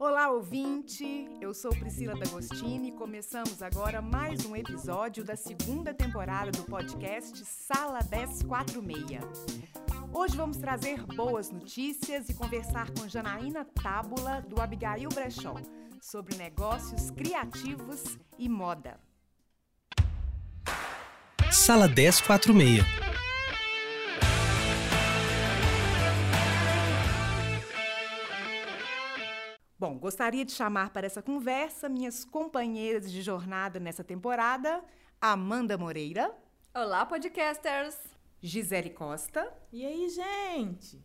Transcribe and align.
Olá, 0.00 0.30
ouvinte! 0.30 1.28
Eu 1.42 1.52
sou 1.52 1.70
Priscila 1.72 2.14
D'Agostini 2.14 2.88
e 2.88 2.92
começamos 2.92 3.60
agora 3.60 4.00
mais 4.00 4.46
um 4.46 4.56
episódio 4.56 5.22
da 5.22 5.36
segunda 5.36 5.92
temporada 5.92 6.50
do 6.50 6.62
podcast 6.62 7.44
Sala 7.44 7.98
1046. 8.10 9.22
Hoje 10.10 10.34
vamos 10.38 10.56
trazer 10.56 11.04
boas 11.04 11.50
notícias 11.50 12.30
e 12.30 12.34
conversar 12.34 12.90
com 12.92 13.06
Janaína 13.06 13.66
Tábula, 13.66 14.40
do 14.40 14.58
Abigail 14.62 15.10
Brechó, 15.10 15.56
sobre 16.00 16.34
negócios 16.34 17.10
criativos 17.10 18.18
e 18.38 18.48
moda. 18.48 18.98
Sala 21.52 21.86
1046. 21.86 23.09
Bom, 29.80 29.98
gostaria 29.98 30.44
de 30.44 30.52
chamar 30.52 30.90
para 30.90 31.06
essa 31.06 31.22
conversa 31.22 31.88
minhas 31.88 32.22
companheiras 32.22 33.10
de 33.10 33.22
jornada 33.22 33.80
nessa 33.80 34.04
temporada, 34.04 34.84
Amanda 35.18 35.78
Moreira. 35.78 36.36
Olá, 36.74 37.06
podcasters! 37.06 37.96
Gisele 38.42 38.90
Costa. 38.90 39.50
E 39.72 39.86
aí, 39.86 40.06
gente? 40.10 41.02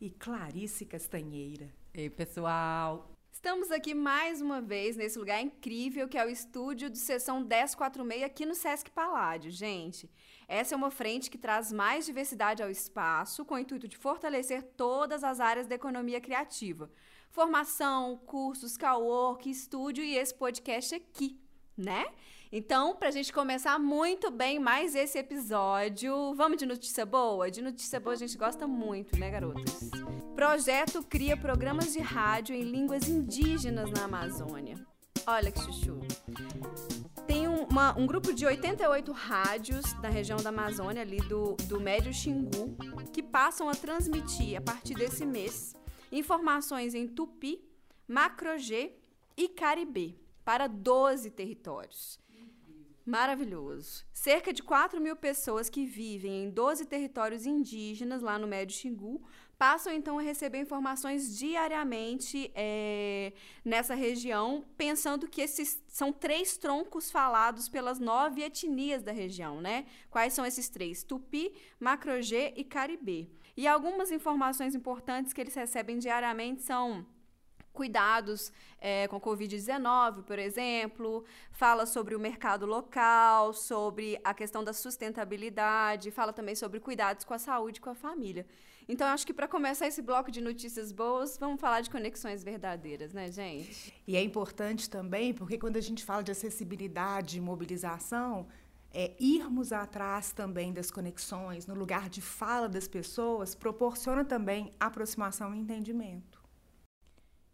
E 0.00 0.10
Clarice 0.10 0.84
Castanheira. 0.84 1.72
Ei, 1.94 2.10
pessoal! 2.10 3.12
Estamos 3.30 3.70
aqui 3.70 3.94
mais 3.94 4.40
uma 4.40 4.60
vez 4.60 4.96
nesse 4.96 5.16
lugar 5.16 5.40
incrível 5.40 6.08
que 6.08 6.18
é 6.18 6.26
o 6.26 6.28
estúdio 6.28 6.90
de 6.90 6.98
sessão 6.98 7.38
1046 7.38 8.24
aqui 8.24 8.44
no 8.44 8.56
Sesc 8.56 8.90
Paládio. 8.90 9.52
Gente, 9.52 10.10
essa 10.48 10.74
é 10.74 10.76
uma 10.76 10.90
frente 10.90 11.30
que 11.30 11.38
traz 11.38 11.70
mais 11.70 12.04
diversidade 12.04 12.64
ao 12.64 12.68
espaço 12.68 13.44
com 13.44 13.54
o 13.54 13.58
intuito 13.60 13.86
de 13.86 13.96
fortalecer 13.96 14.64
todas 14.76 15.22
as 15.22 15.38
áreas 15.38 15.68
da 15.68 15.76
economia 15.76 16.20
criativa 16.20 16.90
formação, 17.30 18.16
cursos, 18.26 18.76
cowork, 18.76 19.48
estúdio 19.48 20.02
e 20.02 20.16
esse 20.16 20.34
podcast 20.34 20.94
aqui, 20.94 21.38
né? 21.76 22.06
Então, 22.50 22.94
para 22.94 23.08
a 23.08 23.10
gente 23.10 23.32
começar 23.32 23.78
muito 23.78 24.30
bem 24.30 24.58
mais 24.58 24.94
esse 24.94 25.18
episódio, 25.18 26.34
vamos 26.34 26.58
de 26.58 26.64
notícia 26.64 27.04
boa? 27.04 27.50
De 27.50 27.60
notícia 27.60 27.98
boa 27.98 28.14
a 28.14 28.18
gente 28.18 28.38
gosta 28.38 28.66
muito, 28.66 29.18
né, 29.18 29.30
garotas? 29.30 29.90
Projeto 30.34 31.02
cria 31.02 31.36
programas 31.36 31.92
de 31.92 31.98
rádio 31.98 32.54
em 32.54 32.62
línguas 32.62 33.08
indígenas 33.08 33.90
na 33.90 34.04
Amazônia. 34.04 34.76
Olha 35.26 35.50
que 35.50 35.60
chuchu. 35.60 35.98
Tem 37.26 37.48
uma, 37.48 37.98
um 37.98 38.06
grupo 38.06 38.32
de 38.32 38.46
88 38.46 39.10
rádios 39.10 39.92
da 39.94 40.08
região 40.08 40.38
da 40.38 40.50
Amazônia, 40.50 41.02
ali 41.02 41.16
do, 41.16 41.54
do 41.64 41.80
Médio 41.80 42.14
Xingu, 42.14 42.76
que 43.12 43.22
passam 43.22 43.68
a 43.68 43.74
transmitir 43.74 44.56
a 44.56 44.60
partir 44.60 44.94
desse 44.94 45.26
mês 45.26 45.74
informações 46.10 46.94
em 46.94 47.06
tupi, 47.06 47.62
macrogê 48.06 48.92
e 49.36 49.48
caribê 49.48 50.14
para 50.44 50.66
12 50.66 51.30
territórios. 51.30 52.18
Maravilhoso. 53.04 54.04
Cerca 54.12 54.52
de 54.52 54.64
4 54.64 55.00
mil 55.00 55.14
pessoas 55.14 55.70
que 55.70 55.86
vivem 55.86 56.44
em 56.44 56.50
12 56.50 56.86
territórios 56.86 57.46
indígenas 57.46 58.20
lá 58.20 58.36
no 58.36 58.48
Médio 58.48 58.76
Xingu 58.76 59.22
passam 59.56 59.92
então 59.92 60.18
a 60.18 60.22
receber 60.22 60.58
informações 60.58 61.38
diariamente 61.38 62.50
é, 62.54 63.32
nessa 63.64 63.94
região, 63.94 64.64
pensando 64.76 65.28
que 65.28 65.40
esses 65.40 65.82
são 65.88 66.12
três 66.12 66.56
troncos 66.56 67.10
falados 67.10 67.68
pelas 67.68 67.98
nove 67.98 68.42
etnias 68.42 69.02
da 69.02 69.12
região, 69.12 69.60
né? 69.60 69.86
Quais 70.10 70.32
são 70.32 70.44
esses 70.44 70.68
três? 70.68 71.02
Tupi, 71.02 71.54
Macrogê 71.80 72.52
e 72.56 72.64
Caribê. 72.64 73.28
E 73.56 73.66
algumas 73.66 74.10
informações 74.10 74.74
importantes 74.74 75.32
que 75.32 75.40
eles 75.40 75.54
recebem 75.54 75.98
diariamente 75.98 76.62
são 76.62 77.06
cuidados 77.72 78.50
é, 78.80 79.06
com 79.06 79.20
Covid-19, 79.20 80.22
por 80.24 80.38
exemplo, 80.38 81.24
fala 81.52 81.84
sobre 81.84 82.14
o 82.14 82.18
mercado 82.18 82.64
local, 82.64 83.52
sobre 83.52 84.18
a 84.24 84.32
questão 84.32 84.64
da 84.64 84.72
sustentabilidade, 84.72 86.10
fala 86.10 86.32
também 86.32 86.54
sobre 86.54 86.80
cuidados 86.80 87.24
com 87.24 87.34
a 87.34 87.38
saúde 87.38 87.78
e 87.78 87.80
com 87.80 87.90
a 87.90 87.94
família. 87.94 88.46
Então, 88.88 89.08
acho 89.08 89.26
que 89.26 89.34
para 89.34 89.48
começar 89.48 89.86
esse 89.86 90.00
bloco 90.00 90.30
de 90.30 90.40
notícias 90.40 90.92
boas, 90.92 91.36
vamos 91.36 91.60
falar 91.60 91.80
de 91.80 91.90
conexões 91.90 92.44
verdadeiras, 92.44 93.12
né, 93.12 93.30
gente? 93.30 93.92
E 94.06 94.16
é 94.16 94.22
importante 94.22 94.88
também, 94.88 95.34
porque 95.34 95.58
quando 95.58 95.76
a 95.76 95.80
gente 95.80 96.04
fala 96.04 96.22
de 96.22 96.30
acessibilidade 96.30 97.36
e 97.36 97.40
mobilização, 97.40 98.46
é, 98.92 99.14
irmos 99.18 99.72
atrás 99.72 100.32
também 100.32 100.72
das 100.72 100.90
conexões, 100.90 101.66
no 101.66 101.74
lugar 101.74 102.08
de 102.08 102.20
fala 102.20 102.68
das 102.68 102.88
pessoas, 102.88 103.54
proporciona 103.54 104.24
também 104.24 104.72
aproximação 104.80 105.54
e 105.54 105.58
entendimento. 105.58 106.44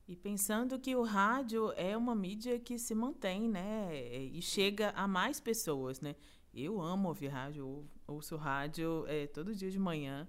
E 0.06 0.16
pensando 0.16 0.78
que 0.78 0.94
o 0.94 1.02
rádio 1.02 1.72
é 1.76 1.96
uma 1.96 2.14
mídia 2.14 2.58
que 2.58 2.78
se 2.78 2.94
mantém, 2.94 3.48
né? 3.48 3.90
E 3.94 4.42
chega 4.42 4.90
a 4.90 5.06
mais 5.06 5.40
pessoas, 5.40 6.00
né? 6.00 6.16
Eu 6.52 6.80
amo 6.82 7.08
ouvir 7.08 7.28
rádio, 7.28 7.88
ouço 8.06 8.36
rádio 8.36 9.04
é, 9.06 9.26
todo 9.26 9.54
dia 9.54 9.70
de 9.70 9.78
manhã. 9.78 10.28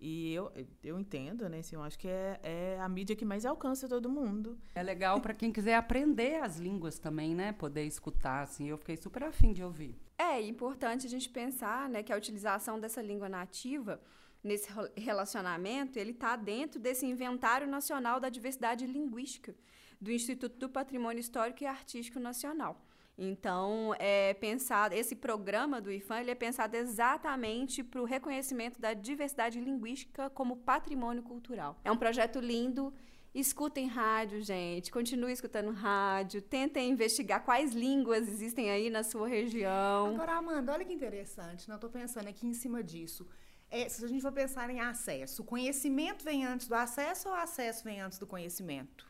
E 0.00 0.32
eu, 0.32 0.50
eu 0.82 0.98
entendo, 0.98 1.46
né? 1.48 1.58
Assim, 1.58 1.76
eu 1.76 1.82
acho 1.82 1.98
que 1.98 2.08
é, 2.08 2.40
é 2.42 2.80
a 2.80 2.88
mídia 2.88 3.14
que 3.14 3.24
mais 3.24 3.44
alcança 3.44 3.86
todo 3.86 4.08
mundo. 4.08 4.58
É 4.74 4.82
legal 4.82 5.20
para 5.20 5.34
quem 5.34 5.52
quiser 5.52 5.74
aprender 5.74 6.42
as 6.42 6.56
línguas 6.56 6.98
também, 6.98 7.34
né? 7.34 7.52
Poder 7.52 7.84
escutar, 7.84 8.42
assim. 8.42 8.68
Eu 8.68 8.78
fiquei 8.78 8.96
super 8.96 9.22
afim 9.22 9.52
de 9.52 9.62
ouvir. 9.62 9.94
É 10.20 10.38
importante 10.42 11.06
a 11.06 11.08
gente 11.08 11.30
pensar, 11.30 11.88
né, 11.88 12.02
que 12.02 12.12
a 12.12 12.16
utilização 12.16 12.78
dessa 12.78 13.00
língua 13.00 13.26
nativa 13.26 13.98
nesse 14.44 14.68
relacionamento, 14.94 15.98
ele 15.98 16.10
está 16.10 16.36
dentro 16.36 16.78
desse 16.78 17.06
inventário 17.06 17.66
nacional 17.66 18.20
da 18.20 18.28
diversidade 18.28 18.86
linguística 18.86 19.54
do 19.98 20.12
Instituto 20.12 20.58
do 20.58 20.68
Patrimônio 20.68 21.20
Histórico 21.20 21.62
e 21.62 21.66
Artístico 21.66 22.20
Nacional. 22.20 22.84
Então, 23.16 23.94
é 23.98 24.34
pensado, 24.34 24.94
esse 24.94 25.16
programa 25.16 25.80
do 25.80 25.90
IFAM 25.90 26.20
ele 26.20 26.30
é 26.30 26.34
pensado 26.34 26.76
exatamente 26.76 27.82
para 27.82 28.00
o 28.02 28.04
reconhecimento 28.04 28.78
da 28.78 28.92
diversidade 28.92 29.58
linguística 29.58 30.28
como 30.30 30.56
patrimônio 30.56 31.22
cultural. 31.22 31.78
É 31.82 31.90
um 31.90 31.96
projeto 31.96 32.40
lindo. 32.40 32.92
Escutem 33.34 33.86
rádio, 33.86 34.42
gente. 34.42 34.90
Continue 34.90 35.32
escutando 35.32 35.70
rádio. 35.70 36.42
Tentem 36.42 36.90
investigar 36.90 37.44
quais 37.44 37.72
línguas 37.72 38.28
existem 38.28 38.70
aí 38.70 38.90
na 38.90 39.04
sua 39.04 39.28
região. 39.28 40.14
Agora, 40.14 40.32
Amanda, 40.32 40.72
olha 40.72 40.84
que 40.84 40.92
interessante. 40.92 41.68
Não 41.68 41.76
estou 41.76 41.90
pensando 41.90 42.28
aqui 42.28 42.46
em 42.46 42.54
cima 42.54 42.82
disso. 42.82 43.28
É, 43.70 43.88
se 43.88 44.04
a 44.04 44.08
gente 44.08 44.20
for 44.20 44.32
pensar 44.32 44.68
em 44.68 44.80
acesso, 44.80 45.42
o 45.42 45.44
conhecimento 45.44 46.24
vem 46.24 46.44
antes 46.44 46.66
do 46.66 46.74
acesso 46.74 47.28
ou 47.28 47.34
o 47.34 47.38
acesso 47.38 47.84
vem 47.84 48.00
antes 48.00 48.18
do 48.18 48.26
conhecimento? 48.26 49.09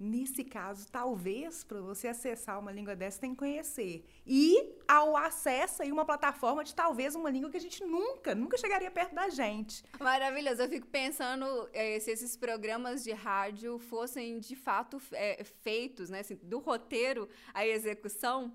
Nesse 0.00 0.44
caso, 0.44 0.86
talvez 0.92 1.64
para 1.64 1.80
você 1.80 2.06
acessar 2.06 2.58
uma 2.60 2.70
língua 2.70 2.94
dessa 2.94 3.20
tem 3.20 3.30
que 3.30 3.38
conhecer. 3.38 4.04
E 4.24 4.76
ao 4.86 5.16
acesso 5.16 5.82
aí 5.82 5.90
uma 5.90 6.04
plataforma 6.04 6.62
de 6.62 6.72
talvez 6.72 7.16
uma 7.16 7.28
língua 7.28 7.50
que 7.50 7.56
a 7.56 7.60
gente 7.60 7.84
nunca, 7.84 8.32
nunca 8.32 8.56
chegaria 8.56 8.90
perto 8.92 9.14
da 9.14 9.28
gente. 9.28 9.82
Maravilhoso. 9.98 10.62
Eu 10.62 10.68
fico 10.68 10.86
pensando 10.86 11.68
é, 11.72 11.98
se 11.98 12.12
esses 12.12 12.36
programas 12.36 13.02
de 13.02 13.12
rádio 13.12 13.78
fossem 13.80 14.38
de 14.38 14.54
fato 14.54 15.02
é, 15.12 15.42
feitos, 15.42 16.08
né? 16.08 16.20
Assim, 16.20 16.38
do 16.42 16.60
roteiro 16.60 17.28
à 17.52 17.66
execução 17.66 18.52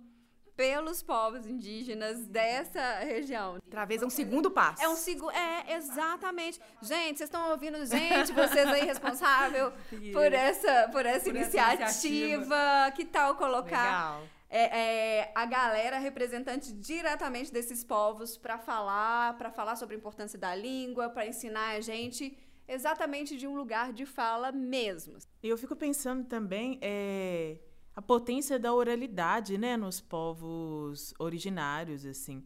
pelos 0.56 1.02
povos 1.02 1.46
indígenas 1.46 2.26
dessa 2.28 3.00
região. 3.00 3.60
Talvez 3.70 4.02
é 4.02 4.06
um 4.06 4.10
segundo 4.10 4.52
passo. 4.52 4.84
É 4.84 4.88
um 4.88 4.96
segundo. 4.96 5.32
É, 5.32 5.76
exatamente. 5.76 6.60
Gente, 6.82 7.18
vocês 7.18 7.30
estão 7.30 7.52
ouvindo, 7.52 7.84
gente, 7.86 8.32
vocês 8.32 8.68
aí 8.68 8.86
responsável 8.86 9.72
por 10.14 10.32
essa, 10.32 10.90
por 10.92 11.06
essa, 11.06 11.26
por 11.26 11.36
iniciativa. 11.36 11.84
essa 11.84 12.08
iniciativa. 12.08 12.92
Que 12.96 13.06
tal 13.06 13.36
colocar 13.36 14.22
é, 14.50 14.80
é, 15.20 15.32
a 15.34 15.46
galera 15.46 15.98
representante 15.98 16.72
diretamente 16.72 17.52
desses 17.52 17.84
povos 17.84 18.38
para 18.38 18.60
falar, 18.60 19.36
para 19.38 19.52
falar 19.52 19.76
sobre 19.76 19.96
a 19.96 19.98
importância 19.98 20.38
da 20.38 20.54
língua, 20.54 21.10
para 21.10 21.26
ensinar 21.26 21.76
a 21.76 21.80
gente 21.80 22.38
exatamente 22.68 23.36
de 23.36 23.48
um 23.48 23.56
lugar 23.56 23.92
de 23.92 24.06
fala 24.06 24.52
mesmo. 24.52 25.18
E 25.42 25.50
eu 25.50 25.58
fico 25.58 25.76
pensando 25.76 26.26
também. 26.26 26.78
É 26.82 27.58
potência 28.06 28.60
da 28.60 28.74
oralidade, 28.74 29.58
né, 29.58 29.76
nos 29.78 30.00
povos 30.00 31.14
originários, 31.20 32.06
assim. 32.06 32.44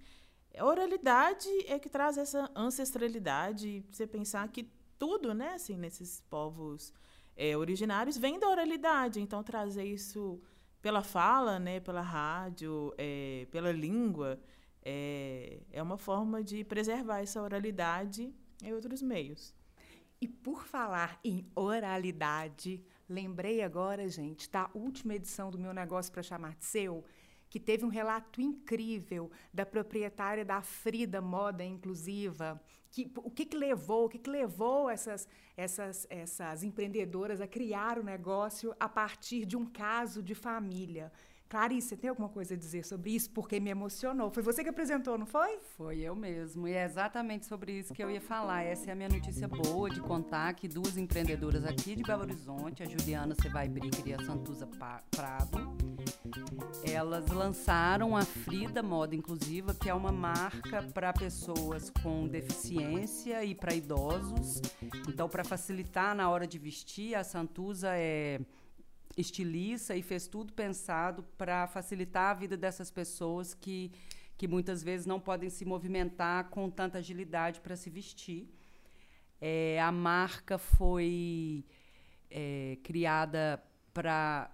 A 0.57 0.65
oralidade 0.65 1.50
é 1.68 1.77
que 1.77 1.89
traz 1.89 2.18
essa 2.18 2.50
ancestralidade, 2.56 3.86
você 3.92 4.07
pensar 4.07 4.48
que 4.50 4.69
tudo, 4.98 5.33
né, 5.33 5.54
assim, 5.54 5.77
nesses 5.77 6.21
povos 6.30 6.94
é, 7.36 7.56
originários 7.56 8.18
vem 8.18 8.39
da 8.39 8.50
oralidade, 8.50 9.21
então 9.21 9.44
trazer 9.44 9.86
isso 9.86 10.42
pela 10.81 11.04
fala, 11.04 11.59
né, 11.59 11.80
pela 11.80 12.01
rádio, 12.01 12.94
é, 12.98 13.48
pela 13.51 13.71
língua, 13.71 14.39
é, 14.83 15.59
é 15.71 15.83
uma 15.83 15.98
forma 15.98 16.44
de 16.44 16.63
preservar 16.63 17.19
essa 17.19 17.42
oralidade 17.42 18.33
em 18.63 18.74
outros 18.74 19.01
meios. 19.01 19.54
E 20.19 20.27
por 20.27 20.65
falar 20.65 21.19
em 21.24 21.45
oralidade, 21.54 22.83
Lembrei 23.09 23.62
agora, 23.62 24.09
gente, 24.09 24.50
da 24.50 24.69
última 24.74 25.15
edição 25.15 25.50
do 25.50 25.57
meu 25.57 25.74
negócio 25.74 26.12
para 26.12 26.21
chamar 26.21 26.56
de 26.56 26.65
seu, 26.65 27.06
que 27.50 27.59
teve 27.59 27.86
um 27.86 27.89
relato 27.89 28.42
incrível 28.42 29.31
da 29.54 29.65
proprietária 29.65 30.44
da 30.44 30.62
Frida 30.62 31.21
Moda 31.21 31.63
Inclusiva. 31.63 32.62
Que, 32.92 33.09
o 33.18 33.31
que, 33.31 33.45
que 33.45 33.56
levou, 33.56 34.06
o 34.06 34.09
que, 34.09 34.19
que 34.19 34.30
levou 34.30 34.89
essas, 34.89 35.27
essas, 35.56 36.06
essas 36.09 36.63
empreendedoras 36.63 37.39
a 37.39 37.48
criar 37.48 37.98
o 37.98 38.04
negócio 38.04 38.75
a 38.80 38.89
partir 38.89 39.45
de 39.45 39.56
um 39.56 39.65
caso 39.65 40.21
de 40.21 40.36
família. 40.36 41.12
Clarice, 41.49 41.89
você 41.89 41.97
tem 41.97 42.09
alguma 42.09 42.27
coisa 42.27 42.55
a 42.55 42.57
dizer 42.57 42.83
sobre 42.85 43.11
isso? 43.11 43.29
Porque 43.31 43.59
me 43.59 43.69
emocionou. 43.69 44.29
Foi 44.29 44.44
você 44.44 44.63
que 44.63 44.69
apresentou, 44.69 45.17
não 45.17 45.25
foi? 45.25 45.59
Foi 45.77 45.99
eu 45.99 46.13
mesmo. 46.13 46.67
E 46.67 46.73
é 46.73 46.83
exatamente 46.83 47.45
sobre 47.45 47.79
isso 47.79 47.94
que 47.94 48.03
eu 48.03 48.11
ia 48.11 48.19
falar. 48.19 48.63
Essa 48.63 48.89
é 48.89 48.94
a 48.94 48.95
minha 48.95 49.07
notícia 49.07 49.47
boa 49.47 49.89
de 49.89 50.01
contar 50.01 50.53
que 50.55 50.67
duas 50.67 50.97
empreendedoras 50.97 51.65
aqui 51.65 51.95
de 51.95 52.03
Belo 52.03 52.23
Horizonte, 52.23 52.83
a 52.83 52.85
Juliana 52.85 53.33
Cevai 53.41 53.69
Bricker 53.69 54.05
e 54.05 54.13
a 54.13 54.25
Santuza 54.25 54.67
Prado, 55.09 55.77
elas 56.83 57.27
lançaram 57.27 58.17
a 58.17 58.23
Frida 58.23 58.83
Moda 58.83 59.15
Inclusiva, 59.15 59.73
que 59.73 59.89
é 59.89 59.94
uma 59.94 60.11
marca 60.11 60.83
para 60.94 61.13
pessoas 61.13 61.89
com 62.03 62.27
deficiência 62.27 63.44
e 63.45 63.55
para 63.55 63.73
idosos. 63.73 64.61
Então, 65.07 65.29
para 65.29 65.45
facilitar 65.45 66.13
na 66.13 66.29
hora 66.29 66.45
de 66.45 66.59
vestir, 66.59 67.15
a 67.15 67.23
Santuza 67.23 67.91
é 67.94 68.41
estilista 69.18 69.96
e 69.96 70.02
fez 70.02 70.28
tudo 70.28 70.54
pensado 70.54 71.24
para 71.38 71.68
facilitar 71.68 72.31
a 72.31 72.34
vida 72.36 72.56
dessas 72.56 72.92
pessoas 72.92 73.54
que, 73.54 73.92
que 74.38 74.48
muitas 74.48 74.84
vezes 74.84 75.08
não 75.08 75.19
podem 75.19 75.50
se 75.50 75.66
movimentar 75.66 76.50
com 76.50 76.69
tanta 76.69 77.00
agilidade 77.00 77.60
para 77.60 77.75
se 77.75 77.90
vestir. 77.90 78.48
É, 79.42 79.81
a 79.81 79.92
marca 79.92 80.58
foi 80.58 81.66
é, 82.30 82.78
criada 82.84 83.62
para 83.94 84.52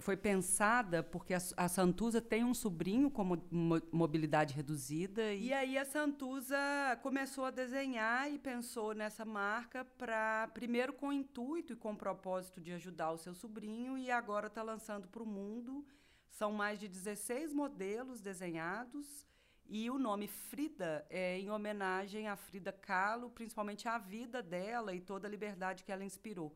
foi 0.00 0.16
pensada 0.16 1.02
porque 1.02 1.34
a, 1.34 1.38
a, 1.56 1.68
Santuza 1.68 2.20
tem 2.20 2.44
um 2.44 2.54
sobrinho 2.54 3.10
com 3.10 3.24
mo 3.24 3.82
mobilidade 3.90 4.54
reduzida 4.54 5.32
e 5.34 5.52
aí 5.52 5.76
a 5.76 5.84
Santuza 5.84 6.56
começou 7.02 7.44
a 7.44 7.50
desenhar 7.50 8.30
e 8.30 8.38
pensou 8.38 8.94
nessa 8.94 9.24
marca 9.24 9.84
para 9.84 10.48
primeiro 10.54 10.92
com 10.92 11.08
o 11.08 11.12
intuito 11.12 11.72
e 11.72 11.76
com 11.76 11.92
o 11.92 11.96
propósito 11.96 12.60
de 12.60 12.72
ajudar 12.72 13.12
o 13.12 13.18
seu 13.18 13.34
sobrinho 13.34 13.98
e 13.98 14.10
agora 14.10 14.46
está 14.46 14.62
lançando 14.62 15.08
para 15.08 15.22
o 15.22 15.26
mundo. 15.26 15.84
São 16.30 16.52
mais 16.52 16.80
de 16.80 16.88
16 16.88 17.52
modelos 17.52 18.20
desenhados 18.20 19.26
e 19.66 19.90
o 19.90 19.98
nome 19.98 20.28
Frida 20.28 21.06
é 21.08 21.38
em 21.38 21.50
homenagem 21.50 22.28
a 22.28 22.36
Frida 22.36 22.72
Kahlo, 22.72 23.30
principalmente 23.30 23.88
a 23.88 23.98
vida 23.98 24.42
dela 24.42 24.94
e 24.94 25.00
toda 25.00 25.26
a 25.26 25.30
liberdade 25.30 25.84
que 25.84 25.92
ela 25.92 26.04
inspirou. 26.04 26.54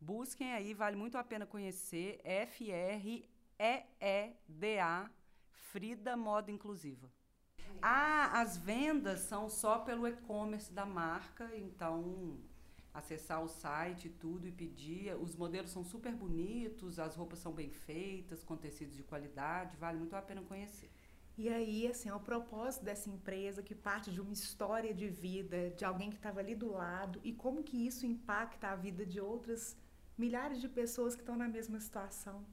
Busquem 0.00 0.52
aí, 0.52 0.74
vale 0.74 0.96
muito 0.96 1.16
a 1.18 1.24
pena 1.24 1.46
conhecer. 1.46 2.20
F-R-E-E-D-A, 2.24 3.20
Frida 5.50 6.16
Moda 6.16 6.50
Inclusiva. 6.50 7.10
Ah, 7.82 8.40
as 8.40 8.56
vendas 8.56 9.20
são 9.20 9.48
só 9.48 9.78
pelo 9.80 10.06
e-commerce 10.06 10.72
da 10.72 10.86
marca, 10.86 11.50
então 11.56 12.38
acessar 12.92 13.42
o 13.42 13.48
site 13.48 14.08
tudo 14.08 14.46
e 14.46 14.52
pedir. 14.52 15.14
Os 15.16 15.36
modelos 15.36 15.70
são 15.70 15.84
super 15.84 16.14
bonitos, 16.14 16.98
as 16.98 17.14
roupas 17.14 17.38
são 17.38 17.52
bem 17.52 17.70
feitas, 17.70 18.42
com 18.42 18.56
tecidos 18.56 18.96
de 18.96 19.02
qualidade, 19.02 19.76
vale 19.76 19.98
muito 19.98 20.16
a 20.16 20.22
pena 20.22 20.42
conhecer. 20.42 20.90
E 21.38 21.50
aí, 21.50 21.86
assim, 21.86 22.08
é 22.08 22.14
o 22.14 22.20
propósito 22.20 22.82
dessa 22.82 23.10
empresa 23.10 23.62
que 23.62 23.74
parte 23.74 24.10
de 24.10 24.22
uma 24.22 24.32
história 24.32 24.94
de 24.94 25.06
vida, 25.06 25.70
de 25.70 25.84
alguém 25.84 26.08
que 26.08 26.16
estava 26.16 26.40
ali 26.40 26.54
do 26.54 26.72
lado 26.72 27.20
e 27.22 27.30
como 27.32 27.62
que 27.62 27.86
isso 27.86 28.06
impacta 28.06 28.68
a 28.68 28.76
vida 28.76 29.04
de 29.04 29.20
outras 29.20 29.76
milhares 30.16 30.60
de 30.60 30.68
pessoas 30.68 31.14
que 31.14 31.22
estão 31.22 31.36
na 31.36 31.48
mesma 31.48 31.78
situação. 31.80 32.44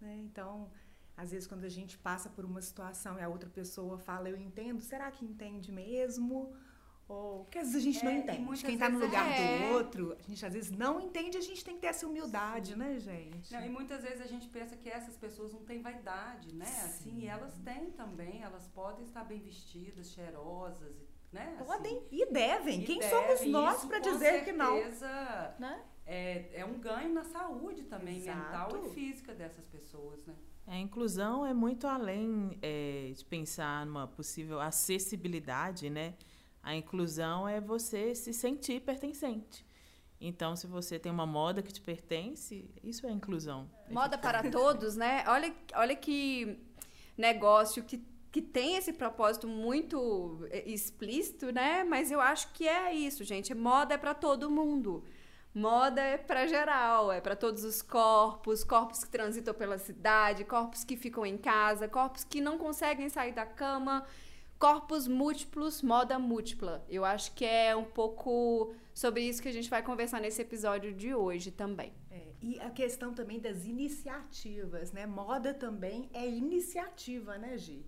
Né? 0.00 0.16
Então, 0.16 0.70
às 1.16 1.30
vezes, 1.30 1.46
quando 1.46 1.64
a 1.64 1.68
gente 1.68 1.98
passa 1.98 2.28
por 2.30 2.44
uma 2.44 2.62
situação 2.62 3.18
e 3.18 3.22
a 3.22 3.28
outra 3.28 3.50
pessoa 3.50 3.98
fala, 3.98 4.28
eu 4.28 4.36
entendo, 4.36 4.80
será 4.80 5.10
que 5.10 5.24
entende 5.24 5.72
mesmo? 5.72 6.54
Ou, 7.08 7.44
porque 7.44 7.58
às 7.58 7.72
vezes 7.72 7.76
a 7.76 7.84
gente 7.84 8.00
é, 8.00 8.04
não 8.04 8.12
entende. 8.18 8.64
Quem 8.64 8.74
está 8.74 8.88
no 8.88 8.98
lugar 8.98 9.26
é. 9.26 9.58
do 9.58 9.74
outro, 9.74 10.14
a 10.18 10.22
gente 10.22 10.44
às 10.44 10.52
vezes 10.52 10.70
não 10.70 11.00
entende, 11.00 11.38
a 11.38 11.40
gente 11.40 11.64
tem 11.64 11.74
que 11.76 11.80
ter 11.80 11.86
essa 11.86 12.06
humildade, 12.06 12.72
Sim. 12.72 12.78
né, 12.78 13.00
gente? 13.00 13.52
Não, 13.52 13.64
e 13.64 13.68
muitas 13.70 14.02
vezes 14.02 14.20
a 14.20 14.26
gente 14.26 14.46
pensa 14.48 14.76
que 14.76 14.90
essas 14.90 15.16
pessoas 15.16 15.52
não 15.54 15.64
têm 15.64 15.80
vaidade, 15.80 16.54
né? 16.54 16.66
Assim, 16.84 17.20
e 17.20 17.26
elas 17.26 17.58
têm 17.64 17.90
também, 17.92 18.42
elas 18.42 18.68
podem 18.68 19.06
estar 19.06 19.24
bem 19.24 19.40
vestidas, 19.40 20.10
cheirosas, 20.10 20.94
né? 21.32 21.56
Podem 21.66 21.96
assim, 21.96 22.08
e 22.12 22.26
devem. 22.30 22.82
E 22.82 22.84
Quem 22.84 22.98
devem, 22.98 23.16
somos 23.16 23.46
nós 23.50 23.84
para 23.86 24.00
dizer 24.00 24.44
que 24.44 24.52
não? 24.52 24.76
Né? 25.58 25.82
É, 26.08 26.60
é 26.60 26.64
um 26.64 26.78
ganho 26.78 27.12
na 27.12 27.22
saúde 27.22 27.82
também, 27.82 28.16
Exato. 28.16 28.38
mental 28.38 28.86
e 28.86 28.94
física 28.94 29.34
dessas 29.34 29.66
pessoas, 29.66 30.24
né? 30.24 30.34
A 30.66 30.76
inclusão 30.78 31.44
é 31.44 31.52
muito 31.52 31.86
além 31.86 32.58
é, 32.62 33.12
de 33.14 33.24
pensar 33.26 33.84
numa 33.84 34.06
possível 34.06 34.58
acessibilidade, 34.58 35.90
né? 35.90 36.14
A 36.62 36.74
inclusão 36.74 37.46
é 37.46 37.60
você 37.60 38.14
se 38.14 38.32
sentir 38.32 38.80
pertencente. 38.80 39.66
Então, 40.20 40.56
se 40.56 40.66
você 40.66 40.98
tem 40.98 41.12
uma 41.12 41.26
moda 41.26 41.62
que 41.62 41.72
te 41.72 41.80
pertence, 41.80 42.68
isso 42.82 43.06
é 43.06 43.10
inclusão. 43.10 43.70
Moda 43.90 44.18
para 44.18 44.50
todos, 44.50 44.96
né? 44.96 45.24
Olha, 45.28 45.54
olha 45.74 45.94
que 45.94 46.58
negócio 47.16 47.84
que, 47.84 48.02
que 48.32 48.42
tem 48.42 48.76
esse 48.76 48.92
propósito 48.92 49.46
muito 49.46 50.46
é, 50.50 50.68
explícito, 50.68 51.52
né? 51.52 51.84
Mas 51.84 52.10
eu 52.10 52.20
acho 52.20 52.52
que 52.52 52.66
é 52.66 52.92
isso, 52.94 53.24
gente. 53.24 53.54
Moda 53.54 53.94
é 53.94 53.98
para 53.98 54.14
todo 54.14 54.50
mundo. 54.50 55.04
Moda 55.58 56.00
é 56.00 56.16
para 56.16 56.46
geral, 56.46 57.10
é 57.10 57.20
para 57.20 57.34
todos 57.34 57.64
os 57.64 57.82
corpos, 57.82 58.62
corpos 58.62 59.02
que 59.02 59.10
transitam 59.10 59.52
pela 59.52 59.76
cidade, 59.76 60.44
corpos 60.44 60.84
que 60.84 60.96
ficam 60.96 61.26
em 61.26 61.36
casa, 61.36 61.88
corpos 61.88 62.22
que 62.22 62.40
não 62.40 62.56
conseguem 62.56 63.08
sair 63.08 63.32
da 63.32 63.44
cama, 63.44 64.06
corpos 64.56 65.08
múltiplos, 65.08 65.82
moda 65.82 66.16
múltipla. 66.16 66.86
Eu 66.88 67.04
acho 67.04 67.34
que 67.34 67.44
é 67.44 67.74
um 67.74 67.84
pouco 67.84 68.72
sobre 68.94 69.22
isso 69.22 69.42
que 69.42 69.48
a 69.48 69.52
gente 69.52 69.68
vai 69.68 69.82
conversar 69.82 70.20
nesse 70.20 70.40
episódio 70.40 70.92
de 70.92 71.12
hoje 71.12 71.50
também. 71.50 71.92
É, 72.08 72.22
e 72.40 72.60
a 72.60 72.70
questão 72.70 73.12
também 73.12 73.40
das 73.40 73.64
iniciativas, 73.64 74.92
né? 74.92 75.06
Moda 75.06 75.52
também 75.52 76.08
é 76.14 76.24
iniciativa, 76.24 77.36
né, 77.36 77.58
Gi? 77.58 77.84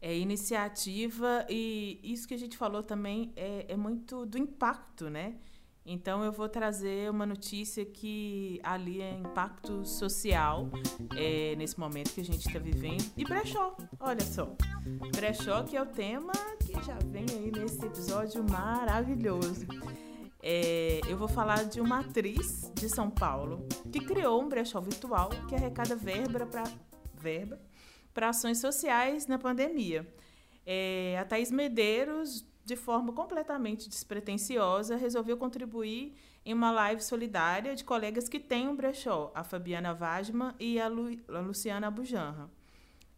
É 0.00 0.16
iniciativa 0.16 1.44
e 1.50 1.98
isso 2.00 2.28
que 2.28 2.34
a 2.34 2.38
gente 2.38 2.56
falou 2.56 2.84
também 2.84 3.32
é, 3.34 3.66
é 3.72 3.76
muito 3.76 4.24
do 4.24 4.38
impacto, 4.38 5.10
né? 5.10 5.34
Então 5.84 6.22
eu 6.22 6.30
vou 6.30 6.48
trazer 6.48 7.10
uma 7.10 7.26
notícia 7.26 7.84
que 7.84 8.60
ali 8.62 9.02
é 9.02 9.10
impacto 9.12 9.84
social 9.84 10.68
é, 11.16 11.56
nesse 11.56 11.78
momento 11.78 12.14
que 12.14 12.20
a 12.20 12.24
gente 12.24 12.46
está 12.46 12.58
vivendo. 12.58 13.04
E 13.16 13.24
brechó, 13.24 13.76
olha 13.98 14.24
só. 14.24 14.54
Brechó 15.14 15.64
que 15.64 15.76
é 15.76 15.82
o 15.82 15.86
tema 15.86 16.32
que 16.64 16.72
já 16.84 16.96
vem 17.06 17.26
aí 17.30 17.50
nesse 17.50 17.84
episódio 17.84 18.44
maravilhoso. 18.48 19.66
É, 20.40 21.00
eu 21.08 21.16
vou 21.16 21.28
falar 21.28 21.64
de 21.64 21.80
uma 21.80 22.00
atriz 22.00 22.70
de 22.74 22.88
São 22.88 23.10
Paulo 23.10 23.66
que 23.92 24.00
criou 24.00 24.40
um 24.42 24.48
brechó 24.48 24.80
virtual 24.80 25.30
que 25.48 25.54
arrecada 25.54 25.94
verba 25.96 26.46
para 26.46 26.64
verba 27.14 27.60
para 28.12 28.28
ações 28.28 28.58
sociais 28.58 29.26
na 29.26 29.38
pandemia. 29.38 30.06
É, 30.66 31.16
a 31.18 31.24
Thaís 31.24 31.50
Medeiros 31.50 32.44
de 32.64 32.76
forma 32.76 33.12
completamente 33.12 33.88
despretensiosa, 33.88 34.96
resolveu 34.96 35.36
contribuir 35.36 36.16
em 36.44 36.54
uma 36.54 36.70
live 36.70 37.02
solidária 37.02 37.74
de 37.74 37.84
colegas 37.84 38.28
que 38.28 38.38
têm 38.38 38.68
um 38.68 38.76
brechó, 38.76 39.32
a 39.34 39.42
Fabiana 39.42 39.94
Vajman 39.94 40.54
e 40.58 40.80
a, 40.80 40.88
Lu, 40.88 41.10
a 41.28 41.40
Luciana 41.40 41.88
Abujanra. 41.88 42.50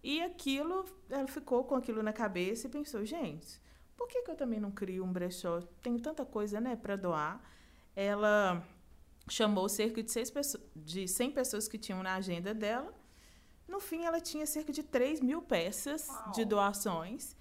E 0.03 0.21
aquilo, 0.23 0.85
ela 1.09 1.27
ficou 1.27 1.65
com 1.65 1.75
aquilo 1.75 2.03
na 2.03 2.13
cabeça 2.13 2.67
e 2.67 2.71
pensou, 2.71 3.05
gente, 3.05 3.61
por 3.97 4.09
que, 4.09 4.23
que 4.23 4.31
eu 4.31 4.37
também 4.37 4.61
não 4.61 4.71
crio 4.71 5.05
um 5.05 5.13
brechó? 5.13 5.61
Tenho 5.83 5.99
tanta 6.01 6.25
coisa 6.25 6.61
né, 6.61 6.77
para 6.77 6.97
doar. 6.97 7.41
Ela 7.97 8.63
chamou 9.29 9.69
cerca 9.69 10.03
de, 10.03 10.11
seis 10.11 10.31
pessoas, 10.31 10.63
de 10.77 11.09
100 11.09 11.31
pessoas 11.31 11.69
que 11.69 11.79
tinham 11.79 12.03
na 12.03 12.15
agenda 12.15 12.53
dela. 12.53 12.93
No 13.67 13.81
fim, 13.81 14.05
ela 14.05 14.21
tinha 14.21 14.45
cerca 14.47 14.73
de 14.73 14.83
3 14.83 15.21
mil 15.21 15.41
peças 15.41 16.07
Uau. 16.09 16.33
de 16.33 16.45
doações 16.45 17.35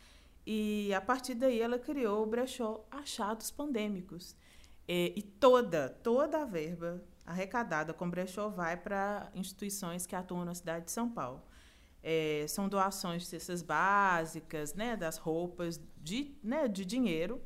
e 0.46 0.94
a 0.94 1.02
partir 1.02 1.36
daí 1.36 1.62
ela 1.62 1.80
criou 1.80 2.24
o 2.24 2.26
brechó 2.26 2.86
Achados 2.92 3.50
Pandêmicos. 3.50 4.36
E, 4.88 5.14
e 5.16 5.22
toda, 5.22 5.90
toda 5.90 6.42
a 6.42 6.46
verba 6.46 7.02
arrecadada 7.26 7.94
com 7.94 8.10
brechó 8.10 8.50
vai 8.50 8.76
para 8.76 9.32
instituições 9.34 10.06
que 10.06 10.16
atuam 10.16 10.44
na 10.44 10.54
cidade 10.54 10.86
de 10.86 10.92
São 10.92 11.10
Paulo. 11.10 11.42
É, 12.02 12.46
são 12.50 12.68
doações 12.68 13.24
de 13.24 13.30
cestas 13.30 13.62
básicas, 13.62 14.74
né, 14.74 14.98
das 14.98 15.18
roupas, 15.18 15.80
de, 15.98 16.36
né, 16.44 16.68
de 16.68 16.84
dinheiro, 16.84 17.42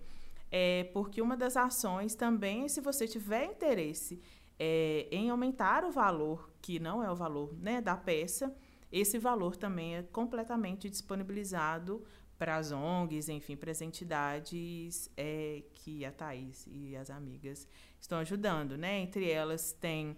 é, 0.49 0.85
porque 0.85 1.21
uma 1.21 1.37
das 1.37 1.55
ações 1.55 2.15
também, 2.15 2.67
se 2.67 2.81
você 2.81 3.07
tiver 3.07 3.45
interesse 3.45 4.19
é, 4.57 5.07
em 5.11 5.29
aumentar 5.29 5.85
o 5.85 5.91
valor, 5.91 6.49
que 6.59 6.79
não 6.79 7.03
é 7.03 7.11
o 7.11 7.15
valor 7.15 7.55
né, 7.59 7.79
da 7.81 7.95
peça, 7.95 8.51
esse 8.91 9.19
valor 9.19 9.55
também 9.55 9.97
é 9.97 10.03
completamente 10.03 10.89
disponibilizado 10.89 12.03
para 12.37 12.55
as 12.57 12.71
ONGs, 12.71 13.29
enfim, 13.29 13.55
para 13.55 13.71
as 13.71 13.81
entidades 13.81 15.09
é, 15.17 15.63
que 15.73 16.05
a 16.05 16.11
Thais 16.11 16.67
e 16.69 16.95
as 16.95 17.09
amigas 17.09 17.67
estão 17.99 18.19
ajudando. 18.19 18.77
Né? 18.77 18.99
Entre 18.99 19.29
elas 19.29 19.71
tem 19.71 20.17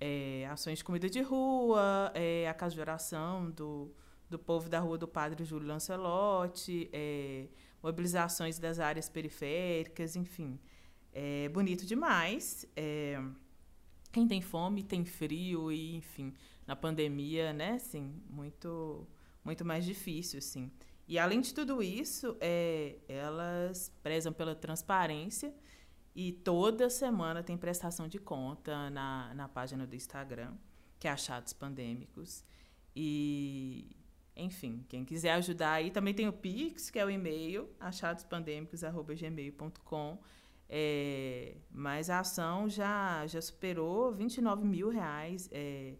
é, 0.00 0.46
ações 0.50 0.78
de 0.78 0.84
comida 0.84 1.08
de 1.08 1.20
rua, 1.20 2.10
é, 2.14 2.48
a 2.48 2.54
casa 2.54 2.74
de 2.74 2.80
oração 2.80 3.50
do, 3.50 3.92
do 4.30 4.38
povo 4.38 4.68
da 4.68 4.80
Rua 4.80 4.96
do 4.96 5.06
Padre 5.06 5.44
Júlio 5.44 5.68
Lancelotti, 5.68 6.88
é, 6.92 7.48
mobilizações 7.82 8.58
das 8.58 8.78
áreas 8.78 9.08
periféricas, 9.08 10.16
enfim. 10.16 10.58
É 11.12 11.48
bonito 11.48 11.84
demais. 11.84 12.66
É, 12.76 13.20
quem 14.10 14.26
tem 14.26 14.40
fome 14.40 14.82
tem 14.82 15.04
frio 15.04 15.70
e, 15.70 15.96
enfim, 15.96 16.32
na 16.66 16.74
pandemia, 16.74 17.52
né, 17.52 17.72
assim, 17.72 18.14
muito, 18.28 19.06
muito 19.44 19.64
mais 19.64 19.84
difícil, 19.84 20.38
assim. 20.38 20.70
E 21.08 21.18
além 21.18 21.40
de 21.40 21.52
tudo 21.54 21.82
isso, 21.82 22.36
é, 22.38 22.98
elas 23.08 23.90
prezam 24.02 24.30
pela 24.30 24.54
transparência 24.54 25.54
e 26.14 26.32
toda 26.32 26.90
semana 26.90 27.42
tem 27.42 27.56
prestação 27.56 28.06
de 28.06 28.18
conta 28.18 28.90
na, 28.90 29.32
na 29.34 29.48
página 29.48 29.86
do 29.86 29.96
Instagram, 29.96 30.52
que 31.00 31.08
é 31.08 31.10
Achados 31.10 31.54
Pandêmicos. 31.54 32.44
E, 32.94 33.96
enfim, 34.36 34.84
quem 34.86 35.02
quiser 35.02 35.32
ajudar 35.32 35.72
aí, 35.72 35.90
também 35.90 36.12
tem 36.12 36.28
o 36.28 36.32
Pix, 36.32 36.90
que 36.90 36.98
é 36.98 37.06
o 37.06 37.10
e-mail, 37.10 37.70
achadospandêmicos.gmail.com. 37.80 40.18
É, 40.68 41.56
mas 41.70 42.10
a 42.10 42.20
ação 42.20 42.68
já, 42.68 43.26
já 43.26 43.40
superou 43.40 44.12
29 44.12 44.62
mil 44.66 44.90
reais. 44.90 45.48
É, 45.50 45.94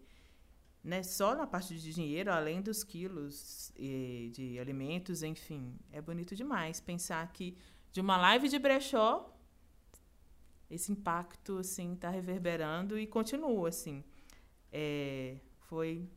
né, 0.83 1.03
só 1.03 1.35
na 1.35 1.45
parte 1.45 1.77
de 1.77 1.93
dinheiro, 1.93 2.31
além 2.31 2.61
dos 2.61 2.83
quilos 2.83 3.71
de 3.75 4.57
alimentos, 4.59 5.23
enfim, 5.23 5.75
é 5.91 6.01
bonito 6.01 6.35
demais 6.35 6.79
pensar 6.79 7.31
que 7.31 7.57
de 7.91 8.01
uma 8.01 8.17
live 8.17 8.47
de 8.47 8.59
brechó 8.59 9.35
esse 10.69 10.91
impacto 10.91 11.57
assim 11.57 11.93
está 11.93 12.09
reverberando 12.09 12.97
e 12.97 13.07
continua 13.07 13.69
assim. 13.69 14.03
É, 14.71 15.37
foi 15.61 16.07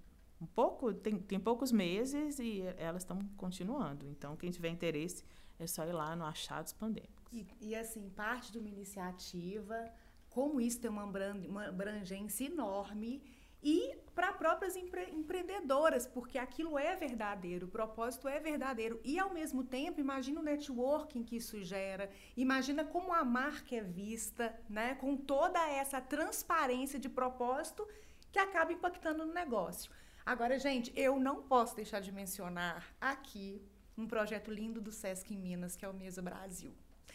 um 0.41 0.47
pouco, 0.47 0.93
tem, 0.93 1.19
tem 1.19 1.41
poucos 1.41 1.73
meses 1.73 2.39
e 2.39 2.63
elas 2.77 3.03
estão 3.03 3.19
continuando. 3.37 4.07
Então, 4.09 4.37
quem 4.37 4.51
tiver 4.51 4.69
interesse 4.69 5.25
é 5.59 5.67
só 5.67 5.85
ir 5.87 5.93
lá 5.93 6.15
no 6.15 6.25
Achados 6.25 6.73
Pandêmicos. 6.73 7.33
E, 7.33 7.47
e 7.61 7.75
assim, 7.75 8.11
parte 8.11 8.53
de 8.53 8.59
uma 8.59 8.69
iniciativa, 8.69 9.91
como 10.29 10.61
isso 10.61 10.81
tem 10.81 10.91
uma 10.91 11.67
abrangência 11.67 12.47
enorme 12.47 13.23
e 13.63 13.95
para 14.15 14.33
próprias 14.33 14.77
empre 14.77 15.11
empreendedoras, 15.11 16.07
porque 16.07 16.37
aquilo 16.37 16.79
é 16.79 16.95
verdadeiro, 16.97 17.67
o 17.67 17.71
propósito 17.71 18.29
é 18.29 18.39
verdadeiro. 18.39 19.01
E, 19.05 19.19
ao 19.19 19.33
mesmo 19.33 19.65
tempo, 19.65 20.01
imagina 20.01 20.41
o 20.41 20.43
networking 20.43 21.23
que 21.23 21.37
isso 21.37 21.63
gera, 21.63 22.11
imagina 22.37 22.85
como 22.85 23.13
a 23.13 23.25
marca 23.25 23.77
é 23.77 23.81
vista, 23.81 24.55
né? 24.69 24.95
com 24.97 25.17
toda 25.17 25.61
essa 25.71 26.01
transparência 26.01 26.99
de 26.99 27.09
propósito 27.09 27.87
que 28.31 28.39
acaba 28.39 28.73
impactando 28.73 29.25
no 29.25 29.33
negócio. 29.33 29.91
Agora, 30.25 30.59
gente, 30.59 30.93
eu 30.95 31.19
não 31.19 31.43
posso 31.43 31.75
deixar 31.75 32.01
de 32.01 32.13
mencionar 32.13 32.95
aqui 33.01 33.63
um 33.97 34.07
projeto 34.07 34.51
lindo 34.51 34.81
do 34.81 34.93
Sesc 34.93 35.33
em 35.33 35.39
Minas, 35.39 35.75
que 35.75 35.85
é 35.85 35.89
o 35.89 35.95
Mesa 35.95 36.23
Brasil. 36.23 36.73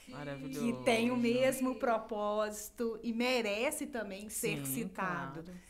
Maravilhoso. 0.10 0.60
Que 0.60 0.84
tem 0.84 1.12
o 1.12 1.18
mesmo 1.18 1.76
propósito 1.76 3.00
e 3.04 3.14
merece 3.14 3.88
também 3.88 4.30
ser 4.30 4.66
Sim, 4.66 4.84
citado. 4.84 5.44
claro 5.44 5.67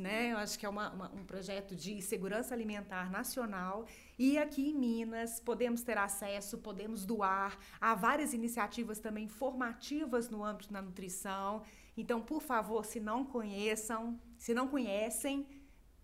né? 0.00 0.32
Eu 0.32 0.38
acho 0.38 0.58
que 0.58 0.66
é 0.66 0.68
uma, 0.68 0.90
uma, 0.90 1.12
um 1.12 1.24
projeto 1.24 1.74
de 1.74 2.00
segurança 2.02 2.54
alimentar 2.54 3.10
nacional. 3.10 3.86
E 4.18 4.38
aqui 4.38 4.70
em 4.70 4.74
Minas 4.74 5.40
podemos 5.40 5.82
ter 5.82 5.98
acesso, 5.98 6.58
podemos 6.58 7.04
doar. 7.04 7.58
Há 7.80 7.94
várias 7.94 8.32
iniciativas 8.32 8.98
também 8.98 9.28
formativas 9.28 10.28
no 10.28 10.44
âmbito 10.44 10.72
da 10.72 10.80
nutrição. 10.80 11.62
Então, 11.96 12.20
por 12.20 12.42
favor, 12.42 12.84
se 12.84 13.00
não 13.00 13.24
conheçam, 13.24 14.20
se 14.36 14.52
não 14.52 14.68
conhecem, 14.68 15.46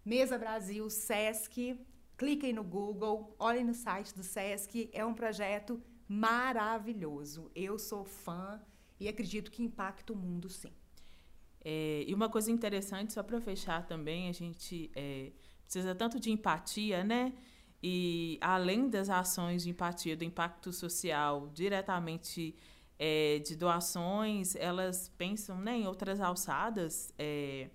Mesa 0.04 0.38
Brasil, 0.38 0.88
SESC, 0.88 1.78
cliquem 2.16 2.52
no 2.52 2.64
Google, 2.64 3.34
olhem 3.38 3.64
no 3.64 3.74
site 3.74 4.14
do 4.14 4.22
SESC. 4.22 4.88
É 4.92 5.04
um 5.04 5.14
projeto 5.14 5.82
maravilhoso. 6.08 7.50
Eu 7.54 7.78
sou 7.78 8.04
fã 8.04 8.60
e 8.98 9.08
acredito 9.08 9.50
que 9.50 9.62
impacta 9.62 10.12
o 10.12 10.16
mundo 10.16 10.48
sim. 10.48 10.72
É, 11.62 12.04
e 12.06 12.14
uma 12.14 12.28
coisa 12.28 12.50
interessante, 12.50 13.12
só 13.12 13.22
para 13.22 13.40
fechar 13.40 13.86
também, 13.86 14.28
a 14.28 14.32
gente 14.32 14.90
é, 14.94 15.32
precisa 15.62 15.94
tanto 15.94 16.18
de 16.18 16.30
empatia, 16.30 17.04
né? 17.04 17.32
E 17.82 18.38
além 18.40 18.88
das 18.88 19.08
ações 19.08 19.62
de 19.62 19.70
empatia, 19.70 20.16
do 20.16 20.24
impacto 20.24 20.72
social 20.72 21.48
diretamente 21.54 22.54
é, 22.98 23.38
de 23.38 23.56
doações, 23.56 24.54
elas 24.56 25.08
pensam 25.16 25.58
né, 25.58 25.78
em 25.78 25.86
outras 25.86 26.20
alçadas 26.20 27.14
é, 27.18 27.70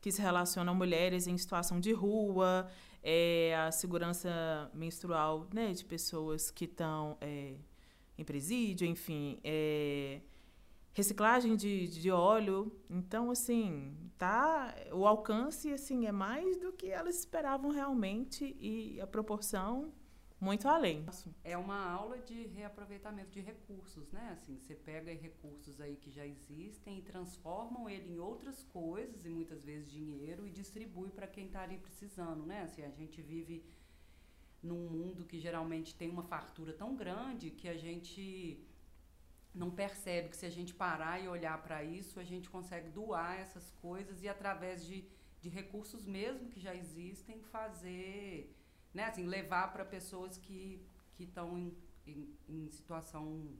que 0.00 0.10
se 0.10 0.22
relacionam 0.22 0.72
a 0.72 0.76
mulheres 0.76 1.26
em 1.26 1.36
situação 1.36 1.78
de 1.78 1.92
rua, 1.92 2.66
é, 3.02 3.54
a 3.66 3.70
segurança 3.70 4.70
menstrual 4.72 5.46
né, 5.52 5.72
de 5.72 5.84
pessoas 5.84 6.50
que 6.50 6.64
estão 6.64 7.18
é, 7.20 7.54
em 8.16 8.24
presídio, 8.24 8.86
enfim. 8.86 9.38
É, 9.44 10.20
reciclagem 10.92 11.56
de, 11.56 11.88
de 11.88 12.10
óleo. 12.10 12.72
Então, 12.88 13.30
assim, 13.30 13.96
tá, 14.18 14.74
o 14.92 15.06
alcance 15.06 15.72
assim 15.72 16.06
é 16.06 16.12
mais 16.12 16.56
do 16.56 16.72
que 16.72 16.88
elas 16.88 17.18
esperavam 17.18 17.70
realmente 17.70 18.56
e 18.60 19.00
a 19.00 19.06
proporção 19.06 19.92
muito 20.42 20.66
além. 20.66 21.06
É 21.44 21.56
uma 21.56 21.88
aula 21.88 22.18
de 22.18 22.48
reaproveitamento 22.48 23.30
de 23.30 23.40
recursos, 23.40 24.10
né? 24.10 24.30
Assim, 24.32 24.58
você 24.58 24.74
pega 24.74 25.12
recursos 25.12 25.80
aí 25.80 25.94
que 25.96 26.10
já 26.10 26.26
existem 26.26 26.98
e 26.98 27.02
transformam 27.02 27.88
ele 27.88 28.14
em 28.14 28.18
outras 28.18 28.64
coisas 28.64 29.24
e 29.24 29.28
muitas 29.28 29.64
vezes 29.64 29.88
dinheiro 29.88 30.44
e 30.44 30.50
distribui 30.50 31.10
para 31.10 31.28
quem 31.28 31.46
está 31.46 31.62
ali 31.62 31.78
precisando, 31.78 32.44
né? 32.44 32.62
Assim, 32.62 32.82
a 32.82 32.90
gente 32.90 33.22
vive 33.22 33.64
num 34.60 34.88
mundo 34.88 35.24
que 35.24 35.38
geralmente 35.38 35.94
tem 35.94 36.10
uma 36.10 36.24
fartura 36.24 36.72
tão 36.72 36.96
grande 36.96 37.50
que 37.50 37.68
a 37.68 37.76
gente 37.76 38.60
não 39.54 39.70
percebe 39.70 40.28
que 40.30 40.36
se 40.36 40.46
a 40.46 40.50
gente 40.50 40.72
parar 40.74 41.22
e 41.22 41.28
olhar 41.28 41.62
para 41.62 41.84
isso, 41.84 42.18
a 42.18 42.24
gente 42.24 42.48
consegue 42.48 42.88
doar 42.88 43.38
essas 43.38 43.70
coisas 43.72 44.22
e 44.22 44.28
através 44.28 44.84
de, 44.84 45.04
de 45.40 45.48
recursos 45.48 46.06
mesmo 46.06 46.48
que 46.48 46.58
já 46.58 46.74
existem, 46.74 47.42
fazer, 47.42 48.56
né, 48.94 49.04
assim, 49.04 49.26
levar 49.26 49.72
para 49.72 49.84
pessoas 49.84 50.38
que 50.38 50.84
estão 51.18 51.58
em, 51.58 51.76
em, 52.06 52.38
em 52.48 52.70
situação 52.70 53.52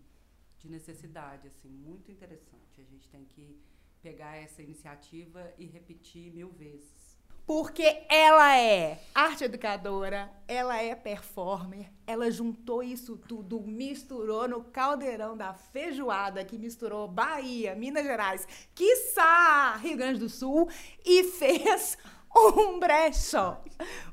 de 0.58 0.68
necessidade, 0.68 1.48
assim, 1.48 1.68
muito 1.68 2.10
interessante. 2.10 2.80
A 2.80 2.84
gente 2.84 3.08
tem 3.08 3.24
que 3.24 3.60
pegar 4.00 4.36
essa 4.36 4.62
iniciativa 4.62 5.52
e 5.58 5.66
repetir 5.66 6.32
mil 6.32 6.50
vezes. 6.50 7.01
Porque 7.46 8.04
ela 8.08 8.56
é 8.56 9.00
arte 9.14 9.44
educadora, 9.44 10.30
ela 10.46 10.80
é 10.80 10.94
performer, 10.94 11.90
ela 12.06 12.30
juntou 12.30 12.82
isso 12.82 13.16
tudo, 13.16 13.60
misturou 13.60 14.46
no 14.46 14.62
caldeirão 14.62 15.36
da 15.36 15.52
feijoada 15.52 16.44
que 16.44 16.56
misturou 16.56 17.08
Bahia, 17.08 17.74
Minas 17.74 18.04
Gerais, 18.04 18.46
quiçá 18.74 19.76
Rio 19.76 19.96
Grande 19.96 20.20
do 20.20 20.28
Sul 20.28 20.68
e 21.04 21.24
fez 21.24 21.98
um 22.34 22.78
brechó. 22.78 23.60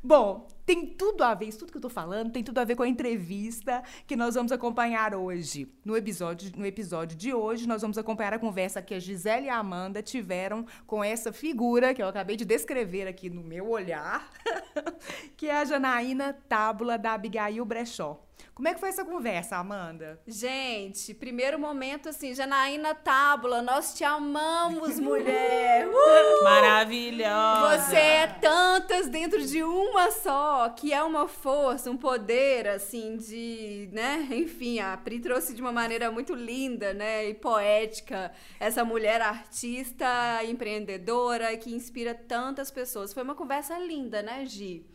Bom, 0.03 0.47
tem 0.69 0.85
tudo 0.85 1.23
a 1.23 1.33
ver, 1.33 1.47
isso 1.47 1.57
tudo 1.57 1.71
que 1.71 1.77
eu 1.79 1.81
tô 1.81 1.89
falando 1.89 2.31
tem 2.31 2.43
tudo 2.43 2.59
a 2.59 2.63
ver 2.63 2.75
com 2.75 2.83
a 2.83 2.87
entrevista 2.87 3.81
que 4.05 4.15
nós 4.15 4.35
vamos 4.35 4.51
acompanhar 4.51 5.15
hoje. 5.15 5.67
No 5.83 5.97
episódio, 5.97 6.51
no 6.55 6.63
episódio 6.63 7.17
de 7.17 7.33
hoje, 7.33 7.67
nós 7.67 7.81
vamos 7.81 7.97
acompanhar 7.97 8.35
a 8.35 8.37
conversa 8.37 8.79
que 8.79 8.93
a 8.93 8.99
Gisele 8.99 9.47
e 9.47 9.49
a 9.49 9.57
Amanda 9.57 10.03
tiveram 10.03 10.63
com 10.85 11.03
essa 11.03 11.33
figura 11.33 11.91
que 11.91 12.03
eu 12.03 12.07
acabei 12.07 12.35
de 12.35 12.45
descrever 12.45 13.07
aqui 13.07 13.31
no 13.31 13.41
meu 13.41 13.67
olhar, 13.67 14.29
que 15.35 15.47
é 15.47 15.57
a 15.57 15.65
Janaína 15.65 16.33
Tábula 16.47 16.99
da 16.99 17.13
Abigail 17.13 17.65
Brechó. 17.65 18.28
Como 18.53 18.67
é 18.67 18.73
que 18.73 18.79
foi 18.79 18.89
essa 18.89 19.05
conversa, 19.05 19.55
Amanda? 19.55 20.19
Gente, 20.27 21.13
primeiro 21.13 21.57
momento 21.57 22.09
assim, 22.09 22.33
Janaína 22.33 22.93
Tábula, 22.93 23.61
nós 23.61 23.93
te 23.93 24.03
amamos, 24.03 24.99
mulher! 24.99 25.87
Uh! 25.87 26.43
Maravilhosa! 26.43 27.77
Você 27.77 27.95
é 27.95 28.27
tantas 28.27 29.07
dentro 29.07 29.41
de 29.41 29.63
uma 29.63 30.11
só, 30.11 30.69
que 30.69 30.93
é 30.93 31.01
uma 31.01 31.27
força, 31.27 31.89
um 31.89 31.95
poder, 31.95 32.67
assim, 32.67 33.15
de, 33.17 33.89
né? 33.93 34.27
Enfim, 34.31 34.79
a 34.79 34.97
Pri 34.97 35.19
trouxe 35.19 35.53
de 35.53 35.61
uma 35.61 35.71
maneira 35.71 36.11
muito 36.11 36.35
linda, 36.35 36.93
né? 36.93 37.29
E 37.29 37.33
poética, 37.33 38.31
essa 38.59 38.83
mulher 38.83 39.21
artista, 39.21 40.05
empreendedora, 40.43 41.55
que 41.55 41.73
inspira 41.73 42.13
tantas 42.13 42.69
pessoas. 42.69 43.13
Foi 43.13 43.23
uma 43.23 43.35
conversa 43.35 43.77
linda, 43.77 44.21
né, 44.21 44.45
Gi? 44.45 44.85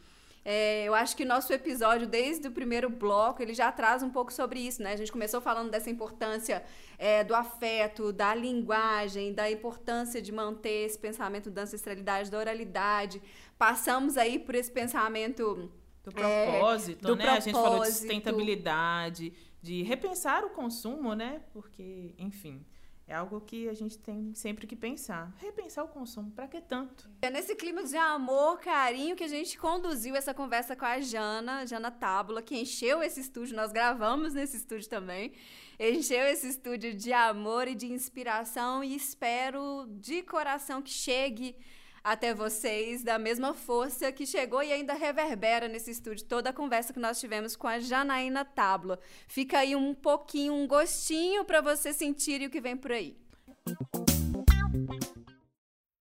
É, 0.44 0.84
eu 0.84 0.94
acho 0.94 1.16
que 1.16 1.24
nosso 1.24 1.52
episódio, 1.52 2.06
desde 2.06 2.48
o 2.48 2.52
primeiro 2.52 2.90
bloco, 2.90 3.42
ele 3.42 3.54
já 3.54 3.72
traz 3.72 4.02
um 4.02 4.10
pouco 4.10 4.30
sobre 4.30 4.60
isso, 4.60 4.82
né? 4.82 4.92
A 4.92 4.96
gente 4.96 5.10
começou 5.10 5.40
falando 5.40 5.70
dessa 5.70 5.88
importância 5.88 6.62
é, 6.98 7.24
do 7.24 7.34
afeto, 7.34 8.12
da 8.12 8.34
linguagem, 8.34 9.32
da 9.32 9.50
importância 9.50 10.20
de 10.20 10.30
manter 10.30 10.84
esse 10.86 10.98
pensamento 10.98 11.50
da 11.50 11.62
ancestralidade, 11.62 12.30
da 12.30 12.38
oralidade. 12.38 13.22
Passamos 13.56 14.18
aí 14.18 14.38
por 14.38 14.54
esse 14.54 14.70
pensamento... 14.70 15.70
Do 16.02 16.12
propósito, 16.12 17.06
é, 17.06 17.08
do 17.08 17.16
né? 17.16 17.24
Propósito. 17.24 17.48
A 17.48 17.52
gente 17.52 17.52
falou 17.54 17.82
de 17.82 17.92
sustentabilidade, 17.92 19.32
de 19.62 19.82
repensar 19.82 20.44
o 20.44 20.50
consumo, 20.50 21.14
né? 21.14 21.40
Porque, 21.50 22.14
enfim, 22.18 22.62
é 23.06 23.14
algo 23.14 23.40
que 23.40 23.68
a 23.68 23.74
gente 23.74 23.98
tem 23.98 24.34
sempre 24.34 24.66
que 24.66 24.74
pensar. 24.74 25.34
Repensar 25.38 25.84
o 25.84 25.88
consumo, 25.88 26.30
para 26.30 26.48
que 26.48 26.60
tanto? 26.60 27.08
É 27.20 27.30
nesse 27.30 27.54
clima 27.54 27.84
de 27.84 27.96
amor, 27.96 28.58
carinho, 28.58 29.14
que 29.14 29.24
a 29.24 29.28
gente 29.28 29.58
conduziu 29.58 30.16
essa 30.16 30.32
conversa 30.32 30.74
com 30.74 30.86
a 30.86 31.00
Jana, 31.00 31.66
Jana 31.66 31.90
Tábula, 31.90 32.40
que 32.40 32.56
encheu 32.58 33.02
esse 33.02 33.20
estúdio, 33.20 33.56
nós 33.56 33.72
gravamos 33.72 34.32
nesse 34.32 34.56
estúdio 34.56 34.88
também. 34.88 35.32
Encheu 35.78 36.24
esse 36.24 36.48
estúdio 36.48 36.94
de 36.94 37.12
amor 37.12 37.68
e 37.68 37.74
de 37.74 37.92
inspiração 37.92 38.82
e 38.82 38.94
espero 38.94 39.86
de 39.88 40.22
coração 40.22 40.80
que 40.80 40.90
chegue 40.90 41.56
até 42.04 42.34
vocês 42.34 43.02
da 43.02 43.18
mesma 43.18 43.54
força 43.54 44.12
que 44.12 44.26
chegou 44.26 44.62
e 44.62 44.70
ainda 44.70 44.92
reverbera 44.92 45.66
nesse 45.66 45.90
estúdio 45.90 46.26
toda 46.26 46.50
a 46.50 46.52
conversa 46.52 46.92
que 46.92 47.00
nós 47.00 47.18
tivemos 47.18 47.56
com 47.56 47.66
a 47.66 47.78
Janaína 47.78 48.44
Tábula. 48.44 49.00
Fica 49.26 49.60
aí 49.60 49.74
um 49.74 49.94
pouquinho, 49.94 50.52
um 50.52 50.66
gostinho 50.66 51.46
para 51.46 51.62
você 51.62 51.94
sentir 51.94 52.46
o 52.46 52.50
que 52.50 52.60
vem 52.60 52.76
por 52.76 52.92
aí. 52.92 53.16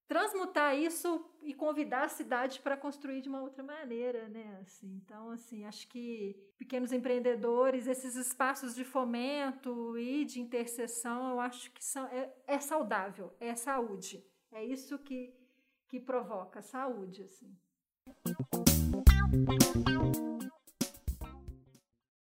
Transmutar 0.05 0.77
isso 0.77 1.25
e 1.41 1.53
convidar 1.53 2.03
a 2.03 2.10
cidade 2.10 2.60
para 2.60 2.75
construir 2.75 3.22
de 3.22 3.29
uma 3.29 3.41
outra 3.41 3.63
maneira, 3.63 4.27
né? 4.27 4.60
Assim, 4.62 5.01
então, 5.03 5.31
assim, 5.31 5.65
acho 5.65 5.88
que 5.88 6.36
pequenos 6.57 6.91
empreendedores, 6.91 7.88
esses 7.88 8.15
espaços 8.15 8.75
de 8.75 8.83
fomento 8.83 9.98
e 9.98 10.25
de 10.25 10.41
interseção, 10.41 11.29
eu 11.29 11.39
acho 11.39 11.72
que 11.72 11.83
são, 11.83 12.05
é, 12.07 12.29
é 12.45 12.60
saudável, 12.60 13.33
é 13.39 13.55
saúde. 13.55 14.24
É 14.51 14.63
isso 14.63 15.00
que 15.00 15.33
que 15.93 16.00
provoca 16.00 16.59
saúde, 16.59 17.21
assim. 17.21 17.55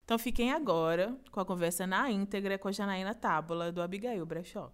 Então 0.04 0.18
fiquem 0.18 0.52
agora 0.52 1.18
com 1.30 1.40
a 1.40 1.44
conversa 1.46 1.86
na 1.86 2.10
íntegra 2.10 2.58
com 2.58 2.68
a 2.68 2.72
Janaína 2.72 3.14
Tábula, 3.14 3.72
do 3.72 3.80
Abigail 3.80 4.26
Brechó. 4.26 4.70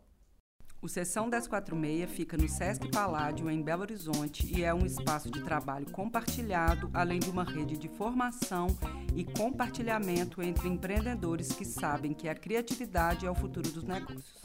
O 0.82 0.88
Sessão 0.88 1.28
1046 1.28 2.10
fica 2.10 2.36
no 2.36 2.48
Sesc 2.48 2.90
Paládio, 2.90 3.48
em 3.48 3.62
Belo 3.62 3.82
Horizonte, 3.82 4.52
e 4.52 4.64
é 4.64 4.74
um 4.74 4.84
espaço 4.84 5.30
de 5.30 5.44
trabalho 5.44 5.88
compartilhado, 5.92 6.90
além 6.92 7.20
de 7.20 7.30
uma 7.30 7.44
rede 7.44 7.78
de 7.78 7.86
formação 7.86 8.66
e 9.14 9.24
compartilhamento 9.24 10.42
entre 10.42 10.66
empreendedores 10.66 11.52
que 11.52 11.64
sabem 11.64 12.12
que 12.12 12.28
a 12.28 12.34
criatividade 12.34 13.26
é 13.26 13.30
o 13.30 13.34
futuro 13.36 13.70
dos 13.70 13.84
negócios. 13.84 14.42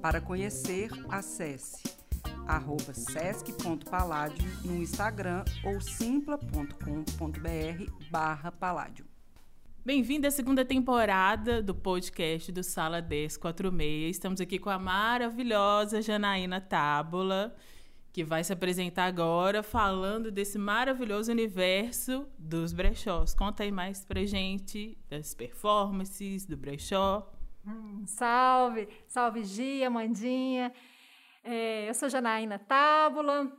Para 0.00 0.22
conhecer, 0.22 0.90
acesse 1.10 1.94
arroba 2.46 2.92
sesc.paládio 2.92 4.44
no 4.64 4.76
Instagram 4.76 5.44
ou 5.64 5.80
simpla.com.br 5.80 6.78
barra 8.10 8.52
paládio. 8.52 9.06
Bem-vindo 9.84 10.26
à 10.26 10.30
segunda 10.30 10.64
temporada 10.64 11.62
do 11.62 11.74
podcast 11.74 12.50
do 12.52 12.62
Sala 12.62 13.00
1046. 13.02 14.16
Estamos 14.16 14.40
aqui 14.40 14.58
com 14.58 14.70
a 14.70 14.78
maravilhosa 14.78 16.00
Janaína 16.00 16.60
Tábula, 16.60 17.54
que 18.12 18.24
vai 18.24 18.44
se 18.44 18.52
apresentar 18.52 19.04
agora 19.04 19.62
falando 19.62 20.30
desse 20.30 20.58
maravilhoso 20.58 21.32
universo 21.32 22.26
dos 22.38 22.72
brechós. 22.72 23.34
Conta 23.34 23.62
aí 23.62 23.72
mais 23.72 24.04
pra 24.04 24.24
gente 24.24 24.96
das 25.08 25.34
performances 25.34 26.46
do 26.46 26.56
brechó. 26.56 27.30
Hum, 27.66 28.04
salve, 28.06 28.88
salve 29.06 29.44
Gia, 29.44 29.88
Mandinha. 29.88 30.72
É, 31.46 31.86
eu 31.90 31.92
sou 31.92 32.08
Janaína 32.08 32.58
Tábula, 32.58 33.52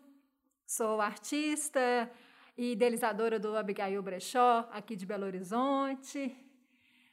sou 0.66 1.00
artista 1.00 2.10
e 2.58 2.72
idealizadora 2.72 3.38
do 3.38 3.56
Abigail 3.56 4.02
Brechó, 4.02 4.68
aqui 4.72 4.96
de 4.96 5.06
Belo 5.06 5.24
Horizonte. 5.24 6.36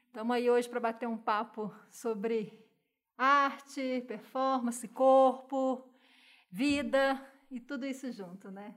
Estamos 0.07 0.35
aí 0.35 0.49
hoje 0.49 0.71
para 0.71 0.81
bater 0.81 1.07
um 1.07 1.19
papo 1.19 1.71
sobre 1.91 2.59
arte, 3.19 4.02
performance, 4.09 4.88
corpo, 4.88 5.87
vida 6.50 7.23
e 7.50 7.61
tudo 7.61 7.85
isso 7.85 8.11
junto, 8.11 8.50
né? 8.50 8.75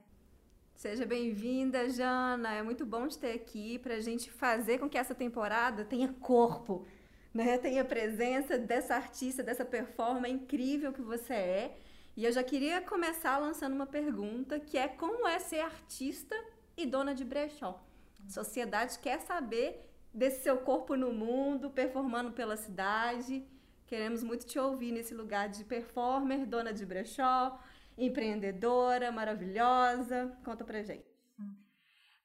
Seja 0.74 1.06
bem-vinda, 1.06 1.88
Jana. 1.88 2.52
É 2.52 2.62
muito 2.62 2.84
bom 2.84 3.08
te 3.08 3.16
ter 3.16 3.32
aqui 3.32 3.78
para 3.78 3.94
a 3.94 4.00
gente 4.00 4.30
fazer 4.30 4.78
com 4.78 4.86
que 4.86 4.98
essa 4.98 5.14
temporada 5.14 5.82
tenha 5.82 6.12
corpo, 6.12 6.86
né? 7.32 7.56
Tenha 7.56 7.86
presença 7.86 8.58
dessa 8.58 8.96
artista, 8.96 9.42
dessa 9.42 9.64
performance 9.64 10.30
incrível 10.30 10.92
que 10.92 11.00
você 11.00 11.32
é 11.32 11.85
e 12.16 12.24
eu 12.24 12.32
já 12.32 12.42
queria 12.42 12.80
começar 12.80 13.36
lançando 13.36 13.74
uma 13.74 13.86
pergunta 13.86 14.58
que 14.58 14.78
é 14.78 14.88
como 14.88 15.28
é 15.28 15.38
ser 15.38 15.60
artista 15.60 16.34
e 16.74 16.86
dona 16.86 17.14
de 17.14 17.24
brechó? 17.24 17.84
A 18.26 18.30
sociedade 18.30 18.98
quer 18.98 19.20
saber 19.20 19.84
desse 20.14 20.42
seu 20.42 20.56
corpo 20.56 20.96
no 20.96 21.12
mundo, 21.12 21.70
performando 21.70 22.32
pela 22.32 22.56
cidade. 22.56 23.46
Queremos 23.86 24.24
muito 24.24 24.46
te 24.46 24.58
ouvir 24.58 24.92
nesse 24.92 25.14
lugar 25.14 25.50
de 25.50 25.62
performer, 25.62 26.46
dona 26.46 26.72
de 26.72 26.86
brechó, 26.86 27.60
empreendedora, 27.98 29.12
maravilhosa. 29.12 30.36
Conta 30.42 30.64
pra 30.64 30.82
gente. 30.82 31.04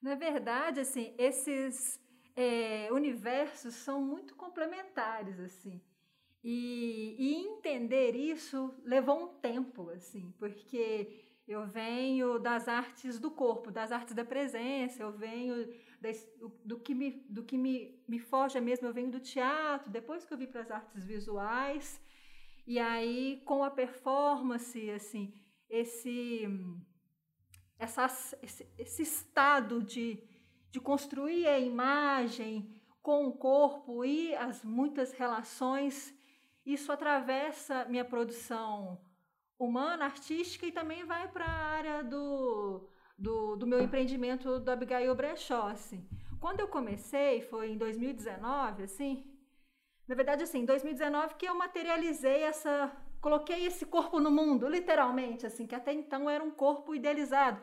Na 0.00 0.14
verdade, 0.14 0.80
assim, 0.80 1.14
esses 1.18 2.00
é, 2.34 2.88
universos 2.90 3.74
são 3.74 4.00
muito 4.00 4.34
complementares, 4.34 5.38
assim. 5.38 5.80
E, 6.44 7.14
e, 7.18 7.34
entender 7.46 8.16
isso 8.16 8.74
levou 8.84 9.24
um 9.24 9.28
tempo, 9.40 9.90
assim, 9.90 10.34
porque 10.38 11.24
eu 11.46 11.64
venho 11.66 12.38
das 12.38 12.66
artes 12.66 13.18
do 13.18 13.30
corpo, 13.30 13.70
das 13.70 13.92
artes 13.92 14.14
da 14.14 14.24
presença, 14.24 15.02
eu 15.02 15.12
venho 15.12 15.68
do, 16.38 16.52
do, 16.64 16.80
que, 16.80 16.94
me, 16.94 17.24
do 17.28 17.44
que 17.44 17.56
me, 17.56 18.02
me 18.08 18.18
foge 18.18 18.60
mesmo, 18.60 18.88
eu 18.88 18.92
venho 18.92 19.10
do 19.10 19.20
teatro, 19.20 19.90
depois 19.90 20.24
que 20.24 20.34
eu 20.34 20.38
vim 20.38 20.46
para 20.46 20.62
as 20.62 20.70
artes 20.70 21.04
visuais, 21.04 22.00
e 22.66 22.78
aí 22.78 23.40
com 23.44 23.62
a 23.62 23.70
performance, 23.70 24.90
assim, 24.90 25.32
esse, 25.70 26.48
essa, 27.78 28.06
esse, 28.42 28.68
esse 28.76 29.02
estado 29.02 29.80
de, 29.80 30.22
de 30.72 30.80
construir 30.80 31.46
a 31.46 31.58
imagem 31.58 32.80
com 33.00 33.26
o 33.26 33.32
corpo 33.32 34.04
e 34.04 34.34
as 34.34 34.64
muitas 34.64 35.12
relações 35.12 36.14
isso 36.64 36.92
atravessa 36.92 37.84
minha 37.86 38.04
produção 38.04 39.00
humana, 39.58 40.04
artística 40.04 40.66
e 40.66 40.72
também 40.72 41.04
vai 41.04 41.28
para 41.28 41.44
a 41.44 41.66
área 41.76 42.02
do, 42.02 42.88
do, 43.16 43.56
do, 43.56 43.66
meu 43.66 43.80
empreendimento 43.80 44.58
do 44.58 44.70
Abigail 44.70 45.14
Brechó, 45.14 45.68
assim. 45.68 46.08
Quando 46.40 46.60
eu 46.60 46.68
comecei, 46.68 47.40
foi 47.42 47.70
em 47.70 47.78
2019, 47.78 48.82
assim, 48.82 49.24
na 50.08 50.14
verdade, 50.14 50.42
assim, 50.42 50.60
em 50.60 50.64
2019 50.64 51.36
que 51.36 51.46
eu 51.46 51.54
materializei 51.54 52.42
essa, 52.42 52.90
coloquei 53.20 53.64
esse 53.64 53.86
corpo 53.86 54.18
no 54.18 54.30
mundo, 54.30 54.68
literalmente, 54.68 55.46
assim, 55.46 55.66
que 55.66 55.74
até 55.74 55.92
então 55.92 56.28
era 56.28 56.42
um 56.42 56.50
corpo 56.50 56.94
idealizado. 56.94 57.60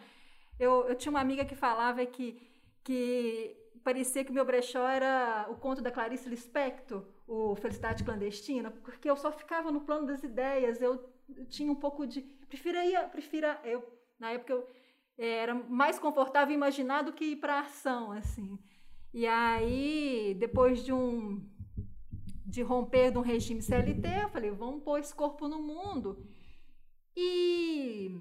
Eu, 0.58 0.88
eu 0.88 0.96
tinha 0.96 1.10
uma 1.10 1.20
amiga 1.20 1.44
que 1.44 1.56
falava 1.56 2.06
que, 2.06 2.42
que 2.84 3.56
parecia 3.84 4.24
que 4.24 4.32
meu 4.32 4.46
brechó 4.46 4.88
era 4.88 5.48
o 5.50 5.56
conto 5.56 5.82
da 5.82 5.92
Clarice 5.92 6.30
Lispector, 6.30 7.06
o 7.30 7.56
Felicidade 7.56 8.04
Clandestina, 8.04 8.72
porque 8.72 9.08
eu 9.08 9.16
só 9.16 9.32
ficava 9.32 9.72
no 9.72 9.82
plano 9.82 10.08
das 10.08 10.24
ideias, 10.24 10.82
eu, 10.82 11.08
tinha 11.48 11.72
um 11.72 11.76
pouco 11.76 12.08
de... 12.08 12.22
Preferia, 12.22 13.04
prefira, 13.04 13.62
eu, 13.64 13.88
na 14.20 14.32
época 14.32 14.52
eu 14.52 14.68
era 15.16 15.54
mais 15.54 16.00
confortável 16.00 16.56
imaginar 16.56 17.04
do 17.04 17.14
que 17.14 17.26
ir 17.26 17.36
para 17.36 17.60
ação, 17.60 18.12
assim. 18.12 18.58
E 19.14 19.28
aí, 19.28 20.36
depois 20.40 20.84
de 20.84 20.92
um 20.92 21.48
de 22.46 22.64
romper 22.64 23.12
de 23.12 23.18
um 23.20 23.22
regime 23.22 23.62
CLT, 23.62 24.08
eu 24.24 24.30
falei, 24.30 24.50
vamos 24.50 24.82
pôr 24.82 25.00
esse 25.00 25.14
corpo 25.14 25.48
no 25.48 25.62
mundo. 25.62 26.26
E 27.16 28.20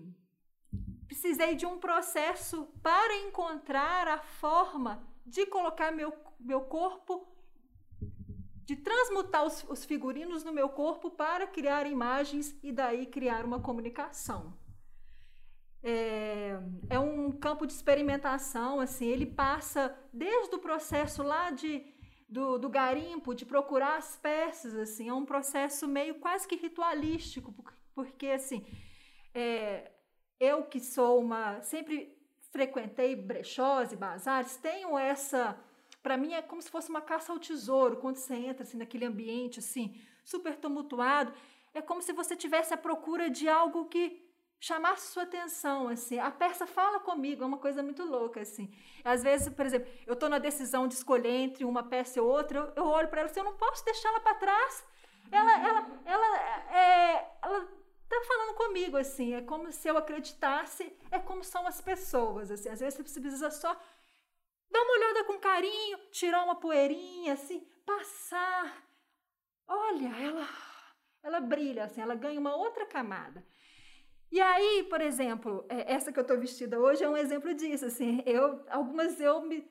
precisei 1.07 1.55
de 1.55 1.65
um 1.65 1.79
processo 1.79 2.67
para 2.83 3.17
encontrar 3.27 4.07
a 4.07 4.19
forma 4.19 5.03
de 5.25 5.47
colocar 5.47 5.91
meu, 5.93 6.13
meu 6.39 6.61
corpo, 6.61 7.27
de 8.69 8.77
transmutar 8.77 9.47
os, 9.47 9.65
os 9.67 9.87
figurinos 9.87 10.45
no 10.45 10.53
meu 10.53 10.69
corpo 10.69 11.11
para 11.11 11.47
criar 11.47 11.87
imagens 11.87 12.55
e 12.63 12.71
daí 12.71 13.07
criar 13.07 13.43
uma 13.47 13.59
comunicação. 13.59 14.53
É, 15.83 16.59
é, 16.91 16.99
um 16.99 17.33
campo 17.33 17.67
de 17.67 17.73
experimentação, 17.73 18.79
assim, 18.79 19.07
ele 19.07 19.25
passa 19.25 19.99
desde 20.13 20.55
o 20.55 20.59
processo 20.59 21.23
lá 21.23 21.51
de, 21.51 21.83
do, 22.29 22.59
do, 22.59 22.69
garimpo, 22.69 23.35
de 23.35 23.47
procurar 23.47 23.97
as 23.97 24.17
peças, 24.17 24.75
assim, 24.75 25.09
é 25.09 25.15
um 25.15 25.25
processo 25.25 25.89
meio 25.89 26.17
quase 26.17 26.47
que 26.47 26.57
ritualístico, 26.57 27.55
porque, 27.95 28.27
assim, 28.27 28.67
é, 29.35 29.91
eu 30.39 30.65
que 30.65 30.79
sou 30.79 31.23
uma, 31.23 31.63
sempre 31.63 32.15
frequentei 32.51 33.17
brechós 33.17 33.93
e 33.93 33.97
bazares, 33.97 34.59
tenho 34.59 34.99
essa. 34.99 35.59
Para 36.09 36.17
mim 36.17 36.33
é 36.33 36.41
como 36.41 36.63
se 36.63 36.71
fosse 36.71 36.89
uma 36.89 37.03
caça 37.03 37.31
ao 37.31 37.39
tesouro, 37.39 37.99
quando 37.99 38.17
você 38.17 38.35
entra 38.35 38.63
assim, 38.63 38.79
naquele 38.79 39.05
ambiente 39.05 39.59
assim, 39.59 39.95
super 40.25 40.57
tumultuado. 40.57 41.35
É 41.75 41.83
como 41.83 42.01
se 42.01 42.15
você 42.15 42.35
tivesse 42.35 42.73
à 42.73 42.79
procura 42.79 43.29
de 43.29 43.47
algo 43.47 43.85
que 43.91 44.27
chamasse 44.59 45.13
sua 45.13 45.25
atenção, 45.25 45.87
assim. 45.89 46.19
A 46.19 46.31
peça 46.31 46.67
fala 46.67 46.99
comigo, 46.99 47.43
é 47.45 47.47
uma 47.47 47.59
coisa 47.59 47.83
muito 47.83 48.07
louca, 48.07 48.41
assim. 48.41 48.73
Às 49.05 49.23
vezes, 49.23 49.51
por 49.51 49.67
exemplo, 49.67 49.87
eu 50.07 50.15
estou 50.15 50.31
na 50.31 50.39
decisão 50.39 50.89
de 50.89 50.95
escolher 50.95 51.29
entre 51.29 51.67
uma 51.67 51.83
peça 51.83 52.19
e 52.19 52.23
outra, 52.23 52.59
eu, 52.59 52.73
eu 52.77 52.85
olho 52.87 53.09
para 53.09 53.21
ela 53.21 53.31
assim, 53.31 53.41
eu 53.41 53.45
não 53.45 53.59
posso 53.59 53.85
deixá-la 53.85 54.21
para 54.21 54.35
trás. 54.37 54.87
Ela, 55.31 55.53
ela, 55.69 55.87
ela, 56.07 56.39
é, 56.75 57.39
ela 57.43 57.69
tá 58.09 58.23
falando 58.27 58.55
comigo, 58.57 58.97
assim, 58.97 59.35
é 59.35 59.43
como 59.43 59.71
se 59.71 59.87
eu 59.87 59.99
acreditasse, 59.99 60.91
é 61.11 61.19
como 61.19 61.45
são 61.45 61.67
as 61.67 61.83
pessoas, 61.83 62.51
assim, 62.51 62.71
às 62.71 62.81
vezes 62.81 62.95
você 62.95 63.03
precisa 63.03 63.51
só 63.51 63.79
dar 64.71 64.83
uma 64.83 64.93
olhada 64.93 65.25
com 65.25 65.39
carinho, 65.39 65.99
tirar 66.11 66.45
uma 66.45 66.57
poeirinha, 66.57 67.33
assim, 67.35 67.61
passar. 67.85 68.85
Olha, 69.67 70.09
ela, 70.09 70.49
ela 71.23 71.41
brilha, 71.41 71.85
assim, 71.85 72.01
ela 72.01 72.15
ganha 72.15 72.41
uma 72.41 72.57
outra 72.57 72.87
camada. 72.87 73.47
E 74.31 74.41
aí, 74.41 74.87
por 74.91 75.01
exemplo, 75.01 75.65
é, 75.69 75.93
essa 75.93 76.13
que 76.13 76.19
eu 76.19 76.23
estou 76.23 76.39
vestida 76.39 76.79
hoje 76.79 77.03
é 77.03 77.09
um 77.09 77.17
exemplo 77.17 77.55
disso, 77.55 77.87
assim, 77.87 78.23
eu, 78.27 78.63
algumas 78.69 79.19
eu 79.21 79.41
me, 79.41 79.67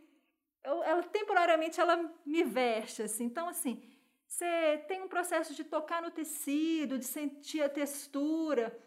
eu, 0.64 0.84
ela 0.84 1.04
temporariamente 1.04 1.80
ela 1.80 1.96
me 2.26 2.44
veste, 2.44 3.04
assim, 3.04 3.26
então 3.26 3.48
assim, 3.48 3.84
você 4.28 4.84
tem 4.88 5.02
um 5.02 5.08
processo 5.08 5.54
de 5.54 5.64
tocar 5.64 6.02
no 6.02 6.12
tecido, 6.12 6.98
de 6.98 7.06
sentir 7.06 7.62
a 7.62 7.70
textura. 7.70 8.78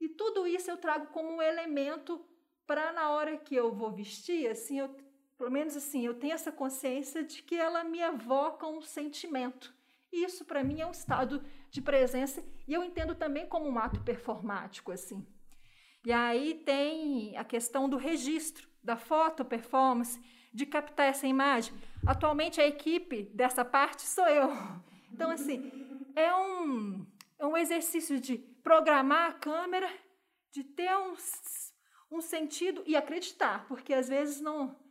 E 0.00 0.08
tudo 0.08 0.46
isso 0.46 0.70
eu 0.70 0.76
trago 0.76 1.06
como 1.08 1.30
um 1.30 1.42
elemento 1.42 2.24
para 2.66 2.92
na 2.92 3.10
hora 3.10 3.36
que 3.36 3.54
eu 3.54 3.72
vou 3.72 3.92
vestir, 3.92 4.48
assim, 4.48 4.80
eu, 4.80 4.88
pelo 5.42 5.50
menos 5.50 5.76
assim, 5.76 6.06
eu 6.06 6.14
tenho 6.14 6.34
essa 6.34 6.52
consciência 6.52 7.24
de 7.24 7.42
que 7.42 7.56
ela 7.56 7.82
me 7.82 7.98
evoca 7.98 8.64
um 8.64 8.80
sentimento. 8.80 9.74
E 10.12 10.24
isso 10.24 10.44
para 10.44 10.62
mim 10.62 10.80
é 10.80 10.86
um 10.86 10.92
estado 10.92 11.42
de 11.68 11.82
presença 11.82 12.44
e 12.68 12.72
eu 12.72 12.84
entendo 12.84 13.12
também 13.12 13.44
como 13.48 13.68
um 13.68 13.76
ato 13.76 14.00
performático 14.02 14.92
assim. 14.92 15.26
E 16.06 16.12
aí 16.12 16.62
tem 16.64 17.36
a 17.36 17.42
questão 17.42 17.88
do 17.88 17.96
registro, 17.96 18.68
da 18.84 18.96
foto 18.96 19.44
performance, 19.44 20.22
de 20.54 20.64
captar 20.64 21.06
essa 21.06 21.26
imagem. 21.26 21.74
Atualmente 22.06 22.60
a 22.60 22.66
equipe 22.68 23.24
dessa 23.34 23.64
parte 23.64 24.02
sou 24.02 24.28
eu. 24.28 24.48
Então, 25.14 25.28
assim, 25.28 25.70
é 26.16 26.34
um, 26.34 27.06
é 27.38 27.44
um 27.44 27.54
exercício 27.54 28.18
de 28.18 28.38
programar 28.38 29.28
a 29.28 29.34
câmera, 29.34 29.92
de 30.50 30.64
ter 30.64 30.90
um, 30.96 31.14
um 32.10 32.20
sentido 32.22 32.82
e 32.86 32.96
acreditar, 32.96 33.66
porque 33.66 33.92
às 33.92 34.08
vezes 34.08 34.40
não. 34.40 34.81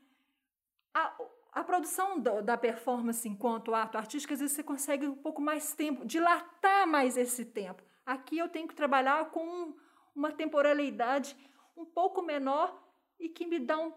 A, 0.93 1.15
a 1.53 1.63
produção 1.63 2.19
do, 2.19 2.41
da 2.41 2.57
performance 2.57 3.27
enquanto 3.27 3.73
ato 3.73 3.97
artístico, 3.97 4.33
às 4.33 4.39
vezes 4.39 4.55
você 4.55 4.63
consegue 4.63 5.07
um 5.07 5.15
pouco 5.15 5.41
mais 5.41 5.73
tempo, 5.73 6.05
dilatar 6.05 6.87
mais 6.87 7.17
esse 7.17 7.45
tempo. 7.45 7.83
Aqui 8.05 8.37
eu 8.37 8.49
tenho 8.49 8.67
que 8.67 8.75
trabalhar 8.75 9.29
com 9.31 9.75
uma 10.15 10.31
temporalidade 10.31 11.35
um 11.75 11.85
pouco 11.85 12.21
menor 12.21 12.77
e 13.19 13.29
que 13.29 13.45
me 13.45 13.59
dá 13.59 13.77
um 13.77 13.93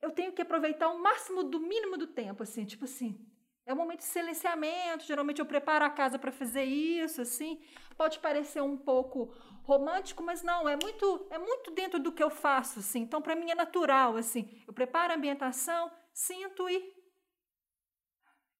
eu 0.00 0.10
tenho 0.10 0.32
que 0.32 0.42
aproveitar 0.42 0.88
o 0.88 0.98
máximo 0.98 1.44
do 1.44 1.60
mínimo 1.60 1.96
do 1.96 2.08
tempo, 2.08 2.42
assim, 2.42 2.64
tipo 2.64 2.84
assim. 2.84 3.24
É 3.64 3.72
um 3.72 3.76
momento 3.76 4.00
de 4.00 4.04
silenciamento, 4.04 5.04
geralmente 5.04 5.38
eu 5.38 5.46
preparo 5.46 5.84
a 5.84 5.90
casa 5.90 6.18
para 6.18 6.32
fazer 6.32 6.64
isso, 6.64 7.20
assim. 7.20 7.60
Pode 7.96 8.18
parecer 8.18 8.60
um 8.60 8.76
pouco 8.76 9.32
romântico, 9.62 10.22
mas 10.22 10.42
não, 10.42 10.68
é 10.68 10.76
muito 10.76 11.26
é 11.30 11.38
muito 11.38 11.70
dentro 11.70 12.00
do 12.00 12.12
que 12.12 12.22
eu 12.22 12.30
faço, 12.30 12.80
assim. 12.80 13.00
Então 13.02 13.22
para 13.22 13.36
mim 13.36 13.50
é 13.50 13.54
natural, 13.54 14.16
assim. 14.16 14.48
Eu 14.66 14.72
preparo 14.72 15.12
a 15.12 15.16
ambientação, 15.16 15.90
sinto 16.12 16.68
e 16.68 16.92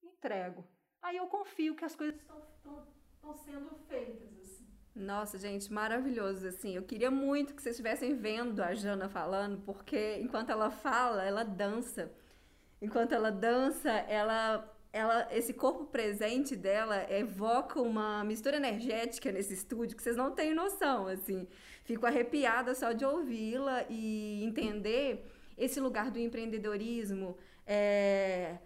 entrego. 0.02 0.64
Aí 1.02 1.16
eu 1.16 1.26
confio 1.26 1.74
que 1.74 1.84
as 1.84 1.96
coisas 1.96 2.20
estão 2.20 3.34
sendo 3.34 3.74
feitas. 3.88 4.32
Nossa, 4.94 5.38
gente, 5.38 5.72
maravilhoso. 5.72 6.46
Assim, 6.46 6.76
eu 6.76 6.82
queria 6.82 7.10
muito 7.10 7.54
que 7.54 7.62
vocês 7.62 7.74
estivessem 7.74 8.14
vendo 8.14 8.60
a 8.60 8.74
Jana 8.74 9.08
falando, 9.08 9.60
porque 9.62 10.18
enquanto 10.20 10.50
ela 10.50 10.70
fala, 10.70 11.24
ela 11.24 11.42
dança. 11.42 12.12
Enquanto 12.80 13.12
ela 13.12 13.30
dança, 13.30 13.90
ela, 13.90 14.71
ela, 14.92 15.28
esse 15.30 15.54
corpo 15.54 15.86
presente 15.86 16.54
dela 16.54 17.06
evoca 17.10 17.80
uma 17.80 18.22
mistura 18.24 18.56
energética 18.56 19.32
nesse 19.32 19.54
estúdio 19.54 19.96
que 19.96 20.02
vocês 20.02 20.16
não 20.16 20.32
têm 20.32 20.54
noção. 20.54 21.06
Assim, 21.06 21.48
fico 21.84 22.06
arrepiada 22.06 22.74
só 22.74 22.92
de 22.92 23.04
ouvi-la 23.04 23.84
e 23.88 24.44
entender 24.44 25.26
esse 25.56 25.80
lugar 25.80 26.10
do 26.10 26.18
empreendedorismo. 26.18 27.36
É, 27.66 28.58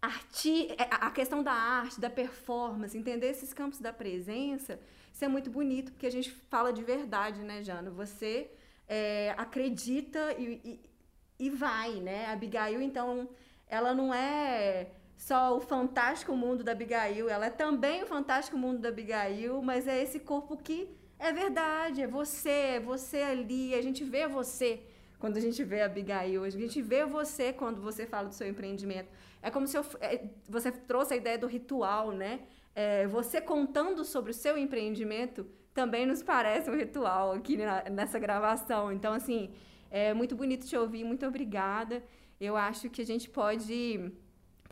arti 0.00 0.68
é, 0.72 0.88
a 0.90 1.10
questão 1.10 1.42
da 1.42 1.52
arte, 1.52 2.00
da 2.00 2.10
performance, 2.10 2.96
entender 2.96 3.28
esses 3.28 3.52
campos 3.52 3.80
da 3.80 3.92
presença 3.92 4.78
isso 5.12 5.24
é 5.24 5.28
muito 5.28 5.50
bonito, 5.50 5.92
porque 5.92 6.06
a 6.06 6.10
gente 6.10 6.30
fala 6.30 6.72
de 6.72 6.82
verdade, 6.82 7.42
né, 7.42 7.62
Jana? 7.62 7.90
Você 7.90 8.50
é, 8.88 9.34
acredita 9.36 10.32
e, 10.38 10.60
e, 10.64 11.46
e 11.46 11.50
vai, 11.50 12.00
né? 12.00 12.26
A 12.26 12.32
Abigail, 12.32 12.80
então, 12.80 13.28
ela 13.68 13.94
não 13.94 14.12
é 14.12 14.88
só 15.16 15.56
o 15.56 15.60
fantástico 15.60 16.34
mundo 16.36 16.64
da 16.64 16.72
Abigail, 16.72 17.28
ela 17.28 17.46
é 17.46 17.50
também 17.50 18.02
o 18.02 18.06
fantástico 18.06 18.56
mundo 18.56 18.80
da 18.80 18.88
Abigail, 18.88 19.62
mas 19.62 19.86
é 19.86 20.02
esse 20.02 20.20
corpo 20.20 20.56
que 20.56 20.88
é 21.18 21.32
verdade, 21.32 22.02
é 22.02 22.06
você, 22.06 22.50
é 22.76 22.80
você 22.80 23.18
ali, 23.18 23.74
a 23.74 23.82
gente 23.82 24.02
vê 24.02 24.26
você 24.26 24.82
quando 25.18 25.36
a 25.36 25.40
gente 25.40 25.62
vê 25.62 25.82
a 25.82 25.86
Abigail, 25.86 26.42
a 26.42 26.50
gente 26.50 26.82
vê 26.82 27.04
você 27.04 27.52
quando 27.52 27.80
você 27.80 28.04
fala 28.04 28.28
do 28.28 28.34
seu 28.34 28.48
empreendimento. 28.48 29.08
É 29.40 29.50
como 29.50 29.68
se 29.68 29.76
eu, 29.76 29.84
é, 30.00 30.28
você 30.48 30.72
trouxe 30.72 31.14
a 31.14 31.16
ideia 31.16 31.38
do 31.38 31.46
ritual, 31.46 32.10
né? 32.10 32.40
é, 32.74 33.06
você 33.06 33.40
contando 33.40 34.04
sobre 34.04 34.30
o 34.30 34.34
seu 34.34 34.56
empreendimento 34.56 35.46
também 35.74 36.06
nos 36.06 36.22
parece 36.22 36.70
um 36.70 36.76
ritual 36.76 37.32
aqui 37.32 37.56
na, 37.56 37.82
nessa 37.84 38.18
gravação. 38.18 38.92
Então, 38.92 39.12
assim, 39.12 39.50
é 39.90 40.12
muito 40.12 40.34
bonito 40.34 40.66
te 40.66 40.76
ouvir, 40.76 41.04
muito 41.04 41.26
obrigada. 41.26 42.02
Eu 42.40 42.56
acho 42.56 42.90
que 42.90 43.00
a 43.00 43.06
gente 43.06 43.30
pode 43.30 44.12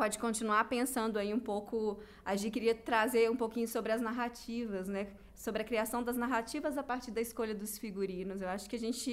pode 0.00 0.18
continuar 0.18 0.62
pensando 0.76 1.18
aí 1.18 1.30
um 1.38 1.38
pouco. 1.38 2.00
A 2.24 2.34
gente 2.34 2.52
queria 2.56 2.74
trazer 2.74 3.30
um 3.30 3.36
pouquinho 3.36 3.68
sobre 3.68 3.92
as 3.92 4.00
narrativas, 4.00 4.88
né? 4.88 5.08
Sobre 5.34 5.60
a 5.60 5.64
criação 5.70 6.02
das 6.02 6.16
narrativas 6.16 6.78
a 6.78 6.82
partir 6.82 7.10
da 7.10 7.20
escolha 7.20 7.54
dos 7.54 7.76
figurinos. 7.76 8.40
Eu 8.40 8.48
acho 8.48 8.68
que 8.70 8.76
a 8.76 8.78
gente, 8.86 9.10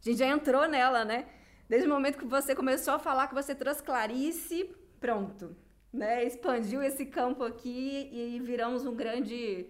a 0.00 0.04
gente 0.04 0.18
já 0.18 0.28
entrou 0.36 0.68
nela, 0.68 1.04
né? 1.04 1.26
Desde 1.68 1.88
o 1.88 1.90
momento 1.90 2.18
que 2.18 2.24
você 2.24 2.54
começou 2.54 2.94
a 2.94 3.00
falar 3.00 3.26
que 3.26 3.34
você 3.34 3.52
trouxe 3.52 3.82
Clarice, 3.82 4.58
pronto 5.00 5.56
né, 5.92 6.24
expandiu 6.24 6.82
esse 6.82 7.06
campo 7.06 7.42
aqui 7.44 8.08
e 8.12 8.40
viramos 8.44 8.84
um 8.84 8.94
grande 8.94 9.66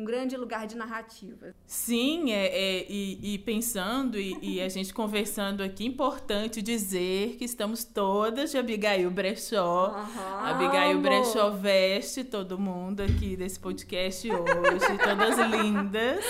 um 0.00 0.04
grande 0.04 0.36
lugar 0.36 0.66
de 0.66 0.76
narrativa. 0.76 1.54
Sim, 1.66 2.32
é, 2.32 2.46
é 2.46 2.86
e, 2.88 3.34
e, 3.34 3.38
pensando 3.38 4.18
e, 4.18 4.36
e, 4.40 4.60
a 4.60 4.68
gente 4.68 4.94
conversando 4.94 5.62
aqui, 5.62 5.84
importante 5.84 6.62
dizer 6.62 7.36
que 7.36 7.44
estamos 7.44 7.84
todas 7.84 8.50
de 8.50 8.58
Abigail 8.58 9.10
Brechó. 9.10 9.88
Uhum, 9.88 10.46
Abigail 10.46 10.98
amor. 10.98 11.02
Brechó 11.02 11.50
veste 11.50 12.24
todo 12.24 12.58
mundo 12.58 13.02
aqui 13.02 13.36
desse 13.36 13.60
podcast 13.60 14.30
hoje, 14.30 14.98
todas 15.04 15.38
lindas. 15.50 16.24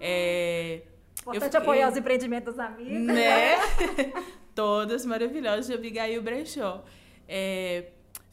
É, 0.00 0.82
Importante 1.20 1.54
eu, 1.54 1.60
apoiar 1.60 1.90
os 1.90 1.96
empreendimentos 1.96 2.58
amigos. 2.58 3.06
Né? 3.06 3.56
todas 4.54 5.06
maravilhosas 5.06 5.66
de 5.66 5.74
Abigail 5.74 6.20
Brechó. 6.22 6.84
É, 7.28 7.84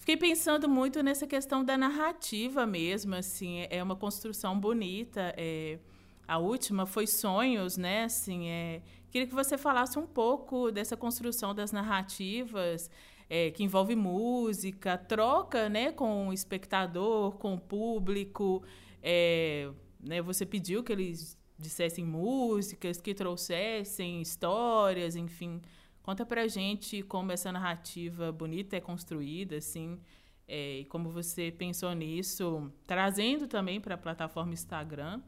Fiquei 0.08 0.30
pensando 0.30 0.70
muito 0.70 1.04
nessa 1.04 1.28
questão 1.28 1.66
da 1.66 1.78
narrativa 1.78 2.66
mesmo, 2.66 3.14
assim, 3.14 3.60
é, 3.60 3.80
é 3.80 3.84
uma 3.84 3.94
construção 3.98 4.58
bonita. 4.58 5.34
É, 5.36 5.80
a 6.26 6.38
última 6.38 6.86
foi 6.86 7.06
Sonhos, 7.06 7.76
né? 7.76 8.06
Assim, 8.06 8.48
é, 8.48 8.82
queria 9.12 9.28
que 9.28 9.36
você 9.36 9.58
falasse 9.58 10.00
um 10.00 10.08
pouco 10.08 10.72
dessa 10.72 10.96
construção 10.96 11.54
das 11.54 11.74
narrativas, 11.74 12.90
é, 13.30 13.52
que 13.52 13.66
envolve 13.66 13.98
música, 13.98 14.98
troca, 14.98 15.68
né, 15.68 15.92
com 15.92 16.30
o 16.30 16.34
espectador, 16.34 17.34
com 17.34 17.56
o 17.56 17.60
público. 17.60 18.64
É, 19.04 19.70
né, 20.00 20.22
você 20.22 20.46
pediu 20.46 20.86
que 20.86 20.94
eles 20.94 21.38
dissessem 21.60 22.06
músicas, 22.06 23.02
que 23.02 23.14
trouxessem 23.14 24.22
histórias, 24.22 25.18
enfim. 25.18 25.62
Conta 26.08 26.26
pra 26.26 26.48
gente 26.48 27.04
como 27.04 27.34
essa 27.34 27.52
narrativa 27.52 28.32
bonita 28.32 28.78
é 28.78 28.80
construída, 28.80 29.58
assim, 29.58 30.00
é, 30.48 30.78
e 30.78 30.86
como 30.86 31.10
você 31.10 31.52
pensou 31.52 31.94
nisso, 31.94 32.72
trazendo 32.86 33.46
também 33.46 33.82
para 33.82 33.96
a 33.96 33.98
plataforma 33.98 34.54
Instagram, 34.54 35.22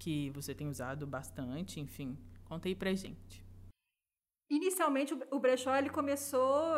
que 0.00 0.30
você 0.30 0.52
tem 0.52 0.66
usado 0.66 1.06
bastante, 1.06 1.78
enfim. 1.78 2.18
Conta 2.44 2.66
aí 2.66 2.74
pra 2.74 2.92
gente. 2.92 3.46
Inicialmente, 4.50 5.14
o 5.30 5.38
brechó 5.38 5.76
ele 5.76 5.90
começou 5.90 6.74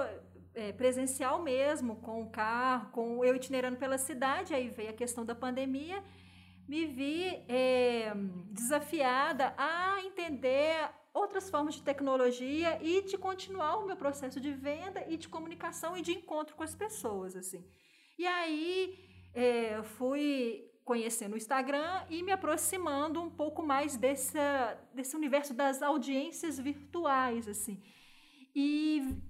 é, 0.52 0.70
presencial 0.72 1.42
mesmo, 1.42 1.96
com 2.02 2.20
o 2.20 2.28
carro, 2.28 2.90
com 2.90 3.24
eu 3.24 3.34
itinerando 3.34 3.78
pela 3.78 3.96
cidade, 3.96 4.52
aí 4.52 4.68
veio 4.68 4.90
a 4.90 4.92
questão 4.92 5.24
da 5.24 5.34
pandemia, 5.34 6.04
me 6.68 6.84
vi 6.84 7.24
é, 7.48 8.12
desafiada 8.50 9.54
a 9.56 10.02
entender 10.04 10.90
outras 11.18 11.50
formas 11.50 11.74
de 11.74 11.82
tecnologia 11.82 12.78
e 12.82 13.02
de 13.02 13.16
continuar 13.18 13.76
o 13.78 13.86
meu 13.86 13.96
processo 13.96 14.40
de 14.40 14.52
venda 14.52 15.04
e 15.08 15.16
de 15.16 15.28
comunicação 15.28 15.96
e 15.96 16.02
de 16.02 16.12
encontro 16.12 16.54
com 16.56 16.62
as 16.62 16.74
pessoas, 16.74 17.36
assim. 17.36 17.64
E 18.18 18.26
aí 18.26 18.74
é, 19.34 19.82
fui 19.96 20.64
conhecendo 20.84 21.34
o 21.34 21.36
Instagram 21.36 22.06
e 22.08 22.22
me 22.22 22.32
aproximando 22.32 23.20
um 23.20 23.30
pouco 23.30 23.62
mais 23.62 23.96
desse, 23.96 24.38
desse 24.94 25.14
universo 25.14 25.52
das 25.52 25.82
audiências 25.82 26.58
virtuais, 26.58 27.46
assim. 27.46 27.82
E 28.54 29.20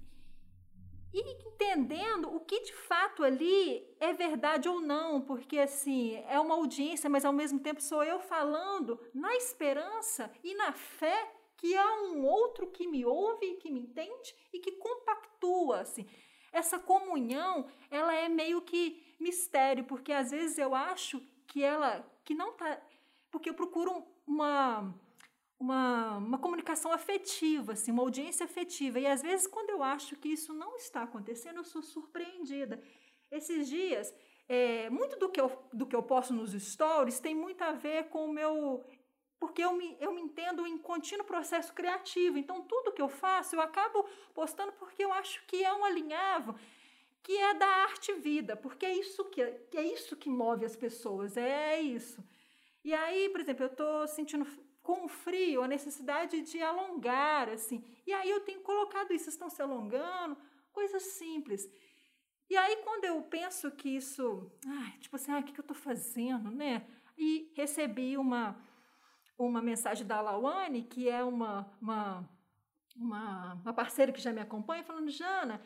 e 1.11 1.21
entendendo 1.47 2.33
o 2.35 2.39
que 2.39 2.61
de 2.61 2.73
fato 2.73 3.23
ali 3.23 3.83
é 3.99 4.13
verdade 4.13 4.69
ou 4.69 4.79
não, 4.79 5.19
porque 5.21 5.57
assim, 5.57 6.23
é 6.27 6.39
uma 6.39 6.53
audiência, 6.53 7.09
mas 7.09 7.25
ao 7.25 7.33
mesmo 7.33 7.59
tempo 7.59 7.81
sou 7.81 8.03
eu 8.03 8.19
falando 8.19 8.99
na 9.13 9.35
esperança 9.35 10.31
e 10.43 10.53
na 10.53 10.71
fé 10.71 11.38
que 11.59 11.75
há 11.75 12.01
um 12.03 12.25
outro 12.25 12.67
que 12.71 12.87
me 12.87 13.05
ouve, 13.05 13.57
que 13.57 13.69
me 13.69 13.81
entende 13.81 14.35
e 14.53 14.59
que 14.59 14.71
compactua, 14.73 15.81
assim. 15.81 16.07
Essa 16.51 16.79
comunhão, 16.79 17.67
ela 17.91 18.13
é 18.13 18.27
meio 18.27 18.61
que 18.61 19.15
mistério, 19.19 19.83
porque 19.83 20.11
às 20.11 20.31
vezes 20.31 20.57
eu 20.57 20.73
acho 20.73 21.21
que 21.45 21.63
ela 21.63 22.05
que 22.23 22.33
não 22.33 22.53
tá, 22.53 22.81
porque 23.29 23.49
eu 23.49 23.53
procuro 23.53 24.05
uma 24.25 24.95
uma, 25.59 26.17
uma 26.17 26.37
comunicação 26.37 26.91
afetiva, 26.93 27.73
assim, 27.73 27.91
uma 27.91 28.01
audiência 28.01 28.45
afetiva. 28.45 28.97
E 28.97 29.05
às 29.05 29.21
vezes, 29.21 29.45
quando 29.45 29.69
eu 29.69 29.83
acho 29.83 30.15
que 30.15 30.29
isso 30.29 30.53
não 30.53 30.77
está 30.77 31.03
acontecendo, 31.03 31.57
eu 31.57 31.65
sou 31.65 31.83
surpreendida. 31.83 32.81
Esses 33.29 33.67
dias, 33.67 34.13
é, 34.47 34.89
muito 34.89 35.19
do 35.19 35.29
que, 35.29 35.39
eu, 35.39 35.51
do 35.73 35.85
que 35.85 35.95
eu 35.95 36.01
posto 36.01 36.33
nos 36.33 36.53
stories 36.53 37.19
tem 37.19 37.35
muito 37.35 37.61
a 37.61 37.73
ver 37.73 38.05
com 38.05 38.25
o 38.25 38.33
meu. 38.33 38.83
Porque 39.39 39.63
eu 39.63 39.73
me, 39.73 39.95
eu 39.99 40.11
me 40.13 40.21
entendo 40.21 40.67
em 40.67 40.77
contínuo 40.77 41.25
processo 41.25 41.71
criativo. 41.73 42.37
Então, 42.37 42.61
tudo 42.61 42.91
que 42.91 43.01
eu 43.01 43.07
faço, 43.07 43.55
eu 43.55 43.61
acabo 43.61 44.03
postando 44.33 44.73
porque 44.73 45.03
eu 45.03 45.13
acho 45.13 45.45
que 45.45 45.63
é 45.63 45.73
um 45.73 45.85
alinhavo 45.85 46.55
que 47.23 47.37
é 47.37 47.53
da 47.53 47.67
arte 47.67 48.13
vida, 48.13 48.55
porque 48.55 48.85
é 48.85 48.95
isso 48.95 49.25
que, 49.25 49.45
que 49.69 49.77
é 49.77 49.83
isso 49.83 50.15
que 50.15 50.29
move 50.29 50.65
as 50.65 50.75
pessoas, 50.75 51.37
é 51.37 51.79
isso. 51.79 52.23
E 52.83 52.93
aí, 52.93 53.29
por 53.29 53.41
exemplo, 53.41 53.65
eu 53.65 53.71
estou 53.71 54.07
sentindo 54.07 54.47
com 54.81 55.05
o 55.05 55.07
frio, 55.07 55.61
a 55.61 55.67
necessidade 55.67 56.41
de 56.41 56.61
alongar, 56.61 57.49
assim. 57.49 57.83
E 58.07 58.13
aí 58.13 58.29
eu 58.29 58.39
tenho 58.39 58.61
colocado 58.61 59.13
isso, 59.13 59.29
estão 59.29 59.49
se 59.49 59.61
alongando, 59.61 60.37
coisas 60.71 61.03
simples. 61.03 61.69
E 62.49 62.57
aí 62.57 62.77
quando 62.77 63.05
eu 63.05 63.21
penso 63.21 63.69
que 63.71 63.89
isso, 63.89 64.51
ai, 64.65 64.97
tipo 64.99 65.15
assim, 65.15 65.31
ah, 65.31 65.39
o 65.39 65.43
que, 65.43 65.51
que 65.53 65.59
eu 65.59 65.63
estou 65.63 65.77
fazendo, 65.77 66.49
né? 66.49 66.87
E 67.17 67.51
recebi 67.53 68.17
uma, 68.17 68.59
uma 69.47 69.61
mensagem 69.61 70.05
da 70.05 70.21
Lawane, 70.21 70.83
que 70.83 71.09
é 71.09 71.23
uma, 71.23 71.71
uma, 71.81 72.29
uma, 72.95 73.53
uma 73.53 73.73
parceira 73.73 74.11
que 74.11 74.21
já 74.21 74.33
me 74.33 74.41
acompanha, 74.41 74.83
falando, 74.83 75.09
Jana, 75.09 75.61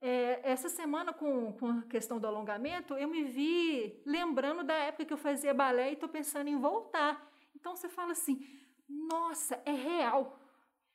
é, 0.00 0.40
essa 0.42 0.68
semana 0.68 1.12
com, 1.12 1.52
com 1.54 1.68
a 1.70 1.82
questão 1.82 2.20
do 2.20 2.26
alongamento, 2.26 2.94
eu 2.94 3.08
me 3.08 3.24
vi 3.24 4.02
lembrando 4.04 4.62
da 4.62 4.74
época 4.74 5.06
que 5.06 5.12
eu 5.12 5.18
fazia 5.18 5.54
balé 5.54 5.90
e 5.90 5.94
estou 5.94 6.08
pensando 6.08 6.48
em 6.48 6.58
voltar. 6.58 7.26
Então 7.54 7.74
você 7.74 7.88
fala 7.88 8.12
assim, 8.12 8.46
nossa, 8.86 9.60
é 9.64 9.72
real. 9.72 10.38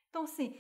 Então, 0.10 0.24
assim, 0.24 0.56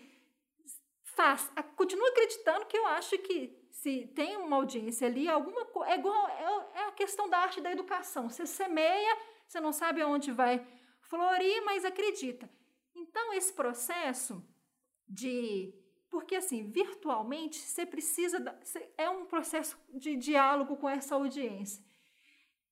faz, 1.03 1.51
continua 1.75 2.09
acreditando 2.09 2.65
que 2.65 2.77
eu 2.77 2.87
acho 2.87 3.17
que 3.19 3.59
se 3.71 4.07
tem 4.15 4.37
uma 4.37 4.55
audiência 4.55 5.07
ali, 5.07 5.29
alguma 5.29 5.65
coisa. 5.65 5.91
É 5.91 5.95
igual 5.95 6.27
é, 6.27 6.79
é, 6.79 6.83
a 6.85 6.91
questão 6.91 7.29
da 7.29 7.37
arte 7.37 7.61
da 7.61 7.71
educação. 7.71 8.29
Você 8.29 8.45
semeia, 8.45 9.17
você 9.47 9.59
não 9.59 9.71
sabe 9.71 10.01
aonde 10.01 10.31
vai 10.31 10.65
florir, 11.09 11.63
mas 11.65 11.83
acredita. 11.83 12.49
Então, 12.95 13.33
esse 13.33 13.51
processo 13.51 14.41
de. 15.07 15.73
Porque, 16.09 16.35
assim, 16.35 16.71
virtualmente, 16.71 17.59
você 17.59 17.85
precisa. 17.85 18.37
é 18.97 19.09
um 19.09 19.25
processo 19.25 19.77
de 19.93 20.15
diálogo 20.15 20.77
com 20.77 20.87
essa 20.87 21.15
audiência. 21.15 21.83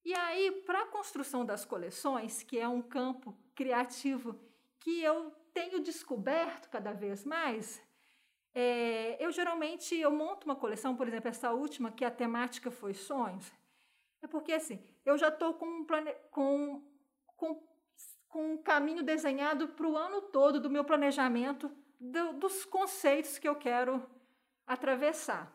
E 0.06 0.14
aí, 0.14 0.52
para 0.66 0.84
a 0.84 0.88
construção 0.88 1.46
das 1.46 1.66
coleções, 1.66 2.42
que 2.42 2.58
é 2.58 2.68
um 2.68 2.82
campo 2.82 3.38
criativo 3.54 4.40
que 4.80 5.02
eu 5.02 5.32
tenho 5.54 5.82
descoberto 5.82 6.70
cada 6.70 6.94
vez 6.94 7.26
mais, 7.26 7.82
é, 8.54 9.18
eu 9.24 9.32
geralmente 9.32 9.96
eu 9.96 10.12
monto 10.12 10.46
uma 10.46 10.56
coleção, 10.56 10.96
por 10.96 11.08
exemplo, 11.08 11.28
essa 11.28 11.52
última, 11.52 11.92
que 11.92 12.06
a 12.06 12.12
temática 12.12 12.72
foi 12.72 12.94
sonhos, 12.94 13.52
é 14.22 14.28
porque 14.28 14.54
assim, 14.54 14.80
eu 15.06 15.18
já 15.18 15.28
estou 15.28 15.54
com, 15.54 15.66
um 15.66 15.86
plane... 15.86 16.14
com, 16.32 16.82
com, 17.36 17.56
com 18.28 18.54
um 18.54 18.58
caminho 18.58 19.04
desenhado 19.04 19.70
para 19.70 19.88
o 19.88 19.98
ano 19.98 20.22
todo 20.22 20.60
do 20.60 20.70
meu 20.70 20.84
planejamento, 20.84 21.72
do, 22.00 22.34
dos 22.34 22.66
conceitos 22.66 23.38
que 23.38 23.48
eu 23.48 23.56
quero 23.56 24.06
atravessar. 24.66 25.52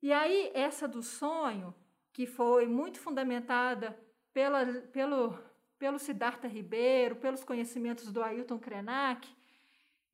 E 0.00 0.12
aí, 0.12 0.50
essa 0.54 0.88
do 0.88 1.02
sonho, 1.02 1.74
que 2.12 2.26
foi 2.26 2.66
muito 2.66 2.98
fundamentada 2.98 3.98
pela, 4.32 4.64
pelo 4.92 5.38
pelo 5.82 5.98
Siddhartha 5.98 6.46
Ribeiro, 6.46 7.16
pelos 7.16 7.42
conhecimentos 7.42 8.12
do 8.12 8.22
Ailton 8.22 8.56
Krenak. 8.56 9.28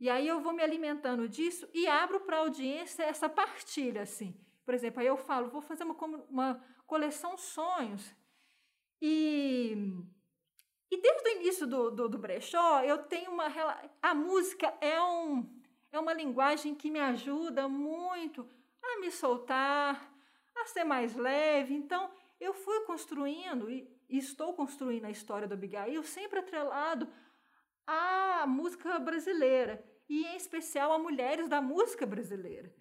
E 0.00 0.08
aí 0.08 0.26
eu 0.26 0.40
vou 0.40 0.54
me 0.54 0.62
alimentando 0.62 1.28
disso 1.28 1.68
e 1.74 1.86
abro 1.86 2.20
para 2.20 2.38
a 2.38 2.40
audiência 2.40 3.02
essa 3.02 3.28
partilha, 3.28 4.00
assim. 4.00 4.34
Por 4.64 4.72
exemplo, 4.72 5.00
aí 5.00 5.06
eu 5.06 5.18
falo, 5.18 5.50
vou 5.50 5.60
fazer 5.60 5.84
uma, 5.84 5.94
uma 6.30 6.64
coleção 6.86 7.36
sonhos. 7.36 8.14
E, 9.02 9.92
e 10.90 11.00
desde 11.00 11.28
o 11.28 11.32
início 11.40 11.66
do, 11.66 11.90
do, 11.90 12.08
do 12.08 12.18
brechó, 12.18 12.82
eu 12.82 12.98
tenho 12.98 13.30
uma... 13.30 13.46
A 14.00 14.14
música 14.14 14.72
é, 14.80 15.00
um, 15.02 15.48
é 15.92 15.98
uma 15.98 16.12
linguagem 16.12 16.74
que 16.74 16.90
me 16.90 17.00
ajuda 17.00 17.68
muito 17.68 18.48
a 18.82 19.00
me 19.00 19.10
soltar, 19.10 20.12
a 20.56 20.66
ser 20.66 20.84
mais 20.84 21.14
leve. 21.14 21.74
Então, 21.74 22.10
eu 22.40 22.54
fui 22.54 22.80
construindo, 22.80 23.70
e 23.70 23.88
estou 24.08 24.54
construindo 24.54 25.04
a 25.04 25.10
história 25.10 25.46
do 25.46 25.54
Abigail 25.54 26.02
sempre 26.02 26.38
atrelado 26.38 27.08
à 27.86 28.46
música 28.46 28.98
brasileira 28.98 29.84
e 30.08 30.24
em 30.24 30.36
especial 30.36 30.92
a 30.92 30.98
mulheres 30.98 31.48
da 31.48 31.60
música 31.60 32.06
brasileira. 32.06 32.74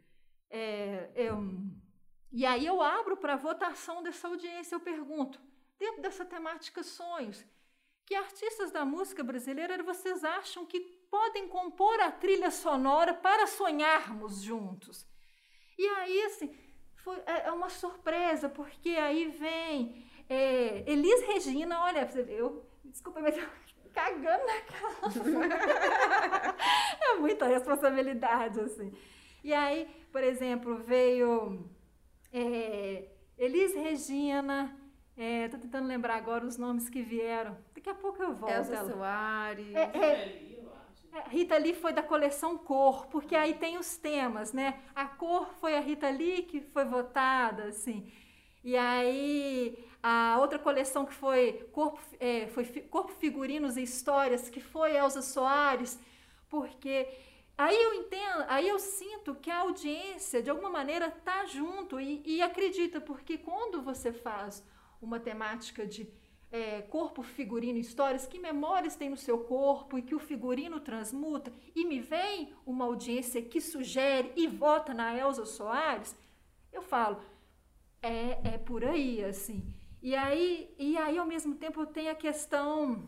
É, 0.50 1.12
eu, 1.15 1.38
e 2.32 2.46
aí 2.46 2.65
eu 2.65 2.82
abro 2.82 3.17
para 3.17 3.36
votação 3.36 4.02
dessa 4.02 4.28
audiência, 4.28 4.76
eu 4.76 4.80
pergunto, 4.80 5.41
dentro 5.78 6.02
dessa 6.02 6.24
temática 6.24 6.84
sonhos, 6.84 7.46
que 8.08 8.15
artistas 8.15 8.72
da 8.72 8.86
música 8.86 9.22
brasileira 9.22 9.84
vocês 9.84 10.24
acham 10.24 10.65
que 10.65 10.80
podem 11.12 11.50
compor 11.50 12.00
a 12.00 12.10
trilha 12.10 12.50
sonora 12.50 13.13
para 13.13 13.46
sonharmos 13.46 14.41
juntos? 14.41 15.06
E 15.78 15.86
aí, 15.86 16.22
assim, 16.24 16.58
foi, 16.96 17.17
é, 17.26 17.48
é 17.48 17.52
uma 17.52 17.70
surpresa, 17.70 18.48
porque 18.48 18.91
aí 18.91 19.28
vem 19.28 20.10
é, 20.30 20.89
Elis 20.89 21.22
Regina, 21.28 21.82
olha, 21.82 22.10
eu, 22.30 22.65
desculpa, 22.86 23.20
mas 23.20 23.38
eu 23.38 23.46
cagando 23.93 24.46
na 24.46 24.62
cara. 24.62 26.56
é 27.12 27.15
muita 27.15 27.46
responsabilidade, 27.46 28.62
assim. 28.62 28.93
E 29.43 29.54
aí, 29.54 29.86
por 30.13 30.24
exemplo, 30.24 30.78
veio 30.78 31.70
é, 32.32 33.10
Elis 33.38 33.76
Regina, 33.76 34.74
é, 35.18 35.48
tô 35.48 35.58
tentando 35.58 35.88
lembrar 35.88 36.16
agora 36.16 36.46
os 36.46 36.58
nomes 36.58 36.90
que 36.90 37.02
vieram. 37.02 37.58
Daqui 37.74 37.90
a 37.90 37.96
pouco 37.96 38.22
eu 38.22 38.36
volto. 38.36 38.54
Elza 38.54 38.86
Soares. 38.86 39.76
É, 39.76 39.92
é, 39.94 40.58
é, 41.14 41.24
Rita 41.30 41.58
Lee 41.58 41.74
foi 41.74 41.92
da 41.92 42.04
coleção 42.04 42.58
Cor, 42.58 43.08
porque 43.08 43.36
aí 43.36 43.56
tem 43.56 43.78
os 43.78 43.98
temas, 43.98 44.54
né? 44.54 44.80
A 44.96 45.06
cor 45.06 45.50
foi 45.60 45.76
a 45.76 45.80
Rita 45.80 46.10
Lee 46.10 46.44
que 46.44 46.62
foi 46.62 46.86
votada, 46.86 47.64
assim. 47.64 48.12
E 48.64 48.78
aí 48.78 49.78
a 50.04 50.38
outra 50.40 50.60
coleção 50.60 51.06
que 51.06 51.14
foi 51.14 51.68
Corpo, 51.72 52.00
é, 52.20 52.48
foi 52.48 52.66
Corpo 52.66 53.12
Figurinos 53.14 53.78
e 53.78 53.84
Histórias, 53.84 54.50
que 54.50 54.60
foi 54.60 54.96
Elza 54.96 55.22
Soares, 55.22 56.00
porque 56.50 57.08
aí 57.58 57.76
eu 57.76 57.94
entendo, 57.94 58.46
aí 58.48 58.68
eu 58.68 58.78
sinto 58.78 59.36
que 59.36 59.50
a 59.50 59.60
audiência, 59.60 60.42
de 60.42 60.50
alguma 60.50 60.70
maneira, 60.70 61.08
está 61.08 61.46
junto 61.46 62.00
e, 62.00 62.22
e, 62.26 62.42
acredita, 62.42 63.02
porque 63.02 63.38
quando 63.38 63.82
você 63.82 64.14
faz 64.14 64.64
uma 65.02 65.20
temática 65.20 65.86
de 65.86 66.08
é, 66.52 66.82
corpo, 66.84 67.22
figurino, 67.22 67.78
histórias, 67.78 68.26
que 68.26 68.40
memórias 68.40 68.96
tem 68.96 69.10
no 69.10 69.18
seu 69.18 69.40
corpo 69.40 69.98
e 69.98 70.02
que 70.02 70.16
o 70.16 70.20
figurino 70.20 70.80
transmuta, 70.80 71.52
e 71.76 71.86
me 71.86 72.00
vem 72.00 72.54
uma 72.66 72.86
audiência 72.86 73.42
que 73.42 73.60
sugere 73.60 74.32
e 74.36 74.48
vota 74.48 74.94
na 74.94 75.16
Elza 75.16 75.46
Soares, 75.46 76.16
eu 76.72 76.82
falo, 76.82 77.22
é, 78.02 78.54
é 78.54 78.58
por 78.58 78.84
aí, 78.86 79.24
assim. 79.24 79.64
E 80.02 80.16
aí, 80.16 80.74
e 80.78 80.98
aí, 80.98 81.18
ao 81.18 81.26
mesmo 81.26 81.56
tempo, 81.56 81.86
tem 81.86 82.10
a 82.10 82.16
questão, 82.16 83.04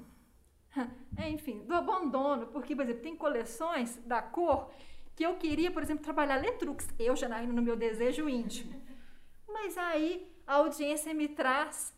enfim, 1.30 1.60
do 1.62 1.74
abandono, 1.74 2.48
porque, 2.48 2.76
por 2.76 2.84
exemplo, 2.84 3.02
tem 3.02 3.16
coleções 3.16 3.98
da 4.06 4.22
cor 4.22 4.72
que 5.16 5.26
eu 5.26 5.36
queria, 5.36 5.70
por 5.70 5.84
exemplo, 5.84 6.04
trabalhar 6.04 6.38
Letrux, 6.38 6.88
eu, 6.98 7.16
Janaína, 7.16 7.52
no 7.52 7.62
meu 7.62 7.76
desejo 7.76 8.30
íntimo. 8.30 8.74
Mas 9.48 9.78
aí 9.78 10.32
a 10.50 10.56
audiência 10.56 11.14
me 11.14 11.28
traz, 11.28 11.94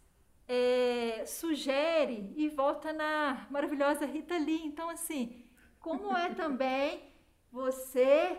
é, 0.45 1.23
sugere 1.25 2.33
e 2.35 2.49
volta 2.49 2.91
na 2.91 3.47
maravilhosa 3.49 4.05
Rita 4.05 4.37
Lee. 4.37 4.65
Então, 4.65 4.89
assim, 4.89 5.45
como 5.79 6.15
é 6.17 6.33
também 6.33 7.13
você 7.49 8.37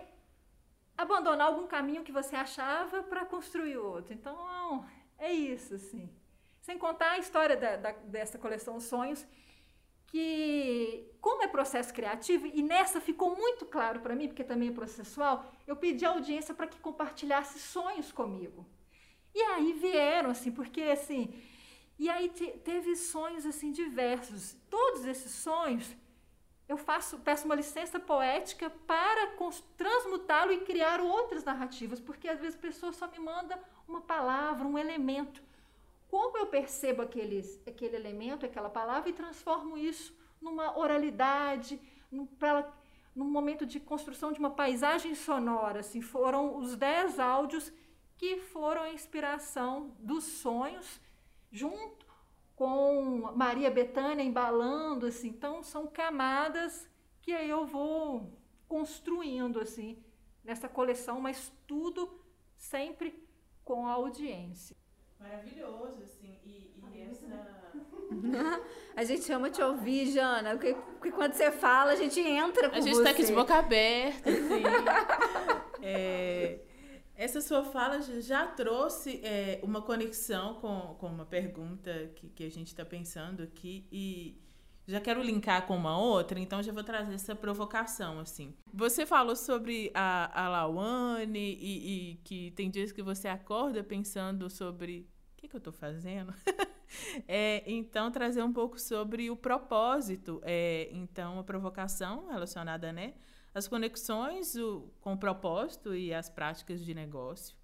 abandonar 0.99 1.47
algum 1.47 1.67
caminho 1.67 2.05
que 2.05 2.13
você 2.13 2.37
achava 2.37 3.03
para 3.03 3.25
construir 3.25 3.79
outro. 3.79 4.13
Então, 4.13 4.85
é 5.19 5.33
isso, 5.33 5.77
assim. 5.77 6.15
Sem 6.61 6.77
contar 6.77 7.13
a 7.13 7.19
história 7.19 7.57
da, 7.57 7.77
da, 7.77 7.93
dessa 7.93 8.39
coleção 8.39 8.79
Sonhos, 8.81 9.25
que, 10.09 11.11
como 11.23 11.43
é 11.43 11.49
processo 11.49 11.91
criativo, 11.95 12.47
e 12.47 12.63
nessa 12.63 13.01
ficou 13.01 13.35
muito 13.35 13.65
claro 13.65 14.01
para 14.01 14.15
mim, 14.15 14.29
porque 14.29 14.45
também 14.45 14.69
é 14.69 14.73
processual, 14.73 15.51
eu 15.67 15.75
pedi 15.75 16.05
à 16.05 16.11
audiência 16.11 16.53
para 16.53 16.67
que 16.67 16.79
compartilhasse 16.81 17.59
sonhos 17.59 18.13
comigo. 18.13 18.67
E 19.35 19.41
aí 19.41 19.73
vieram, 19.73 20.31
assim, 20.31 20.51
porque 20.51 20.83
assim. 20.83 21.33
E 21.99 22.09
aí 22.09 22.29
te, 22.29 22.47
teve 22.59 22.97
sonhos 22.97 23.47
assim 23.47 23.71
diversos. 23.71 24.57
Todos 24.69 25.05
esses 25.05 25.33
sonhos 25.33 25.95
eu 26.69 26.77
faço, 26.77 27.19
peço 27.19 27.45
uma 27.45 27.55
licença 27.55 28.01
poética 28.01 28.71
para 28.87 29.35
transmutá-lo 29.77 30.53
e 30.53 30.61
criar 30.61 31.01
outras 31.01 31.45
narrativas, 31.45 32.01
porque 32.01 32.29
às 32.29 32.41
vezes 32.41 32.59
a 32.59 32.63
pessoa 32.63 32.93
só 32.93 33.07
me 33.09 33.19
manda 33.19 33.61
uma 33.87 34.01
palavra, 34.01 34.67
um 34.67 34.79
elemento. 34.79 35.43
Como 36.09 36.39
eu 36.39 36.47
percebo 36.47 37.03
aqueles, 37.03 37.61
aquele 37.67 37.97
elemento, 37.97 38.47
aquela 38.47 38.71
palavra 38.71 39.11
e 39.11 39.13
transformo 39.13 39.77
isso 39.77 40.15
numa 40.41 40.79
oralidade, 40.79 41.81
num, 42.11 42.27
pra, 42.27 42.71
num 43.15 43.31
momento 43.31 43.67
de 43.67 43.79
construção 43.79 44.33
de 44.33 44.39
uma 44.39 44.51
paisagem 44.51 45.15
sonora. 45.15 45.81
Assim, 45.81 46.01
foram 46.01 46.57
os 46.57 46.75
dez 46.77 47.19
áudios 47.19 47.73
que 48.23 48.37
foram 48.37 48.83
a 48.83 48.93
inspiração 48.93 49.97
dos 49.99 50.23
sonhos, 50.23 51.01
junto 51.51 52.07
com 52.55 53.33
Maria 53.35 53.69
Bethânia 53.69 54.23
embalando, 54.23 55.07
assim. 55.07 55.27
Então, 55.27 55.61
são 55.61 55.89
camadas 55.89 56.89
que 57.21 57.33
aí 57.33 57.51
eu 57.51 57.67
vou 57.67 58.33
construindo, 58.69 59.59
assim, 59.59 60.01
nessa 60.45 60.69
coleção, 60.69 61.21
mas 61.21 61.53
tudo 61.67 62.23
sempre 62.57 63.27
com 63.65 63.89
a 63.89 63.95
audiência. 63.95 64.77
Maravilhoso, 65.19 66.05
assim, 66.05 66.39
e, 66.45 66.73
e 66.95 67.01
essa... 67.01 67.27
a 68.95 69.03
gente 69.03 69.33
ama 69.33 69.51
te 69.51 69.61
ouvir, 69.61 70.07
Jana, 70.13 70.51
porque, 70.51 70.75
porque, 70.75 71.11
quando 71.11 71.33
você 71.33 71.51
fala, 71.51 71.91
a 71.91 71.97
gente 71.97 72.21
entra 72.21 72.71
com 72.71 72.77
A 72.77 72.81
gente 72.81 72.95
você. 72.95 73.03
tá 73.03 73.11
aqui 73.11 73.25
de 73.25 73.33
boca 73.33 73.57
aberta, 73.57 74.31
assim. 74.31 74.63
é... 75.83 76.61
Essa 77.23 77.41
sua 77.41 77.63
fala 77.63 78.03
já 78.21 78.49
trouxe 78.49 79.21
é, 79.23 79.61
uma 79.63 79.81
conexão 79.81 80.55
com, 80.55 80.97
com 80.99 81.07
uma 81.07 81.25
pergunta 81.25 82.11
que, 82.17 82.29
que 82.29 82.43
a 82.43 82.51
gente 82.51 82.67
está 82.67 82.85
pensando 82.85 83.45
aqui 83.45 83.87
e 83.93 84.43
já 84.89 85.01
quero 85.01 85.23
linkar 85.23 85.65
com 85.65 85.77
uma 85.77 85.97
outra, 85.97 86.41
então 86.41 86.61
já 86.61 86.73
vou 86.73 86.83
trazer 86.83 87.15
essa 87.15 87.37
provocação, 87.37 88.19
assim. 88.19 88.53
Você 88.75 89.07
falou 89.07 89.37
sobre 89.37 89.93
a, 89.95 90.47
a 90.47 90.49
Lawane 90.49 91.57
e, 91.61 92.11
e 92.11 92.15
que 92.25 92.51
tem 92.57 92.69
dias 92.69 92.91
que 92.91 93.05
você 93.05 93.29
acorda 93.29 93.85
pensando 93.85 94.51
sobre 94.51 95.09
o 95.35 95.37
que, 95.37 95.47
que 95.47 95.55
eu 95.55 95.59
estou 95.59 95.73
fazendo? 95.73 96.35
é, 97.29 97.63
então, 97.65 98.11
trazer 98.11 98.43
um 98.43 98.53
pouco 98.53 98.81
sobre 98.81 99.31
o 99.31 99.37
propósito. 99.37 100.41
É, 100.43 100.89
então, 100.91 101.39
a 101.39 101.45
provocação 101.45 102.27
relacionada, 102.31 102.93
né? 102.93 103.15
As 103.55 103.69
conexões 103.69 104.55
o, 104.57 104.91
com 105.01 105.15
o 105.15 105.19
propósito 105.19 105.95
e 105.95 106.13
as 106.13 106.29
práticas 106.29 106.85
de 106.85 106.95
negócio. 106.95 107.57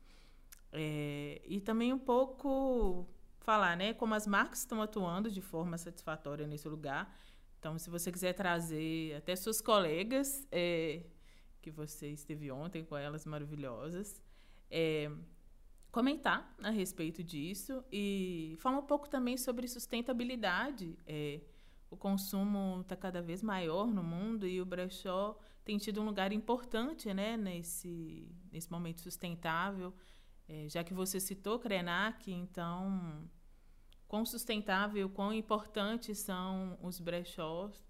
É, 0.72 1.40
e 1.44 1.61
também 1.61 1.92
um 1.92 1.98
pouco 1.98 3.07
falar, 3.40 3.77
né, 3.77 3.94
como 3.94 4.14
as 4.14 4.27
marcas 4.27 4.61
estão 4.61 4.83
atuando 4.83 5.31
de 5.31 5.40
forma 5.40 5.79
satisfatória 5.79 6.46
nesse 6.46 6.68
lugar. 6.68 7.16
Então, 7.59 7.79
se 7.79 7.88
você 7.88 8.12
quiser 8.12 8.35
trazer 8.35 9.16
até 9.16 9.35
suas 9.35 9.61
colegas, 9.61 10.46
é, 10.53 11.03
que 11.61 11.70
você 11.70 12.09
esteve 12.09 12.51
ontem 12.51 12.85
com 12.85 12.96
elas 12.96 13.24
maravilhosas, 13.24 14.22
é, 14.70 15.11
comentar 15.90 16.55
a 16.62 16.70
respeito 16.70 17.24
disso 17.24 17.83
e 17.90 18.57
falar 18.61 18.79
um 18.79 18.87
pouco 18.87 19.09
também 19.09 19.37
sobre 19.37 19.66
sustentabilidade. 19.66 20.96
É, 21.07 21.40
o 21.90 21.96
consumo 21.96 22.83
está 22.83 22.94
cada 22.94 23.22
vez 23.22 23.42
maior 23.42 23.87
no 23.87 24.03
mundo 24.03 24.46
e 24.46 24.61
o 24.61 24.66
brechó 24.66 25.38
tem 25.68 25.76
tido 25.76 26.00
um 26.00 26.07
lugar 26.07 26.33
importante 26.33 27.12
né, 27.12 27.37
nesse, 27.37 28.26
nesse 28.50 28.72
momento 28.72 29.02
sustentável. 29.02 29.92
É, 30.48 30.66
já 30.66 30.83
que 30.83 30.94
você 30.94 31.20
citou 31.20 31.59
Krenak, 31.59 32.33
então, 32.33 33.28
quão 34.07 34.24
sustentável, 34.24 35.11
quão 35.11 35.31
importantes 35.31 36.20
são 36.20 36.78
os 36.81 36.98
brechós 36.98 37.87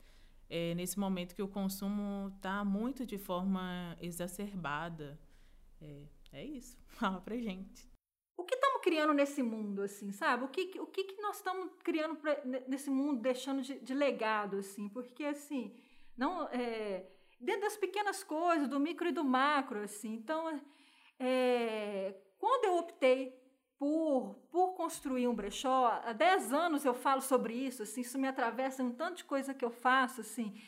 é, 0.51 0.75
nesse 0.75 0.99
momento 0.99 1.37
que 1.37 1.43
o 1.43 1.47
consumo 1.47 2.33
está 2.35 2.65
muito 2.65 3.07
de 3.07 3.17
forma 3.17 3.97
exacerbada. 4.01 5.17
É, 5.81 6.03
é 6.33 6.45
isso. 6.45 6.77
Fala 6.99 7.21
pra 7.21 7.37
gente. 7.37 7.89
O 8.37 8.43
que 8.43 8.57
estamos 8.57 8.83
criando 8.83 9.15
nesse 9.15 9.41
mundo, 9.41 9.83
assim, 9.83 10.11
sabe? 10.11 10.43
O 10.43 10.49
que, 10.49 10.81
o 10.81 10.87
que, 10.89 11.05
que 11.05 11.23
nós 11.23 11.37
estamos 11.37 11.71
criando 11.85 12.17
pra, 12.17 12.45
nesse 12.67 12.91
mundo, 12.91 13.23
deixando 13.23 13.63
de, 13.63 13.79
de 13.79 13.95
legado, 13.95 14.57
assim? 14.57 14.89
Porque, 14.89 15.23
assim, 15.23 15.73
não... 16.17 16.49
É, 16.49 17.07
dentro 17.41 17.63
das 17.63 17.77
pequenas 17.77 18.25
coisas, 18.25 18.69
do 18.69 18.81
micro 18.81 19.09
e 19.09 19.13
do 19.13 19.25
macro, 19.25 19.83
assim. 19.83 20.15
Então, 20.15 20.61
é, 21.19 22.15
quando 22.39 22.65
eu 22.65 22.79
optei 22.79 23.37
por, 23.79 24.35
por 24.51 24.75
construir 24.75 25.29
um 25.29 25.35
brechó, 25.35 26.01
há 26.05 26.13
10 26.13 26.53
anos 26.53 26.85
eu 26.85 26.95
falo 26.95 27.21
sobre 27.21 27.55
isso, 27.55 27.83
assim, 27.83 28.01
isso 28.01 28.19
me 28.19 28.27
atravessa 28.27 28.83
um 28.83 28.93
tanto 28.93 29.19
de 29.19 29.25
coisa 29.25 29.55
que 29.55 29.65
eu 29.65 29.71
faço, 29.71 30.21
assim. 30.21 30.61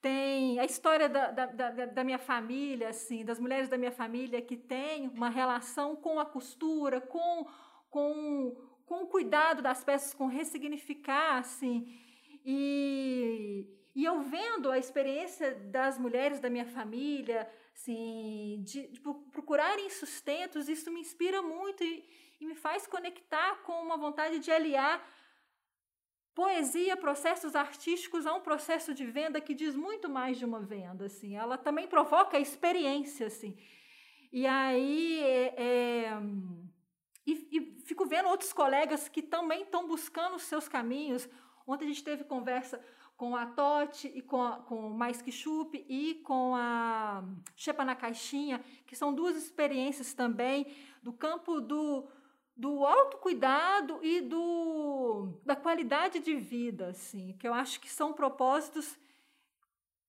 Tem 0.00 0.58
a 0.58 0.64
história 0.64 1.08
da, 1.08 1.30
da, 1.30 1.46
da, 1.46 1.86
da 1.86 2.04
minha 2.04 2.18
família, 2.18 2.88
assim, 2.88 3.24
das 3.24 3.38
mulheres 3.38 3.68
da 3.68 3.76
minha 3.76 3.92
família 3.92 4.40
que 4.40 4.56
têm 4.56 5.08
uma 5.08 5.28
relação 5.28 5.96
com 5.96 6.18
a 6.18 6.24
costura, 6.24 7.00
com, 7.00 7.46
com, 7.90 8.56
com 8.86 9.02
o 9.02 9.06
cuidado 9.08 9.60
das 9.60 9.82
peças, 9.84 10.14
com 10.14 10.26
ressignificar, 10.26 11.38
assim, 11.38 11.98
e 12.44 13.66
e 13.96 14.04
eu 14.04 14.20
vendo 14.20 14.70
a 14.70 14.78
experiência 14.78 15.54
das 15.54 15.98
mulheres 15.98 16.38
da 16.38 16.50
minha 16.50 16.66
família, 16.66 17.50
assim, 17.74 18.62
de, 18.62 18.88
de 18.88 19.00
procurarem 19.00 19.88
sustentos, 19.88 20.68
isso 20.68 20.92
me 20.92 21.00
inspira 21.00 21.40
muito 21.40 21.82
e, 21.82 22.04
e 22.38 22.44
me 22.44 22.54
faz 22.54 22.86
conectar 22.86 23.62
com 23.62 23.72
uma 23.82 23.96
vontade 23.96 24.38
de 24.38 24.52
aliar 24.52 25.02
poesia, 26.34 26.94
processos 26.94 27.56
artísticos 27.56 28.26
a 28.26 28.34
um 28.34 28.42
processo 28.42 28.92
de 28.92 29.06
venda 29.06 29.40
que 29.40 29.54
diz 29.54 29.74
muito 29.74 30.10
mais 30.10 30.36
de 30.36 30.44
uma 30.44 30.60
venda, 30.60 31.06
assim. 31.06 31.34
Ela 31.34 31.56
também 31.56 31.88
provoca 31.88 32.38
experiência, 32.38 33.28
assim. 33.28 33.56
E 34.30 34.46
aí, 34.46 35.22
é, 35.22 35.54
é, 35.56 36.22
e, 37.26 37.48
e, 37.50 37.80
fico 37.86 38.04
vendo 38.04 38.28
outros 38.28 38.52
colegas 38.52 39.08
que 39.08 39.22
também 39.22 39.62
estão 39.62 39.88
buscando 39.88 40.36
os 40.36 40.42
seus 40.42 40.68
caminhos. 40.68 41.26
Ontem 41.66 41.86
a 41.86 41.88
gente 41.88 42.04
teve 42.04 42.24
conversa 42.24 42.78
com 43.16 43.34
a 43.34 43.46
Tote 43.46 44.12
e 44.14 44.20
com, 44.20 44.42
a, 44.42 44.58
com 44.58 44.88
o 44.88 44.94
Mais 44.94 45.22
Que 45.22 45.32
Chup 45.32 45.74
e 45.88 46.16
com 46.16 46.54
a 46.54 47.24
Chepa 47.54 47.84
na 47.84 47.96
Caixinha, 47.96 48.62
que 48.86 48.94
são 48.94 49.14
duas 49.14 49.36
experiências 49.36 50.12
também 50.12 50.66
do 51.02 51.12
campo 51.12 51.60
do, 51.60 52.06
do 52.56 52.84
autocuidado 52.84 53.98
e 54.02 54.20
do, 54.20 55.40
da 55.44 55.56
qualidade 55.56 56.18
de 56.18 56.34
vida, 56.36 56.88
assim, 56.88 57.34
que 57.38 57.48
eu 57.48 57.54
acho 57.54 57.80
que 57.80 57.88
são 57.88 58.12
propósitos 58.12 58.98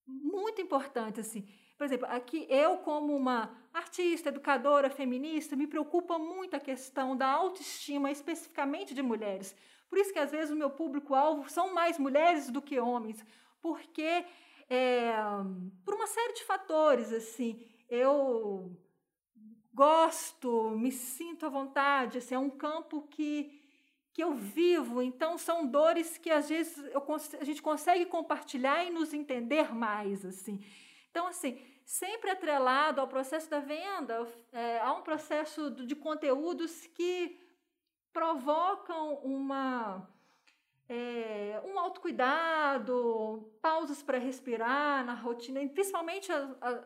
muito 0.06 0.62
importantes, 0.62 1.28
assim. 1.28 1.48
Por 1.78 1.86
exemplo, 1.86 2.08
aqui 2.10 2.48
eu 2.50 2.78
como 2.78 3.16
uma 3.16 3.56
artista, 3.74 4.30
educadora, 4.30 4.90
feminista, 4.90 5.56
me 5.56 5.68
preocupa 5.68 6.18
muito 6.18 6.56
a 6.56 6.60
questão 6.60 7.16
da 7.16 7.28
autoestima, 7.28 8.10
especificamente 8.10 8.96
de 8.96 9.04
mulheres, 9.04 9.56
por 9.90 9.98
isso 9.98 10.12
que 10.14 10.20
às 10.20 10.32
vezes 10.32 10.52
o 10.52 10.56
meu 10.56 10.70
público-alvo 10.70 11.50
são 11.50 11.74
mais 11.74 11.98
mulheres 11.98 12.50
do 12.50 12.62
que 12.62 12.80
homens, 12.80 13.24
porque 13.62 14.26
é, 14.70 15.14
por 15.86 15.94
uma 15.94 16.08
série 16.08 16.34
de 16.34 16.44
fatores, 16.44 17.12
assim, 17.14 17.66
eu 17.90 18.76
gosto, 19.74 20.72
me 20.72 20.92
sinto 20.92 21.46
à 21.46 21.50
vontade, 21.50 22.18
assim, 22.18 22.36
é 22.36 22.40
um 22.40 22.50
campo 22.50 23.04
que 23.04 23.64
que 24.18 24.24
eu 24.24 24.34
vivo, 24.34 25.00
então 25.04 25.38
são 25.38 25.64
dores 25.64 26.18
que 26.18 26.32
às 26.32 26.50
vezes 26.50 26.76
eu, 26.92 27.06
a 27.40 27.44
gente 27.44 27.62
consegue 27.62 28.04
compartilhar 28.08 28.84
e 28.84 28.90
nos 28.90 29.14
entender 29.14 29.76
mais, 29.76 30.26
assim. 30.26 30.60
Então, 31.12 31.28
assim, 31.28 31.62
sempre 31.86 32.32
atrelado 32.32 33.00
ao 33.00 33.08
processo 33.08 33.48
da 33.48 33.60
venda, 33.60 34.28
é, 34.52 34.80
há 34.80 34.92
um 34.94 35.04
processo 35.04 35.70
de 35.70 35.96
conteúdos 35.96 36.88
que 36.88 37.40
provocam 38.18 39.14
uma, 39.18 40.10
é, 40.90 41.62
um 41.64 41.78
autocuidado, 41.78 43.48
pausas 43.62 44.02
para 44.02 44.18
respirar 44.18 45.06
na 45.06 45.14
rotina, 45.14 45.60
principalmente 45.70 46.32
a, 46.32 46.50
a, 46.60 46.84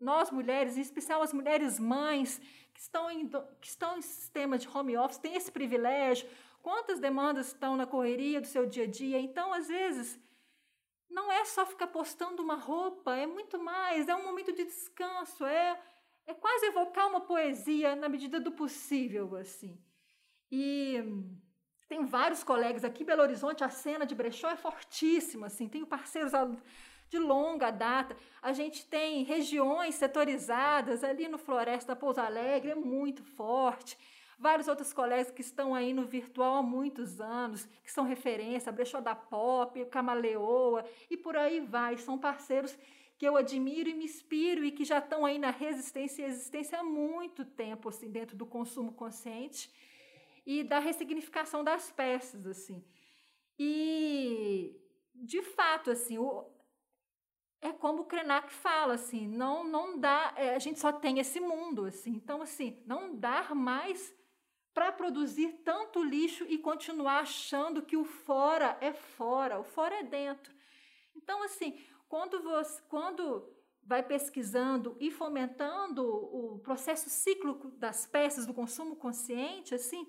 nós 0.00 0.30
mulheres, 0.30 0.78
em 0.78 0.80
especial 0.80 1.20
as 1.20 1.34
mulheres 1.34 1.78
mães 1.78 2.38
que 2.72 2.80
estão, 2.80 3.10
em, 3.10 3.28
que 3.28 3.66
estão 3.66 3.98
em 3.98 4.00
sistema 4.00 4.56
de 4.56 4.66
home 4.66 4.96
office, 4.96 5.18
têm 5.18 5.34
esse 5.34 5.52
privilégio. 5.52 6.26
Quantas 6.62 6.98
demandas 6.98 7.48
estão 7.48 7.76
na 7.76 7.86
correria 7.86 8.40
do 8.40 8.46
seu 8.46 8.64
dia 8.64 8.84
a 8.84 8.86
dia? 8.86 9.20
Então, 9.20 9.52
às 9.52 9.68
vezes, 9.68 10.18
não 11.10 11.30
é 11.30 11.44
só 11.44 11.66
ficar 11.66 11.88
postando 11.88 12.42
uma 12.42 12.56
roupa, 12.56 13.14
é 13.14 13.26
muito 13.26 13.58
mais, 13.62 14.08
é 14.08 14.16
um 14.16 14.24
momento 14.24 14.50
de 14.50 14.64
descanso, 14.64 15.44
é, 15.44 15.78
é 16.26 16.32
quase 16.32 16.64
evocar 16.64 17.06
uma 17.06 17.20
poesia 17.20 17.94
na 17.94 18.08
medida 18.08 18.40
do 18.40 18.50
possível, 18.50 19.36
assim. 19.36 19.78
E 20.50 21.02
Tenho 21.90 22.06
vários 22.06 22.44
colegas 22.44 22.84
aqui 22.84 23.02
em 23.02 23.06
Belo 23.06 23.22
Horizonte, 23.22 23.64
a 23.64 23.68
cena 23.68 24.06
de 24.06 24.14
brechó 24.14 24.48
é 24.48 24.54
fortíssima, 24.54 25.48
assim, 25.48 25.66
tenho 25.68 25.84
parceiros 25.84 26.30
de 27.08 27.18
longa 27.18 27.72
data. 27.72 28.16
A 28.40 28.52
gente 28.52 28.86
tem 28.86 29.24
regiões 29.24 29.96
setorizadas 29.96 31.02
ali 31.02 31.26
no 31.26 31.36
Floresta 31.36 31.96
Pouso 31.96 32.20
Alegre, 32.20 32.70
é 32.70 32.74
muito 32.76 33.24
forte. 33.24 33.98
Vários 34.38 34.68
outros 34.68 34.92
colegas 34.92 35.32
que 35.32 35.40
estão 35.40 35.74
aí 35.74 35.92
no 35.92 36.04
virtual 36.04 36.58
há 36.58 36.62
muitos 36.62 37.20
anos, 37.20 37.66
que 37.82 37.90
são 37.90 38.04
referência, 38.04 38.70
Brechó 38.70 39.00
da 39.00 39.16
Pop, 39.16 39.84
Camaleoa, 39.86 40.84
e 41.10 41.16
por 41.16 41.36
aí 41.36 41.58
vai. 41.58 41.98
São 41.98 42.16
parceiros 42.16 42.78
que 43.18 43.26
eu 43.26 43.36
admiro 43.36 43.88
e 43.88 43.94
me 43.94 44.04
inspiro 44.04 44.64
e 44.64 44.70
que 44.70 44.84
já 44.84 44.98
estão 44.98 45.26
aí 45.26 45.40
na 45.40 45.50
resistência 45.50 46.22
e 46.22 46.26
existência 46.26 46.78
há 46.78 46.84
muito 46.84 47.44
tempo, 47.44 47.88
assim, 47.88 48.08
dentro 48.08 48.36
do 48.36 48.46
consumo 48.46 48.92
consciente 48.92 49.68
e 50.46 50.64
da 50.64 50.78
ressignificação 50.78 51.62
das 51.62 51.90
peças, 51.90 52.46
assim. 52.46 52.84
E, 53.58 54.74
de 55.14 55.42
fato, 55.42 55.90
assim, 55.90 56.18
o, 56.18 56.46
é 57.60 57.72
como 57.72 58.02
o 58.02 58.06
Krenak 58.06 58.52
fala, 58.52 58.94
assim, 58.94 59.28
não, 59.28 59.64
não 59.64 59.98
dá, 59.98 60.32
é, 60.36 60.54
a 60.54 60.58
gente 60.58 60.80
só 60.80 60.92
tem 60.92 61.18
esse 61.18 61.40
mundo, 61.40 61.84
assim, 61.84 62.10
então, 62.10 62.40
assim, 62.40 62.82
não 62.86 63.14
dar 63.14 63.54
mais 63.54 64.14
para 64.72 64.92
produzir 64.92 65.60
tanto 65.64 66.02
lixo 66.02 66.44
e 66.48 66.56
continuar 66.56 67.20
achando 67.20 67.82
que 67.82 67.96
o 67.96 68.04
fora 68.04 68.78
é 68.80 68.92
fora, 68.92 69.58
o 69.58 69.64
fora 69.64 69.96
é 69.96 70.02
dentro. 70.02 70.54
Então, 71.14 71.42
assim, 71.42 71.78
quando 72.08 72.42
você, 72.42 72.80
quando 72.88 73.46
vai 73.82 74.02
pesquisando 74.02 74.96
e 75.00 75.10
fomentando 75.10 76.04
o 76.04 76.60
processo 76.60 77.10
cíclico 77.10 77.70
das 77.72 78.06
peças 78.06 78.46
do 78.46 78.54
consumo 78.54 78.96
consciente, 78.96 79.74
assim, 79.74 80.06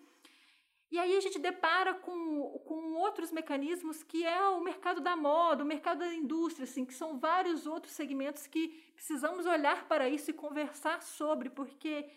e 0.92 1.00
aí 1.00 1.16
a 1.16 1.22
gente 1.22 1.40
depara 1.40 1.94
com, 1.94 2.60
com 2.66 2.96
outros 2.96 3.32
mecanismos 3.32 4.04
que 4.04 4.26
é 4.26 4.42
o 4.50 4.60
mercado 4.60 5.00
da 5.00 5.16
moda, 5.16 5.64
o 5.64 5.68
mercado 5.68 6.00
da 6.00 6.14
indústria, 6.14 6.66
assim, 6.66 6.84
que 6.84 6.94
são 6.94 7.18
vários 7.18 7.66
outros 7.66 7.94
segmentos 7.94 8.46
que 8.46 8.68
precisamos 8.94 9.46
olhar 9.46 9.88
para 9.88 10.10
isso 10.10 10.30
e 10.30 10.34
conversar 10.34 11.02
sobre, 11.02 11.50
porque 11.50 12.10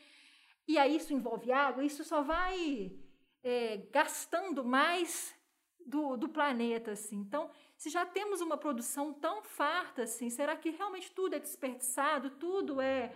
e 0.67 0.77
aí 0.77 0.97
isso 0.97 1.13
envolve 1.13 1.53
água, 1.53 1.85
isso 1.85 2.03
só 2.03 2.23
vai 2.23 2.93
é, 3.45 3.77
gastando 3.93 4.65
mais 4.65 5.35
do, 5.87 6.17
do 6.17 6.29
planeta, 6.29 6.93
assim. 6.93 7.17
Então, 7.17 7.51
se 7.77 7.91
já 7.91 8.05
temos 8.05 8.41
uma 8.41 8.57
produção 8.57 9.13
tão 9.13 9.43
farta, 9.43 10.03
assim, 10.03 10.31
será 10.31 10.57
que 10.57 10.71
realmente 10.71 11.13
tudo 11.13 11.35
é 11.35 11.39
desperdiçado, 11.39 12.31
tudo 12.31 12.81
é 12.81 13.15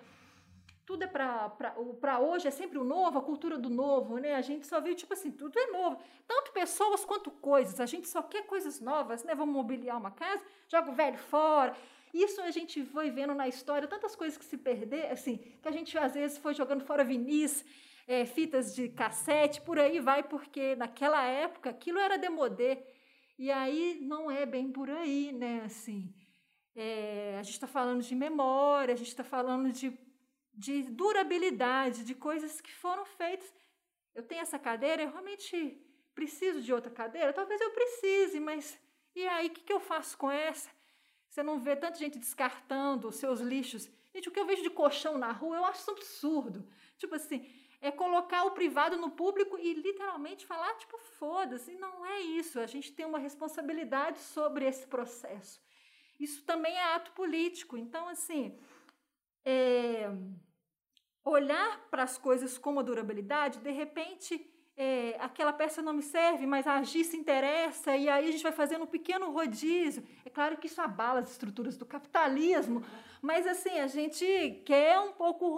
tudo 0.89 1.05
é 1.05 1.07
para 1.07 2.19
hoje, 2.19 2.49
é 2.49 2.51
sempre 2.51 2.79
o 2.79 2.83
novo, 2.83 3.19
a 3.19 3.23
cultura 3.23 3.59
do 3.59 3.69
novo, 3.69 4.17
né? 4.17 4.35
A 4.35 4.41
gente 4.41 4.67
só 4.67 4.81
viu, 4.81 4.95
tipo 4.95 5.13
assim, 5.13 5.31
tudo 5.31 5.59
é 5.59 5.67
novo. 5.67 5.99
Tanto 6.27 6.51
pessoas 6.51 7.05
quanto 7.05 7.31
coisas. 7.31 7.79
A 7.79 7.85
gente 7.85 8.09
só 8.09 8.23
quer 8.23 8.47
coisas 8.47 8.81
novas, 8.81 9.23
né? 9.23 9.35
Vamos 9.35 9.55
mobiliar 9.55 9.99
uma 9.99 10.11
casa, 10.11 10.43
joga 10.67 10.91
o 10.91 10.95
velho 10.95 11.19
fora. 11.19 11.77
Isso 12.15 12.41
a 12.41 12.51
gente 12.51 12.83
foi 12.87 13.11
vendo 13.11 13.35
na 13.35 13.47
história, 13.47 13.87
tantas 13.87 14.17
coisas 14.17 14.39
que 14.39 14.47
se 14.47 14.57
perder, 14.57 15.13
assim, 15.13 15.37
que 15.61 15.69
a 15.69 15.71
gente 15.71 15.99
às 15.99 16.15
vezes 16.15 16.39
foi 16.39 16.55
jogando 16.55 16.83
fora 16.83 17.05
vinis, 17.05 17.67
é, 18.07 18.25
fitas 18.25 18.75
de 18.75 18.89
cassete, 18.89 19.61
por 19.61 19.79
aí 19.79 20.01
vai, 20.01 20.23
porque 20.23 20.75
naquela 20.75 21.23
época 21.23 21.69
aquilo 21.69 21.99
era 21.99 22.17
demodê. 22.17 22.79
E 23.39 23.51
aí 23.51 23.99
não 24.01 24.31
é 24.31 24.47
bem 24.47 24.73
por 24.73 24.89
aí, 24.89 25.33
né? 25.33 25.65
Assim, 25.67 26.15
é, 26.75 27.37
a 27.39 27.43
gente 27.43 27.53
está 27.53 27.67
falando 27.67 28.03
de 28.03 28.15
memória, 28.15 28.95
a 28.95 28.97
gente 28.97 29.09
está 29.09 29.23
falando 29.23 29.71
de 29.71 30.08
de 30.59 30.83
durabilidade, 30.83 32.05
de 32.05 32.15
coisas 32.15 32.61
que 32.61 32.75
foram 32.75 33.05
feitas. 33.05 33.55
Eu 34.15 34.25
tenho 34.25 34.43
essa 34.43 34.59
cadeira, 34.59 35.03
eu 35.03 35.11
realmente 35.11 35.81
preciso 36.15 36.61
de 36.61 36.73
outra 36.73 36.91
cadeira? 36.91 37.33
Talvez 37.33 37.61
eu 37.61 37.71
precise, 37.71 38.41
mas 38.41 38.77
e 39.15 39.27
aí, 39.27 39.47
o 39.49 39.51
que, 39.51 39.63
que 39.63 39.73
eu 39.73 39.81
faço 39.81 40.17
com 40.17 40.31
essa? 40.31 40.71
Você 41.29 41.43
não 41.43 41.59
vê 41.59 41.77
tanta 41.77 41.99
gente 41.99 42.19
descartando 42.19 43.09
os 43.09 43.17
seus 43.17 43.41
lixos. 43.41 43.89
Gente, 44.15 44.29
o 44.29 44.33
que 44.33 44.41
eu 44.41 44.47
vejo 44.47 44.63
de 44.63 44.71
colchão 44.71 45.19
na 45.19 45.33
rua 45.33 45.57
eu 45.57 45.65
acho 45.65 45.91
absurdo. 45.91 46.69
Tipo 46.97 47.15
assim, 47.15 47.49
é 47.81 47.91
colocar 47.91 48.45
o 48.45 48.53
privado 48.53 48.97
no 48.97 49.11
público 49.11 49.59
e 49.59 49.75
literalmente 49.75 50.47
falar, 50.47 50.75
tipo, 50.75 50.99
foda-se. 51.19 51.75
Não 51.77 52.05
é 52.07 52.21
isso. 52.21 52.59
A 52.61 52.67
gente 52.67 52.93
tem 52.93 53.07
uma 53.07 53.19
responsabilidade 53.19 54.19
sobre 54.19 54.67
esse 54.67 54.87
processo. 54.87 55.61
Isso 56.19 56.45
também 56.45 56.75
é 56.77 56.95
ato 56.95 57.13
político. 57.13 57.77
Então, 57.77 58.09
assim, 58.09 58.59
é, 59.45 60.09
olhar 61.29 61.89
para 61.91 62.03
as 62.03 62.17
coisas 62.19 62.57
com 62.59 62.79
a 62.79 62.83
durabilidade, 62.83 63.59
de 63.59 63.71
repente 63.71 64.45
é, 64.77 65.17
aquela 65.19 65.53
peça 65.53 65.83
não 65.83 65.93
me 65.93 66.03
serve, 66.03 66.47
mas 66.47 66.65
a 66.67 66.85
se 66.85 67.17
interessa, 67.17 67.97
e 67.97 68.09
aí 68.09 68.29
a 68.29 68.31
gente 68.31 68.45
vai 68.45 68.53
fazendo 68.53 68.85
um 68.85 68.87
pequeno 68.87 69.33
rodízio. 69.33 70.07
É 70.25 70.31
claro 70.31 70.57
que 70.57 70.69
isso 70.69 70.81
abala 70.81 71.19
as 71.19 71.33
estruturas 71.33 71.77
do 71.77 71.85
capitalismo, 71.85 72.85
mas 73.21 73.45
assim, 73.45 73.81
a 73.81 73.89
gente 73.89 74.63
quer 74.65 75.01
um 75.01 75.13
pouco 75.13 75.49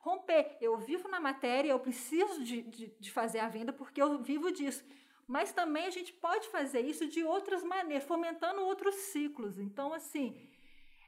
romper. 0.00 0.56
Eu 0.60 0.76
vivo 0.76 1.08
na 1.08 1.20
matéria, 1.20 1.70
eu 1.70 1.78
preciso 1.78 2.42
de, 2.42 2.62
de, 2.62 2.86
de 2.98 3.10
fazer 3.12 3.38
a 3.38 3.48
venda 3.48 3.72
porque 3.72 4.02
eu 4.02 4.18
vivo 4.18 4.50
disso. 4.50 4.84
Mas 5.24 5.52
também 5.52 5.86
a 5.86 5.90
gente 5.90 6.12
pode 6.12 6.48
fazer 6.48 6.80
isso 6.80 7.06
de 7.06 7.22
outras 7.22 7.62
maneiras, 7.62 8.08
fomentando 8.08 8.62
outros 8.62 8.94
ciclos. 9.12 9.58
Então, 9.58 9.92
assim, 9.92 10.36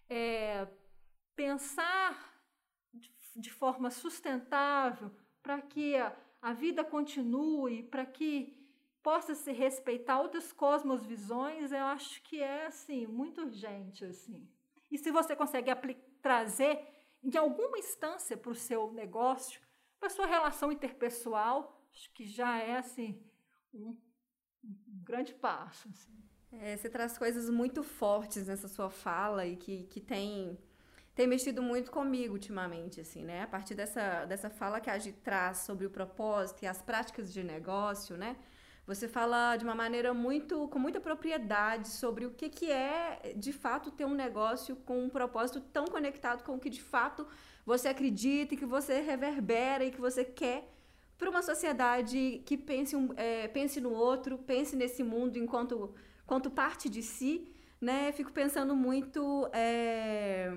é, 0.08 0.68
pensar 1.34 2.29
de 3.36 3.50
forma 3.50 3.90
sustentável, 3.90 5.10
para 5.42 5.60
que 5.60 5.96
a, 5.96 6.16
a 6.40 6.52
vida 6.52 6.84
continue, 6.84 7.82
para 7.82 8.04
que 8.06 8.56
possa 9.02 9.34
se 9.34 9.52
respeitar 9.52 10.20
outras 10.20 10.52
cosmovisões, 10.52 11.72
eu 11.72 11.84
acho 11.84 12.22
que 12.22 12.42
é 12.42 12.66
assim 12.66 13.06
muito 13.06 13.42
urgente 13.42 14.04
assim. 14.04 14.48
E 14.90 14.98
se 14.98 15.10
você 15.10 15.34
consegue 15.34 15.70
trazer 16.20 16.86
de 17.22 17.38
alguma 17.38 17.78
instância 17.78 18.36
para 18.36 18.50
o 18.50 18.54
seu 18.54 18.92
negócio, 18.92 19.60
para 19.98 20.10
sua 20.10 20.26
relação 20.26 20.72
interpessoal, 20.72 21.86
acho 21.92 22.10
que 22.12 22.26
já 22.26 22.58
é 22.58 22.78
assim 22.78 23.22
um, 23.72 23.96
um 24.64 24.74
grande 25.02 25.34
passo. 25.34 25.88
Assim. 25.88 26.20
É, 26.52 26.76
você 26.76 26.88
traz 26.88 27.16
coisas 27.16 27.48
muito 27.48 27.82
fortes 27.82 28.48
nessa 28.48 28.68
sua 28.68 28.90
fala 28.90 29.46
e 29.46 29.56
que, 29.56 29.84
que 29.84 30.00
tem 30.00 30.58
tem 31.14 31.26
mexido 31.26 31.62
muito 31.62 31.90
comigo 31.90 32.34
ultimamente, 32.34 33.00
assim, 33.00 33.24
né? 33.24 33.42
A 33.42 33.46
partir 33.46 33.74
dessa, 33.74 34.24
dessa 34.26 34.48
fala 34.48 34.80
que 34.80 34.88
a 34.88 34.98
Gi 34.98 35.12
traz 35.12 35.58
sobre 35.58 35.86
o 35.86 35.90
propósito 35.90 36.62
e 36.62 36.66
as 36.66 36.80
práticas 36.80 37.32
de 37.32 37.42
negócio, 37.42 38.16
né? 38.16 38.36
Você 38.86 39.06
fala 39.06 39.56
de 39.56 39.64
uma 39.64 39.74
maneira 39.74 40.12
muito, 40.14 40.66
com 40.68 40.78
muita 40.78 41.00
propriedade 41.00 41.88
sobre 41.88 42.26
o 42.26 42.30
que, 42.30 42.48
que 42.48 42.70
é, 42.70 43.34
de 43.36 43.52
fato, 43.52 43.90
ter 43.90 44.04
um 44.04 44.14
negócio 44.14 44.74
com 44.76 45.04
um 45.04 45.08
propósito 45.08 45.60
tão 45.60 45.84
conectado 45.84 46.42
com 46.42 46.54
o 46.54 46.58
que, 46.58 46.70
de 46.70 46.82
fato, 46.82 47.26
você 47.64 47.88
acredita 47.88 48.54
e 48.54 48.56
que 48.56 48.66
você 48.66 49.00
reverbera 49.00 49.84
e 49.84 49.90
que 49.90 50.00
você 50.00 50.24
quer 50.24 50.68
para 51.18 51.28
uma 51.28 51.42
sociedade 51.42 52.42
que 52.46 52.56
pense, 52.56 52.96
um, 52.96 53.12
é, 53.16 53.46
pense 53.48 53.80
no 53.80 53.92
outro, 53.92 54.38
pense 54.38 54.74
nesse 54.74 55.02
mundo 55.02 55.36
enquanto, 55.38 55.94
enquanto 56.24 56.50
parte 56.50 56.88
de 56.88 57.02
si, 57.02 57.46
né? 57.80 58.10
Fico 58.12 58.32
pensando 58.32 58.74
muito... 58.74 59.48
É 59.52 60.52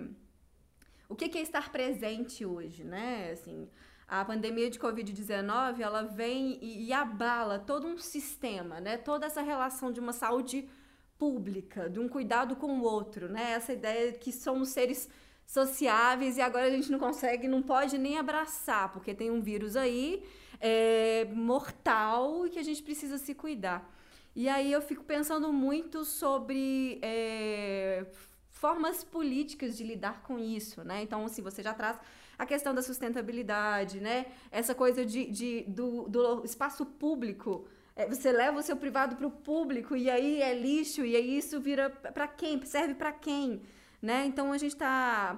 o 1.10 1.16
que, 1.16 1.38
é 1.38 1.42
estar 1.42 1.72
presente 1.72 2.46
hoje, 2.46 2.84
né? 2.84 3.32
Assim, 3.32 3.70
a 4.08 4.24
pandemia 4.24 4.70
de 4.70 4.80
Covid-19, 4.80 5.80
ela 5.80 6.04
vem 6.04 6.58
e, 6.62 6.88
e, 6.88 6.94
abala 6.94 7.60
todo 7.60 7.88
um 7.88 7.98
sistema, 7.98 8.80
né? 8.80 8.98
Toda 8.98 9.26
essa 9.26 9.42
relação 9.42 9.92
de 9.92 10.00
uma 10.00 10.14
saúde 10.14 10.68
pública, 11.18 11.90
de 11.90 12.00
um 12.00 12.08
cuidado 12.08 12.56
com 12.56 12.80
o 12.80 12.84
outro, 12.84 13.30
né? 13.30 13.52
Essa 13.52 13.74
ideia 13.74 14.12
de 14.12 14.20
que 14.20 14.32
somos 14.32 14.70
seres 14.70 15.10
sociáveis 15.46 16.38
e 16.38 16.42
agora 16.42 16.66
a 16.66 16.70
gente 16.70 16.92
não 16.92 17.00
consegue, 17.00 17.48
não 17.48 17.62
pode 17.62 17.98
nem 17.98 18.18
abraçar, 18.18 18.92
porque 18.92 19.14
tem 19.14 19.30
um 19.30 19.42
vírus 19.42 19.76
aí 19.76 20.24
é, 20.60 21.26
mortal 21.34 22.48
e 22.48 22.50
que 22.50 22.60
a 22.60 22.64
gente 22.64 22.82
precisa 22.82 23.18
se 23.18 23.34
cuidar. 23.34 23.90
E 24.36 24.50
aí 24.50 24.72
eu 24.72 24.82
fico 24.82 25.04
pensando 25.04 25.54
muito 25.54 26.04
sobre 26.04 27.00
é, 27.02 28.06
formas 28.64 29.04
políticas 29.04 29.76
de 29.78 29.84
lidar 29.84 30.24
com 30.24 30.40
isso, 30.40 30.86
né? 30.86 30.98
Então, 31.06 31.26
assim, 31.26 31.42
você 31.42 31.62
já 31.62 31.74
traz 31.74 31.98
a 32.38 32.46
questão 32.46 32.74
da 32.74 32.82
sustentabilidade, 32.82 34.00
né? 34.00 34.28
Essa 34.50 34.74
coisa 34.74 35.06
de, 35.06 35.22
de 35.38 35.50
do, 35.68 36.08
do 36.08 36.46
espaço 36.46 36.86
público. 36.86 37.68
É, 37.94 38.08
você 38.08 38.32
leva 38.32 38.58
o 38.60 38.64
seu 38.64 38.78
privado 38.78 39.18
para 39.18 39.28
o 39.28 39.32
público 39.32 39.98
e 39.98 40.10
aí 40.10 40.42
é 40.42 40.54
lixo 40.58 41.02
e 41.04 41.14
aí 41.14 41.38
isso 41.38 41.60
vira 41.60 41.90
para 41.90 42.26
quem? 42.26 42.64
Serve 42.66 42.96
para 42.96 43.12
quem? 43.12 43.64
Né? 44.02 44.26
Então, 44.26 44.54
a 44.54 44.58
gente 44.58 44.76
está... 44.80 45.38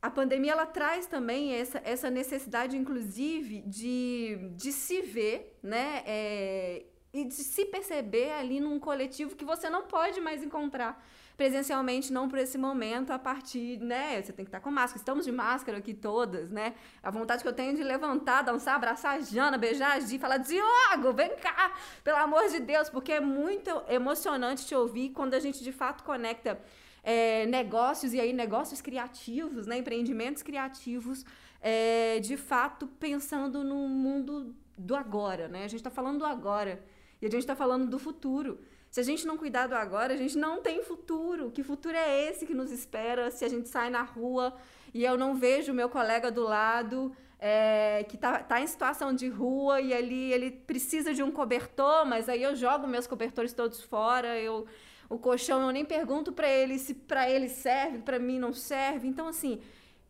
A 0.00 0.10
pandemia, 0.10 0.52
ela 0.52 0.66
traz 0.66 1.06
também 1.06 1.52
essa, 1.52 1.78
essa 1.84 2.08
necessidade, 2.08 2.74
inclusive, 2.74 3.60
de, 3.66 4.38
de 4.62 4.72
se 4.72 5.02
ver, 5.02 5.58
né? 5.62 6.02
É, 6.06 6.86
e 7.12 7.24
de 7.24 7.34
se 7.34 7.66
perceber 7.66 8.30
ali 8.32 8.60
num 8.60 8.78
coletivo 8.78 9.36
que 9.36 9.44
você 9.44 9.68
não 9.68 9.82
pode 9.82 10.22
mais 10.22 10.42
encontrar 10.42 10.92
presencialmente 11.36 12.12
não 12.12 12.28
por 12.28 12.38
esse 12.38 12.56
momento, 12.56 13.12
a 13.12 13.18
partir, 13.18 13.78
né? 13.78 14.22
Você 14.22 14.32
tem 14.32 14.44
que 14.44 14.48
estar 14.48 14.60
com 14.60 14.70
máscara. 14.70 14.98
Estamos 14.98 15.24
de 15.24 15.32
máscara 15.32 15.78
aqui 15.78 15.92
todas, 15.92 16.50
né? 16.50 16.74
A 17.02 17.10
vontade 17.10 17.42
que 17.42 17.48
eu 17.48 17.52
tenho 17.52 17.76
de 17.76 17.82
levantar, 17.82 18.42
dançar, 18.42 18.76
abraçar 18.76 19.16
a 19.16 19.20
Jana, 19.20 19.58
beijar 19.58 19.96
a 19.96 20.00
Gi, 20.00 20.18
falar, 20.18 20.38
Diogo, 20.38 21.12
vem 21.14 21.36
cá, 21.36 21.74
pelo 22.02 22.16
amor 22.16 22.48
de 22.48 22.60
Deus, 22.60 22.88
porque 22.88 23.12
é 23.12 23.20
muito 23.20 23.70
emocionante 23.88 24.66
te 24.66 24.74
ouvir 24.74 25.10
quando 25.10 25.34
a 25.34 25.40
gente 25.40 25.62
de 25.62 25.72
fato 25.72 26.02
conecta 26.04 26.58
é, 27.02 27.44
negócios 27.46 28.14
e 28.14 28.20
aí 28.20 28.32
negócios 28.32 28.80
criativos, 28.80 29.66
né? 29.66 29.76
Empreendimentos 29.76 30.42
criativos, 30.42 31.24
é, 31.60 32.18
de 32.20 32.36
fato 32.38 32.86
pensando 32.86 33.62
no 33.62 33.86
mundo 33.88 34.54
do 34.76 34.96
agora, 34.96 35.48
né? 35.48 35.64
A 35.64 35.68
gente 35.68 35.80
está 35.80 35.90
falando 35.90 36.20
do 36.20 36.24
agora 36.24 36.82
e 37.20 37.26
a 37.26 37.30
gente 37.30 37.40
está 37.40 37.54
falando 37.54 37.86
do 37.86 37.98
futuro. 37.98 38.58
Se 38.90 39.00
a 39.00 39.02
gente 39.02 39.26
não 39.26 39.36
cuidar 39.36 39.66
do 39.66 39.74
agora, 39.74 40.14
a 40.14 40.16
gente 40.16 40.38
não 40.38 40.62
tem 40.62 40.82
futuro. 40.82 41.50
Que 41.50 41.62
futuro 41.62 41.96
é 41.96 42.28
esse 42.28 42.46
que 42.46 42.54
nos 42.54 42.70
espera 42.70 43.30
se 43.30 43.44
a 43.44 43.48
gente 43.48 43.68
sai 43.68 43.90
na 43.90 44.02
rua 44.02 44.54
e 44.94 45.04
eu 45.04 45.18
não 45.18 45.34
vejo 45.34 45.72
o 45.72 45.74
meu 45.74 45.88
colega 45.88 46.30
do 46.30 46.42
lado 46.42 47.14
é, 47.38 48.04
que 48.08 48.16
está 48.16 48.38
tá 48.42 48.60
em 48.60 48.66
situação 48.66 49.12
de 49.12 49.28
rua 49.28 49.80
e 49.80 49.92
ali 49.92 50.32
ele 50.32 50.50
precisa 50.50 51.12
de 51.12 51.22
um 51.22 51.30
cobertor, 51.30 52.06
mas 52.06 52.28
aí 52.28 52.42
eu 52.42 52.56
jogo 52.56 52.86
meus 52.86 53.06
cobertores 53.06 53.52
todos 53.52 53.82
fora, 53.82 54.38
eu 54.38 54.66
o 55.08 55.18
colchão 55.18 55.62
eu 55.62 55.70
nem 55.70 55.84
pergunto 55.84 56.32
para 56.32 56.48
ele 56.48 56.78
se 56.78 56.92
para 56.92 57.30
ele 57.30 57.48
serve, 57.48 57.98
para 57.98 58.18
mim 58.18 58.38
não 58.38 58.52
serve. 58.52 59.06
Então 59.06 59.28
assim, 59.28 59.60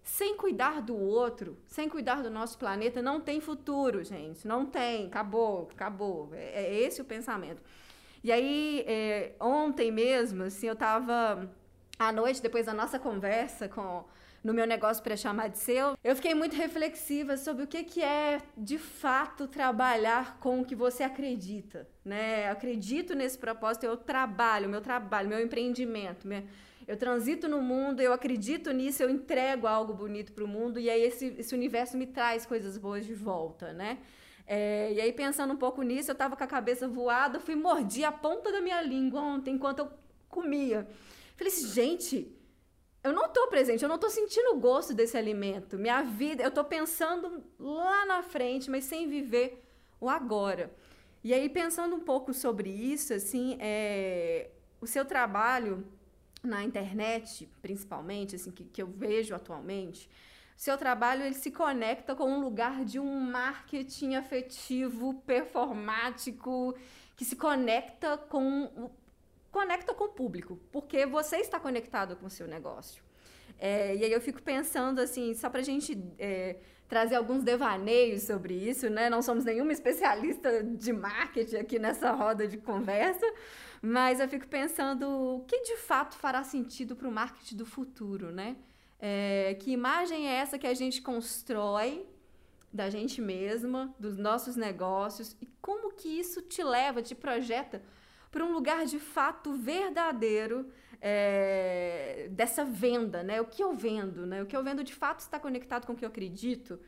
sem 0.03 0.37
cuidar 0.37 0.81
do 0.81 0.97
outro, 0.97 1.59
sem 1.67 1.89
cuidar 1.89 2.23
do 2.23 2.31
nosso 2.31 2.57
planeta, 2.57 3.03
não 3.03 3.21
tem 3.21 3.41
futuro, 3.41 4.05
gente. 4.05 4.47
Não 4.47 4.65
tem. 4.65 5.07
Acabou, 5.07 5.69
acabou. 5.73 6.31
É, 6.33 6.65
é 6.65 6.81
esse 6.81 7.03
o 7.03 7.05
pensamento. 7.05 7.61
E 8.27 8.33
aí, 8.33 8.85
é, 8.89 9.35
ontem 9.39 9.93
mesmo, 9.93 10.43
assim, 10.43 10.67
eu 10.67 10.73
estava 10.73 11.49
à 11.97 12.11
noite, 12.11 12.43
depois 12.43 12.67
da 12.67 12.75
nossa 12.75 12.99
conversa 12.99 13.69
com 13.69 14.05
no 14.43 14.53
meu 14.53 14.67
negócio 14.67 15.01
para 15.01 15.17
chamar 15.17 15.49
de 15.49 15.59
seu, 15.59 15.97
eu 16.03 16.17
fiquei 16.17 16.35
muito 16.35 16.57
reflexiva 16.57 17.37
sobre 17.37 17.63
o 17.63 17.69
que, 17.69 17.85
que 17.85 18.03
é 18.03 18.41
de 18.57 18.79
fato 18.79 19.47
trabalhar 19.47 20.41
com 20.41 20.61
o 20.61 20.65
que 20.65 20.75
você 20.75 21.05
acredita, 21.05 21.89
né? 22.05 22.49
Eu 22.49 22.53
acredito 22.53 23.15
nesse 23.15 23.39
propósito, 23.39 23.87
eu 23.87 23.97
trabalho, 23.97 24.69
meu 24.69 24.81
trabalho, 24.81 25.29
meu 25.29 25.41
empreendimento, 25.41 26.27
minha, 26.27 26.45
eu 26.87 26.97
transito 26.97 27.49
no 27.49 27.63
mundo, 27.63 28.01
eu 28.01 28.13
acredito 28.13 28.73
nisso, 28.73 29.05
eu 29.05 29.09
entrego 29.09 29.69
algo 29.69 29.95
bonito 29.95 30.33
para 30.33 30.43
o 30.43 30.49
mundo 30.49 30.81
e 30.81 30.91
aí 30.91 31.03
esse, 31.03 31.27
esse 31.39 31.55
universo 31.55 31.97
me 31.97 32.09
traz 32.09 32.45
coisas 32.45 32.77
boas 32.77 33.07
de 33.07 33.15
volta, 33.15 33.73
né? 33.73 33.99
É, 34.47 34.93
e 34.93 35.01
aí, 35.01 35.13
pensando 35.13 35.53
um 35.53 35.57
pouco 35.57 35.83
nisso, 35.83 36.11
eu 36.11 36.15
estava 36.15 36.37
com 36.37 36.45
a 36.45 36.47
cabeça 36.47 36.87
voada, 36.87 37.41
fui 37.41 37.57
mordir 37.57 38.05
a 38.05 38.13
ponta 38.13 38.53
da 38.53 38.61
minha 38.61 38.81
língua 38.81 39.21
ontem 39.21 39.55
enquanto 39.55 39.81
eu 39.81 39.91
comia. 40.29 40.87
Falei 41.37 41.53
assim, 41.53 41.67
gente, 41.69 42.37
eu 43.03 43.13
não 43.13 43.27
estou 43.27 43.49
presente, 43.49 43.83
eu 43.83 43.89
não 43.89 43.97
estou 43.97 44.11
sentindo 44.11 44.51
o 44.51 44.61
gosto 44.61 44.95
desse 44.95 45.17
alimento. 45.17 45.77
Minha 45.77 46.03
vida, 46.03 46.43
eu 46.43 46.49
estou 46.49 46.65
pensando 46.65 47.43
lá 47.59 48.07
na 48.07 48.23
frente, 48.23 48.71
mas 48.71 48.85
sem 48.85 49.09
viver 49.09 49.65
o 50.01 50.09
agora. 50.09 50.73
E 51.25 51.35
aí, 51.35 51.49
pensando 51.49 51.97
um 51.97 52.01
pouco 52.01 52.33
sobre 52.33 52.71
isso, 52.71 53.13
assim, 53.13 53.57
é, 53.61 54.51
o 54.81 54.87
seu 54.87 55.05
trabalho 55.05 55.85
na 56.43 56.63
internet, 56.63 57.49
principalmente, 57.61 58.37
assim, 58.37 58.53
que, 58.53 58.65
que 58.65 58.81
eu 58.81 58.87
vejo 58.87 59.35
atualmente, 59.35 60.09
seu 60.57 60.79
trabalho 60.79 61.23
ele 61.23 61.35
se 61.35 61.51
conecta 61.51 62.15
com 62.15 62.31
um 62.31 62.41
lugar 62.41 62.85
de 62.85 62.99
um 62.99 63.21
marketing 63.21 64.15
afetivo, 64.15 65.15
performático, 65.27 66.75
que 67.15 67.25
se 67.25 67.37
conecta 67.37 68.17
com 68.17 68.91
conecta 69.51 69.95
com 69.95 70.05
o 70.05 70.09
público, 70.09 70.61
porque 70.71 71.07
você 71.07 71.37
está 71.39 71.59
conectado 71.59 72.15
com 72.17 72.27
o 72.27 72.31
seu 72.31 72.47
negócio. 72.47 73.03
É, 73.59 73.97
e 73.97 74.05
aí 74.05 74.13
eu 74.13 74.21
fico 74.21 74.43
pensando 74.43 75.01
assim, 75.01 75.33
só 75.35 75.49
para 75.49 75.61
a 75.61 75.65
gente 75.65 75.99
é, 76.19 76.57
trazer 76.87 77.15
alguns 77.15 77.43
devaneios 77.43 78.25
sobre 78.25 78.55
isso, 78.55 78.91
né? 78.91 79.09
Não 79.09 79.23
somos 79.23 79.45
nenhuma 79.45 79.73
especialista 79.73 80.63
de 80.63 80.93
marketing 80.93 81.57
aqui 81.57 81.79
nessa 81.79 82.13
roda 82.13 82.47
de 82.47 82.59
conversa, 82.59 83.27
mas 83.81 84.21
eu 84.21 84.29
fico 84.29 84.47
pensando 84.47 85.09
o 85.09 85.45
que 85.47 85.63
de 85.63 85.77
fato 85.79 86.17
fará 86.17 86.45
sentido 86.45 86.95
para 86.95 87.09
o 87.09 87.13
marketing 87.13 87.57
do 87.57 87.65
futuro, 87.65 88.31
né? 88.31 88.57
É, 88.99 89.57
que 89.61 89.71
imagem 89.71 90.29
é 90.29 90.35
essa 90.37 90.59
que 90.59 90.67
a 90.67 90.75
gente 90.75 91.03
constrói 91.03 92.07
da 92.73 92.91
gente 92.91 93.21
mesma, 93.21 93.95
dos 93.99 94.17
nossos 94.17 94.57
negócios 94.57 95.37
e 95.41 95.47
como 95.61 95.93
que 95.93 96.09
isso 96.09 96.43
te 96.43 96.63
leva, 96.63 97.03
te 97.03 97.15
projeta 97.15 97.83
para 98.31 98.45
um 98.45 98.53
lugar 98.53 98.85
de 98.85 98.99
fato 98.99 99.55
verdadeiro 99.55 100.71
é, 101.01 102.29
dessa 102.31 102.65
venda, 102.65 103.23
né? 103.23 103.41
O 103.41 103.47
que 103.47 103.63
eu 103.63 103.75
vendo, 103.75 104.27
né? 104.27 104.43
O 104.43 104.47
que 104.47 104.57
eu 104.57 104.63
vendo 104.63 104.85
de 104.85 104.95
fato 104.95 105.21
está 105.21 105.39
conectado 105.39 105.87
com 105.87 105.93
o 105.93 105.97
que 105.97 106.05
eu 106.05 106.09
acredito. 106.09 106.79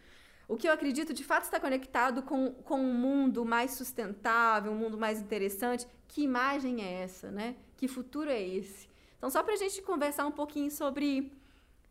O 0.46 0.56
que 0.56 0.66
eu 0.66 0.72
acredito 0.72 1.12
de 1.12 1.22
fato 1.24 1.44
está 1.44 1.60
conectado 1.60 2.22
com, 2.22 2.52
com 2.52 2.80
um 2.80 2.94
mundo 2.94 3.44
mais 3.44 3.72
sustentável, 3.72 4.72
um 4.72 4.76
mundo 4.76 4.98
mais 4.98 5.20
interessante. 5.20 5.86
Que 6.06 6.22
imagem 6.22 6.82
é 6.82 7.02
essa, 7.02 7.30
né? 7.30 7.56
Que 7.76 7.86
futuro 7.86 8.30
é 8.30 8.42
esse? 8.42 8.88
Então, 9.16 9.30
só 9.30 9.42
para 9.42 9.54
a 9.54 9.56
gente 9.56 9.82
conversar 9.82 10.26
um 10.26 10.32
pouquinho 10.32 10.70
sobre, 10.70 11.32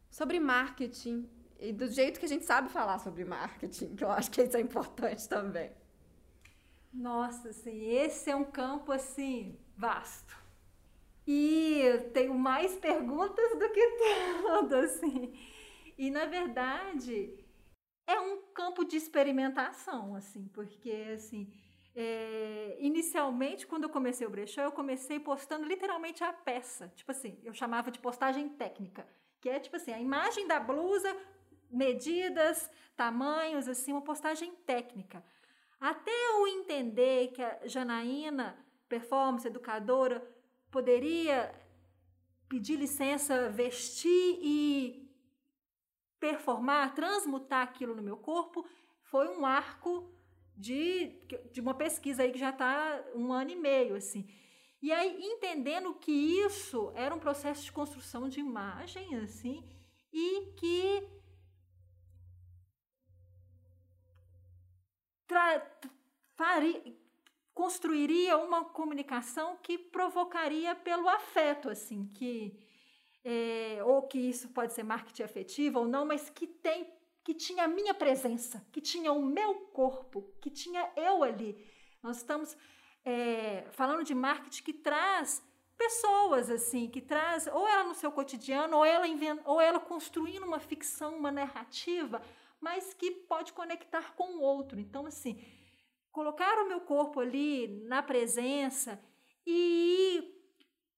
sobre 0.09 0.39
marketing 0.39 1.29
e 1.59 1.73
do 1.73 1.89
jeito 1.89 2.19
que 2.19 2.25
a 2.25 2.29
gente 2.29 2.45
sabe 2.45 2.69
falar 2.69 2.99
sobre 2.99 3.25
marketing, 3.25 3.95
que 3.95 4.03
eu 4.03 4.11
acho 4.11 4.29
que 4.29 4.41
isso 4.41 4.57
é 4.57 4.61
importante 4.61 5.27
também. 5.27 5.71
Nossa, 6.93 7.49
assim, 7.49 7.85
esse 7.89 8.29
é 8.29 8.35
um 8.35 8.45
campo 8.45 8.91
assim 8.91 9.57
vasto. 9.75 10.35
E 11.25 11.81
eu 11.81 12.09
tenho 12.11 12.33
mais 12.33 12.75
perguntas 12.75 13.51
do 13.59 13.69
que 13.69 13.97
tudo, 14.41 14.75
assim. 14.75 15.33
E 15.97 16.09
na 16.09 16.25
verdade, 16.25 17.33
é 18.05 18.19
um 18.19 18.37
campo 18.53 18.85
de 18.85 18.95
experimentação, 18.95 20.15
assim, 20.15 20.47
porque 20.53 20.91
assim, 21.13 21.51
é, 21.95 22.77
inicialmente, 22.79 23.67
quando 23.67 23.83
eu 23.83 23.89
comecei 23.89 24.25
o 24.25 24.29
brechó, 24.29 24.61
eu 24.61 24.71
comecei 24.71 25.19
postando 25.19 25.65
literalmente 25.65 26.23
a 26.23 26.31
peça. 26.31 26.91
Tipo 26.95 27.11
assim, 27.11 27.37
eu 27.43 27.53
chamava 27.53 27.91
de 27.91 27.99
postagem 27.99 28.47
técnica, 28.47 29.05
que 29.47 29.51
é 29.51 29.59
tipo 29.61 29.77
assim, 29.77 29.93
a 29.93 29.99
imagem 29.99 30.45
da 30.45 30.59
blusa, 30.59 31.15
medidas, 31.71 32.69
tamanhos, 32.97 33.69
assim, 33.69 33.93
uma 33.93 34.01
postagem 34.01 34.53
técnica. 34.65 35.23
Até 35.79 36.11
eu 36.11 36.47
entender 36.47 37.29
que 37.29 37.41
a 37.41 37.59
Janaína, 37.65 38.57
performance, 38.89 39.47
educadora, 39.47 40.21
poderia 40.69 41.55
pedir 42.49 42.75
licença, 42.75 43.49
vestir 43.49 44.37
e 44.41 45.09
performar, 46.19 46.93
transmutar 46.93 47.61
aquilo 47.61 47.95
no 47.95 48.03
meu 48.03 48.17
corpo, 48.17 48.65
foi 49.03 49.29
um 49.29 49.45
arco 49.45 50.11
de, 50.57 51.21
de 51.53 51.61
uma 51.61 51.73
pesquisa 51.73 52.23
aí 52.23 52.33
que 52.33 52.39
já 52.39 52.49
está 52.49 53.01
um 53.15 53.31
ano 53.31 53.51
e 53.51 53.55
meio, 53.55 53.95
assim. 53.95 54.27
E 54.81 54.91
aí, 54.91 55.19
entendendo 55.23 55.93
que 55.95 56.11
isso 56.11 56.91
era 56.95 57.13
um 57.13 57.19
processo 57.19 57.63
de 57.63 57.71
construção 57.71 58.29
de 58.29 58.39
imagem, 58.39 59.15
assim, 59.15 59.63
e 60.13 60.53
que 60.55 61.09
faria, 66.35 66.95
construiria 67.53 68.37
uma 68.37 68.65
comunicação 68.65 69.57
que 69.57 69.77
provocaria 69.77 70.75
pelo 70.75 71.09
afeto, 71.09 71.69
assim, 71.69 72.07
que 72.13 72.57
é, 73.23 73.83
ou 73.83 74.03
que 74.03 74.19
isso 74.19 74.49
pode 74.49 74.73
ser 74.73 74.83
marketing 74.83 75.23
afetivo 75.23 75.79
ou 75.79 75.87
não, 75.87 76.05
mas 76.05 76.29
que 76.29 76.47
tem 76.47 76.95
que 77.23 77.33
tinha 77.33 77.65
a 77.65 77.67
minha 77.67 77.93
presença, 77.93 78.65
que 78.71 78.79
tinha 78.79 79.11
o 79.11 79.21
meu 79.21 79.53
corpo, 79.73 80.33
que 80.39 80.49
tinha 80.49 80.89
eu 80.95 81.23
ali. 81.23 81.61
Nós 82.01 82.17
estamos 82.17 82.55
é, 83.07 83.65
falando 83.71 84.03
de 84.03 84.13
marketing 84.13 84.63
que 84.63 84.73
traz 84.73 85.41
pessoas 85.77 86.49
assim, 86.49 86.89
que 86.89 86.99
traz 86.99 87.47
ou 87.47 87.65
ela 87.65 87.85
no 87.85 87.95
seu 87.95 88.11
cotidiano, 88.11 88.75
ou 88.75 88.83
ela 88.83 89.07
invent, 89.07 89.39
ou 89.45 89.61
ela 89.61 89.79
construindo 89.79 90.43
uma 90.43 90.59
ficção, 90.59 91.15
uma 91.15 91.31
narrativa, 91.31 92.21
mas 92.59 92.93
que 92.93 93.11
pode 93.11 93.53
conectar 93.53 94.13
com 94.13 94.35
o 94.35 94.41
outro. 94.41 94.77
Então 94.77 95.05
assim, 95.05 95.41
colocar 96.11 96.57
o 96.59 96.67
meu 96.67 96.81
corpo 96.81 97.21
ali 97.21 97.81
na 97.87 98.03
presença 98.03 99.01
e 99.45 100.33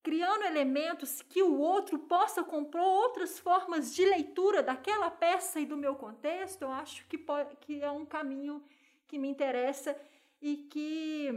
criando 0.02 0.46
elementos 0.46 1.22
que 1.22 1.44
o 1.44 1.60
outro 1.60 2.00
possa 2.00 2.44
comprar 2.44 2.84
outras 2.84 3.38
formas 3.38 3.94
de 3.94 4.04
leitura 4.04 4.64
daquela 4.64 5.12
peça 5.12 5.60
e 5.60 5.66
do 5.66 5.78
meu 5.78 5.94
contexto, 5.94 6.64
eu 6.64 6.72
acho 6.72 7.06
que, 7.06 7.20
pode, 7.20 7.56
que 7.58 7.84
é 7.84 7.92
um 7.92 8.06
caminho 8.06 8.64
que 9.08 9.20
me 9.20 9.28
interessa 9.28 9.96
e 10.42 10.56
que, 10.56 11.30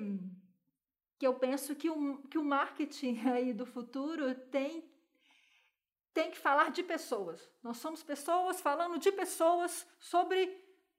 que 1.23 1.27
eu 1.29 1.35
penso 1.35 1.77
que 1.77 1.89
o, 1.89 2.19
que 2.23 2.37
o 2.37 2.43
marketing 2.43 3.17
aí 3.31 3.53
do 3.53 3.65
futuro 3.65 4.35
tem, 4.51 4.85
tem 6.13 6.33
que 6.33 6.37
falar 6.37 6.73
de 6.73 6.83
pessoas. 6.83 7.49
Nós 7.63 7.77
somos 7.77 8.03
pessoas 8.03 8.61
falando 8.61 8.99
de 8.99 9.13
pessoas 9.13 9.87
sobre 10.01 10.39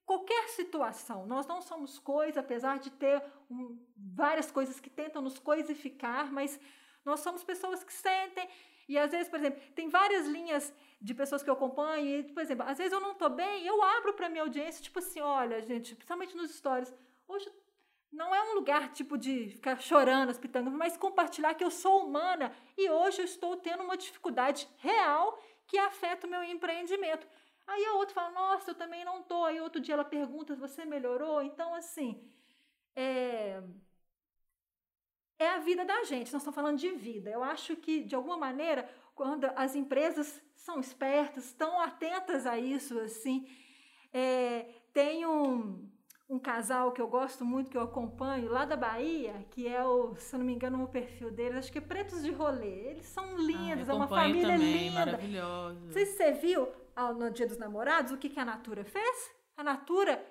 qualquer 0.05 0.47
situação. 0.47 1.25
Nós 1.25 1.45
não 1.45 1.61
somos 1.61 1.99
coisa, 1.99 2.39
apesar 2.39 2.79
de 2.79 2.89
ter 2.89 3.21
um, 3.51 3.77
várias 3.97 4.49
coisas 4.49 4.79
que 4.79 4.89
tentam 4.89 5.21
nos 5.21 5.37
coisificar, 5.39 6.31
mas 6.31 6.57
nós 7.03 7.19
somos 7.19 7.43
pessoas 7.43 7.83
que 7.83 7.91
sentem 7.91 8.47
E 8.87 8.97
às 8.97 9.11
vezes, 9.11 9.27
por 9.27 9.39
exemplo, 9.39 9.61
tem 9.75 9.89
várias 9.89 10.25
linhas 10.25 10.73
de 11.01 11.13
pessoas 11.13 11.43
que 11.43 11.49
eu 11.49 11.53
acompanho, 11.53 12.07
e, 12.07 12.23
por 12.31 12.41
exemplo, 12.41 12.65
às 12.65 12.77
vezes 12.77 12.93
eu 12.93 13.01
não 13.01 13.11
estou 13.11 13.29
bem, 13.29 13.65
eu 13.65 13.83
abro 13.83 14.13
para 14.13 14.29
minha 14.29 14.43
audiência, 14.43 14.81
tipo 14.81 14.99
assim, 14.99 15.19
olha, 15.19 15.61
gente, 15.61 15.95
principalmente 15.95 16.33
nos 16.33 16.55
stories, 16.55 16.93
hoje 17.27 17.51
não 18.13 18.33
é 18.33 18.41
um 18.51 18.53
lugar 18.53 18.91
tipo 18.93 19.17
de 19.17 19.49
ficar 19.49 19.81
chorando 19.81 20.29
as 20.29 20.37
pitangas, 20.37 20.71
mas 20.71 20.95
compartilhar 20.95 21.55
que 21.55 21.63
eu 21.63 21.71
sou 21.71 22.05
humana 22.05 22.55
e 22.77 22.89
hoje 22.89 23.21
eu 23.21 23.25
estou 23.25 23.57
tendo 23.57 23.83
uma 23.83 23.97
dificuldade 23.97 24.69
real 24.77 25.41
que 25.65 25.77
afeta 25.77 26.27
o 26.27 26.29
meu 26.29 26.43
empreendimento. 26.43 27.27
Aí 27.65 27.83
a 27.85 27.93
outra 27.93 28.13
fala, 28.13 28.31
nossa, 28.31 28.71
eu 28.71 28.75
também 28.75 29.03
não 29.03 29.23
tô. 29.23 29.45
Aí 29.45 29.59
outro 29.59 29.81
dia 29.81 29.95
ela 29.95 30.05
pergunta, 30.05 30.55
você 30.55 30.85
melhorou? 30.85 31.41
Então, 31.41 31.73
assim, 31.73 32.23
é, 32.95 33.63
é 35.39 35.49
a 35.49 35.59
vida 35.59 35.83
da 35.83 36.03
gente, 36.03 36.31
nós 36.31 36.41
estamos 36.41 36.55
falando 36.55 36.77
de 36.77 36.91
vida. 36.91 37.31
Eu 37.31 37.43
acho 37.43 37.75
que, 37.77 38.03
de 38.03 38.13
alguma 38.13 38.37
maneira, 38.37 38.87
quando 39.15 39.45
as 39.55 39.75
empresas 39.75 40.41
são 40.55 40.79
espertas, 40.79 41.45
estão 41.45 41.79
atentas 41.79 42.45
a 42.45 42.59
isso, 42.59 42.99
assim, 42.99 43.49
é, 44.13 44.65
tem 44.93 45.25
um, 45.25 45.89
um 46.29 46.39
casal 46.39 46.91
que 46.91 47.01
eu 47.01 47.07
gosto 47.07 47.45
muito, 47.45 47.69
que 47.69 47.77
eu 47.77 47.81
acompanho, 47.81 48.49
lá 48.49 48.65
da 48.65 48.75
Bahia, 48.75 49.45
que 49.51 49.67
é 49.67 49.83
o, 49.83 50.15
se 50.15 50.33
eu 50.33 50.39
não 50.39 50.45
me 50.45 50.53
engano, 50.53 50.83
o 50.83 50.87
perfil 50.87 51.29
deles, 51.31 51.57
acho 51.57 51.71
que 51.71 51.77
é 51.77 51.81
Pretos 51.81 52.23
de 52.23 52.31
Rolê. 52.31 52.87
Eles 52.87 53.05
são 53.05 53.37
lindos, 53.37 53.89
ah, 53.89 53.91
é 53.91 53.95
uma 53.95 54.07
família 54.07 54.53
também, 54.53 54.89
linda. 54.89 55.05
Maravilhosa. 55.05 55.79
Não 55.79 55.91
sei 55.91 56.05
se 56.05 56.17
você 56.17 56.31
viu 56.31 56.67
no 57.17 57.29
Dia 57.31 57.47
dos 57.47 57.57
Namorados, 57.57 58.11
o 58.11 58.17
que, 58.17 58.29
que 58.29 58.39
a 58.39 58.45
Natura 58.45 58.83
fez? 58.83 59.31
A 59.55 59.63
Natura 59.63 60.23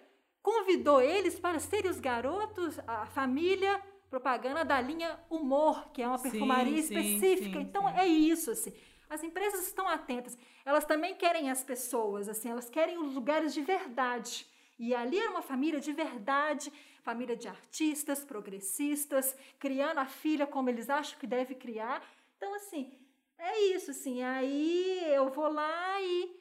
convidou 0.43 1.01
eles 1.01 1.39
para 1.39 1.59
serem 1.61 1.91
os 1.91 2.01
garotos, 2.01 2.79
a 2.87 3.07
família 3.07 3.81
propaganda 4.11 4.65
da 4.65 4.81
linha 4.81 5.19
Humor, 5.31 5.91
que 5.93 6.03
é 6.03 6.07
uma 6.07 6.19
perfumaria 6.19 6.83
sim, 6.83 6.95
específica. 6.95 7.59
Sim, 7.59 7.65
então 7.65 7.89
sim. 7.89 7.95
é 7.97 8.07
isso 8.07 8.51
assim. 8.51 8.73
As 9.09 9.23
empresas 9.23 9.67
estão 9.67 9.87
atentas. 9.87 10.37
Elas 10.65 10.85
também 10.85 11.15
querem 11.15 11.51
as 11.51 11.63
pessoas, 11.63 12.29
assim, 12.29 12.51
elas 12.51 12.69
querem 12.69 12.99
os 12.99 13.15
lugares 13.15 13.55
de 13.55 13.61
verdade. 13.61 14.47
E 14.79 14.95
ali 14.95 15.19
era 15.19 15.31
uma 15.31 15.43
família 15.43 15.81
de 15.81 15.93
verdade, 15.93 16.73
família 17.03 17.37
de 17.37 17.49
artistas, 17.49 18.25
progressistas, 18.25 19.37
criando 19.59 19.99
a 19.99 20.07
filha 20.07 20.47
como 20.47 20.71
eles 20.71 20.89
acham 20.89 21.19
que 21.19 21.27
deve 21.27 21.55
criar. 21.55 22.03
Então, 22.37 22.55
assim, 22.55 22.93
é 23.39 23.61
isso, 23.75 23.91
assim. 23.91 24.23
Aí 24.23 25.05
eu 25.13 25.29
vou 25.31 25.49
lá 25.49 26.01
e 26.01 26.41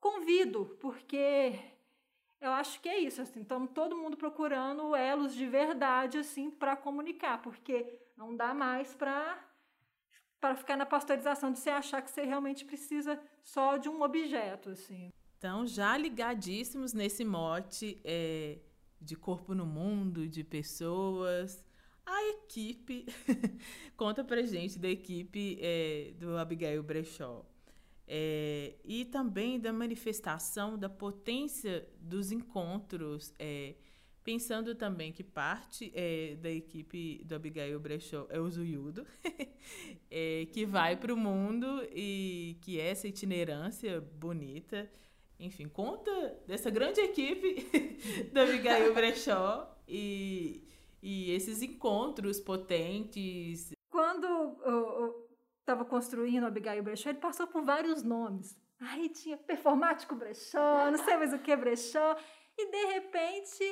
convido, 0.00 0.76
porque 0.80 1.58
eu 2.40 2.52
acho 2.52 2.80
que 2.80 2.88
é 2.88 2.98
isso. 2.98 3.22
Assim, 3.22 3.40
então, 3.40 3.66
todo 3.66 3.96
mundo 3.96 4.16
procurando 4.16 4.94
elos 4.94 5.34
de 5.34 5.46
verdade, 5.46 6.18
assim, 6.18 6.50
para 6.50 6.76
comunicar, 6.76 7.40
porque 7.42 7.98
não 8.16 8.36
dá 8.36 8.54
mais 8.54 8.94
para 8.94 9.42
para 10.40 10.54
ficar 10.54 10.76
na 10.76 10.84
pasteurização 10.84 11.50
de 11.50 11.58
você 11.58 11.70
achar 11.70 12.02
que 12.02 12.10
você 12.10 12.22
realmente 12.22 12.66
precisa 12.66 13.18
só 13.42 13.78
de 13.78 13.88
um 13.88 14.02
objeto, 14.02 14.68
assim. 14.68 15.10
Então, 15.44 15.66
já 15.66 15.94
ligadíssimos 15.94 16.94
nesse 16.94 17.22
mote 17.22 18.00
é, 18.02 18.60
de 18.98 19.14
corpo 19.14 19.54
no 19.54 19.66
mundo, 19.66 20.26
de 20.26 20.42
pessoas, 20.42 21.62
a 22.06 22.30
equipe. 22.30 23.04
Conta 23.94 24.24
pra 24.24 24.40
gente 24.40 24.78
da 24.78 24.88
equipe 24.88 25.58
é, 25.60 26.14
do 26.18 26.38
Abigail 26.38 26.82
Brechó. 26.82 27.44
É, 28.08 28.76
e 28.86 29.04
também 29.04 29.60
da 29.60 29.70
manifestação 29.70 30.78
da 30.78 30.88
potência 30.88 31.86
dos 32.00 32.32
encontros, 32.32 33.34
é, 33.38 33.74
pensando 34.24 34.74
também 34.74 35.12
que 35.12 35.22
parte 35.22 35.92
é, 35.94 36.36
da 36.36 36.50
equipe 36.50 37.22
do 37.22 37.34
Abigail 37.34 37.78
Brechó 37.78 38.26
é 38.30 38.40
o 38.40 38.48
Zuyudo, 38.48 39.06
é, 40.10 40.46
que 40.50 40.64
vai 40.64 40.96
para 40.96 41.12
o 41.12 41.18
mundo 41.18 41.86
e 41.92 42.56
que 42.62 42.80
essa 42.80 43.06
itinerância 43.06 44.00
bonita 44.00 44.90
enfim, 45.38 45.68
conta 45.68 46.10
dessa 46.46 46.70
grande 46.70 47.00
equipe 47.00 47.98
da 48.32 48.42
Abigail 48.42 48.94
Brechó 48.94 49.76
e, 49.86 50.66
e 51.02 51.30
esses 51.32 51.62
encontros 51.62 52.40
potentes. 52.40 53.72
Quando 53.90 54.26
eu 54.26 55.28
estava 55.60 55.84
construindo 55.84 56.44
a 56.44 56.48
Abigail 56.48 56.82
Brechó, 56.82 57.08
ele 57.10 57.18
passou 57.18 57.46
por 57.46 57.62
vários 57.62 58.02
nomes. 58.02 58.56
Aí 58.80 59.08
tinha 59.08 59.36
performático 59.36 60.14
Brechó, 60.14 60.90
não 60.90 60.98
sei 61.04 61.16
mais 61.16 61.32
o 61.32 61.38
que 61.38 61.56
Brechó, 61.56 62.16
e 62.56 62.70
de 62.70 62.84
repente 62.86 63.64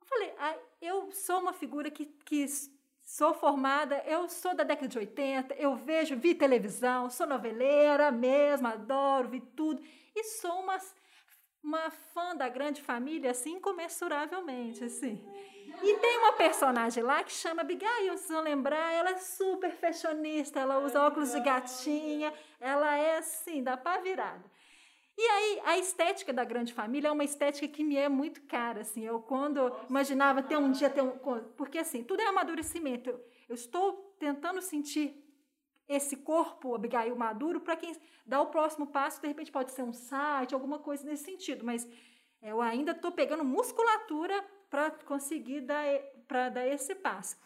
eu 0.00 0.06
falei, 0.06 0.32
ah, 0.38 0.58
eu 0.80 1.10
sou 1.12 1.40
uma 1.40 1.52
figura 1.52 1.90
que, 1.90 2.06
que 2.06 2.44
sou 3.10 3.34
formada, 3.34 4.00
eu 4.06 4.28
sou 4.28 4.54
da 4.54 4.62
década 4.62 4.86
de 4.86 4.96
80, 4.96 5.54
eu 5.54 5.74
vejo, 5.74 6.16
vi 6.16 6.32
televisão, 6.32 7.10
sou 7.10 7.26
noveleira 7.26 8.12
mesmo, 8.12 8.68
adoro, 8.68 9.28
vi 9.28 9.40
tudo. 9.40 9.82
E 10.14 10.22
sou 10.22 10.60
uma, 10.60 10.78
uma 11.60 11.90
fã 11.90 12.36
da 12.36 12.48
grande 12.48 12.80
família, 12.80 13.32
assim, 13.32 13.54
incomensuravelmente, 13.54 14.84
assim. 14.84 15.20
E 15.82 15.94
tem 15.98 16.18
uma 16.18 16.34
personagem 16.34 17.02
lá 17.02 17.24
que 17.24 17.32
chama 17.32 17.62
Abigail, 17.62 18.16
vocês 18.16 18.30
vão 18.30 18.42
lembrar, 18.42 18.92
ela 18.92 19.10
é 19.10 19.18
super 19.18 19.72
fashionista, 19.72 20.60
ela 20.60 20.78
usa 20.78 21.02
óculos 21.02 21.32
de 21.32 21.40
gatinha, 21.40 22.32
ela 22.60 22.96
é 22.96 23.18
assim, 23.18 23.60
dá 23.60 23.76
pra 23.76 23.98
virada. 23.98 24.44
E 25.22 25.22
aí, 25.22 25.60
a 25.66 25.76
estética 25.76 26.32
da 26.32 26.44
grande 26.44 26.72
família 26.72 27.08
é 27.08 27.12
uma 27.12 27.22
estética 27.22 27.68
que 27.68 27.84
me 27.84 27.94
é 27.94 28.08
muito 28.08 28.40
cara, 28.44 28.80
assim, 28.80 29.04
eu 29.04 29.20
quando 29.20 29.70
imaginava 29.86 30.42
ter 30.42 30.56
um 30.56 30.70
dia, 30.70 30.88
ter 30.88 31.02
um... 31.02 31.10
Porque, 31.58 31.76
assim, 31.76 32.02
tudo 32.02 32.22
é 32.22 32.26
amadurecimento, 32.26 33.10
eu, 33.10 33.22
eu 33.46 33.54
estou 33.54 34.16
tentando 34.18 34.62
sentir 34.62 35.22
esse 35.86 36.16
corpo, 36.16 36.74
Abigail 36.74 37.14
Maduro, 37.14 37.60
para 37.60 37.76
quem 37.76 37.94
dá 38.24 38.40
o 38.40 38.46
próximo 38.46 38.86
passo, 38.86 39.20
de 39.20 39.28
repente 39.28 39.52
pode 39.52 39.72
ser 39.72 39.82
um 39.82 39.92
site, 39.92 40.54
alguma 40.54 40.78
coisa 40.78 41.04
nesse 41.04 41.24
sentido, 41.24 41.66
mas 41.66 41.86
eu 42.40 42.62
ainda 42.62 42.92
estou 42.92 43.12
pegando 43.12 43.44
musculatura 43.44 44.42
para 44.70 44.90
conseguir 45.04 45.60
dar, 45.60 45.84
para 46.26 46.48
dar 46.48 46.66
esse 46.66 46.94
passo. 46.94 47.36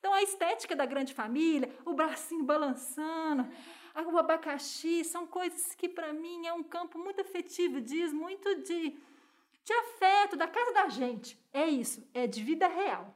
Então, 0.00 0.12
a 0.12 0.20
estética 0.20 0.74
da 0.74 0.84
grande 0.84 1.14
família, 1.14 1.72
o 1.84 1.94
bracinho 1.94 2.42
balançando, 2.42 3.46
o 4.08 4.18
abacaxi, 4.18 5.04
são 5.04 5.26
coisas 5.26 5.74
que, 5.74 5.88
para 5.88 6.12
mim, 6.12 6.46
é 6.46 6.52
um 6.52 6.62
campo 6.62 6.98
muito 6.98 7.20
afetivo, 7.20 7.80
diz 7.80 8.12
muito 8.12 8.62
de, 8.62 8.90
de 9.64 9.72
afeto, 9.72 10.36
da 10.36 10.48
casa 10.48 10.72
da 10.72 10.88
gente. 10.88 11.38
É 11.52 11.66
isso, 11.66 12.06
é 12.14 12.26
de 12.26 12.42
vida 12.42 12.68
real. 12.68 13.14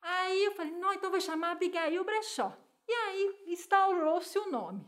Aí 0.00 0.44
eu 0.44 0.52
falei, 0.52 0.72
não, 0.72 0.92
então 0.92 1.10
vou 1.10 1.20
chamar 1.20 1.52
Abigail 1.52 2.04
Brechó. 2.04 2.56
E 2.88 2.92
aí 2.92 3.44
instaurou-se 3.48 4.38
o 4.38 4.50
nome. 4.50 4.86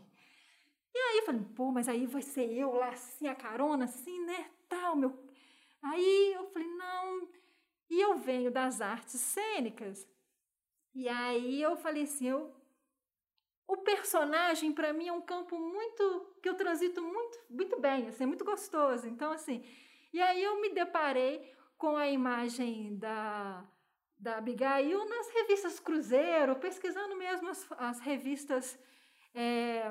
E 0.93 0.97
aí 0.97 1.17
eu 1.17 1.25
falei, 1.25 1.41
pô, 1.55 1.71
mas 1.71 1.87
aí 1.87 2.05
vai 2.05 2.21
ser 2.21 2.51
eu 2.51 2.73
lá 2.73 2.89
assim, 2.89 3.27
a 3.27 3.35
carona, 3.35 3.85
assim, 3.85 4.19
né? 4.25 4.49
Tal, 4.67 4.95
meu. 4.95 5.17
Aí 5.81 6.33
eu 6.33 6.45
falei, 6.47 6.67
não. 6.67 7.27
E 7.89 7.99
eu 7.99 8.17
venho 8.17 8.51
das 8.51 8.81
artes 8.81 9.19
cênicas. 9.19 10.07
E 10.93 11.07
aí 11.07 11.61
eu 11.61 11.75
falei 11.75 12.03
assim, 12.03 12.27
eu 12.27 12.53
o 13.69 13.77
personagem 13.77 14.71
para 14.73 14.91
mim 14.91 15.07
é 15.07 15.13
um 15.13 15.21
campo 15.21 15.59
muito 15.59 16.35
que 16.41 16.49
eu 16.49 16.55
transito 16.55 17.03
muito 17.03 17.39
muito 17.49 17.79
bem, 17.79 18.07
assim, 18.07 18.23
é 18.23 18.27
muito 18.27 18.43
gostoso. 18.43 19.07
Então 19.07 19.31
assim, 19.31 19.63
e 20.11 20.19
aí 20.19 20.43
eu 20.43 20.59
me 20.59 20.69
deparei 20.73 21.53
com 21.77 21.95
a 21.95 22.09
imagem 22.09 22.97
da 22.97 23.63
da 24.17 24.37
Abigail 24.37 25.05
nas 25.07 25.29
revistas 25.29 25.79
Cruzeiro, 25.79 26.55
pesquisando 26.57 27.15
mesmo 27.15 27.47
as, 27.47 27.71
as 27.77 27.99
revistas 28.01 28.77
é, 29.33 29.83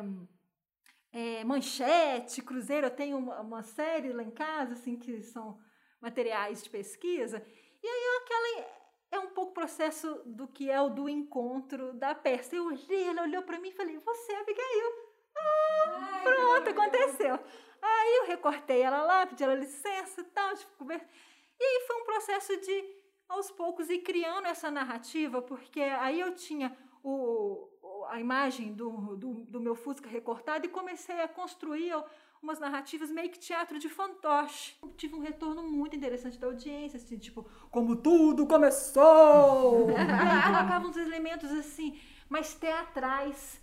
é, 1.12 1.44
Manchete, 1.44 2.42
Cruzeiro. 2.42 2.88
Eu 2.88 2.94
tenho 2.94 3.16
uma, 3.16 3.40
uma, 3.40 3.62
série 3.62 4.12
lá 4.12 4.22
em 4.22 4.30
casa, 4.30 4.74
assim, 4.74 4.98
que 4.98 5.22
são 5.22 5.58
materiais 5.98 6.62
de 6.62 6.68
pesquisa. 6.68 7.42
E 7.82 7.86
aí 7.86 8.22
aquela 8.22 8.77
é 9.10 9.18
um 9.18 9.28
pouco 9.28 9.50
o 9.50 9.54
processo 9.54 10.22
do 10.26 10.46
que 10.46 10.70
é 10.70 10.80
o 10.80 10.88
do 10.90 11.08
encontro 11.08 11.92
da 11.94 12.14
peça. 12.14 12.54
Eu 12.54 12.66
olhei, 12.66 13.08
ela 13.08 13.22
olhou 13.22 13.42
para 13.42 13.58
mim 13.58 13.68
e 13.68 13.72
falei, 13.72 13.98
você 13.98 14.32
é 14.32 14.40
Abigail. 14.40 15.08
Ah, 15.36 16.20
pronto, 16.22 16.70
aconteceu. 16.70 17.38
Aí 17.80 18.16
eu 18.16 18.26
recortei 18.26 18.82
ela 18.82 19.02
lá, 19.02 19.26
pedi 19.26 19.44
ela 19.44 19.54
licença 19.54 20.20
e 20.20 20.24
tal, 20.24 20.52
e 20.54 21.64
aí 21.64 21.84
foi 21.86 21.96
um 21.96 22.04
processo 22.04 22.56
de 22.60 22.98
aos 23.28 23.50
poucos 23.50 23.90
ir 23.90 23.98
criando 23.98 24.46
essa 24.46 24.70
narrativa, 24.70 25.42
porque 25.42 25.80
aí 25.80 26.18
eu 26.18 26.34
tinha 26.34 26.76
o, 27.02 27.68
a 28.08 28.18
imagem 28.18 28.72
do, 28.72 29.16
do, 29.16 29.34
do 29.44 29.60
meu 29.60 29.74
Fusca 29.74 30.08
recortado 30.08 30.66
e 30.66 30.70
comecei 30.70 31.20
a 31.20 31.28
construir 31.28 31.92
umas 32.42 32.58
narrativas 32.58 33.10
meio 33.10 33.30
que 33.30 33.38
teatro 33.38 33.78
de 33.78 33.88
fantoche. 33.88 34.76
tive 34.96 35.14
um 35.14 35.20
retorno 35.20 35.62
muito 35.62 35.96
interessante 35.96 36.38
da 36.38 36.46
audiência, 36.46 36.96
assim, 36.96 37.18
tipo, 37.18 37.46
como 37.70 37.96
tudo 37.96 38.46
começou! 38.46 39.88
aí 39.90 40.42
colocava 40.42 40.86
uns 40.86 40.96
elementos 40.96 41.50
assim, 41.50 41.98
mais 42.28 42.54
teatrais. 42.54 43.60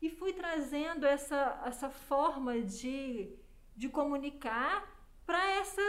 E 0.00 0.08
fui 0.10 0.32
trazendo 0.32 1.04
essa, 1.04 1.60
essa 1.66 1.90
forma 1.90 2.60
de, 2.60 3.28
de 3.76 3.88
comunicar 3.88 4.86
para 5.26 5.50
essa 5.50 5.82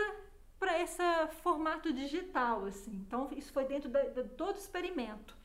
para 0.59 0.77
esse 0.81 1.01
formato 1.41 1.93
digital, 1.93 2.65
assim. 2.65 2.91
Então, 2.91 3.29
isso 3.31 3.53
foi 3.53 3.63
dentro 3.63 3.89
de, 3.89 4.09
de 4.09 4.23
todo 4.31 4.57
o 4.57 4.59
experimento. 4.59 5.38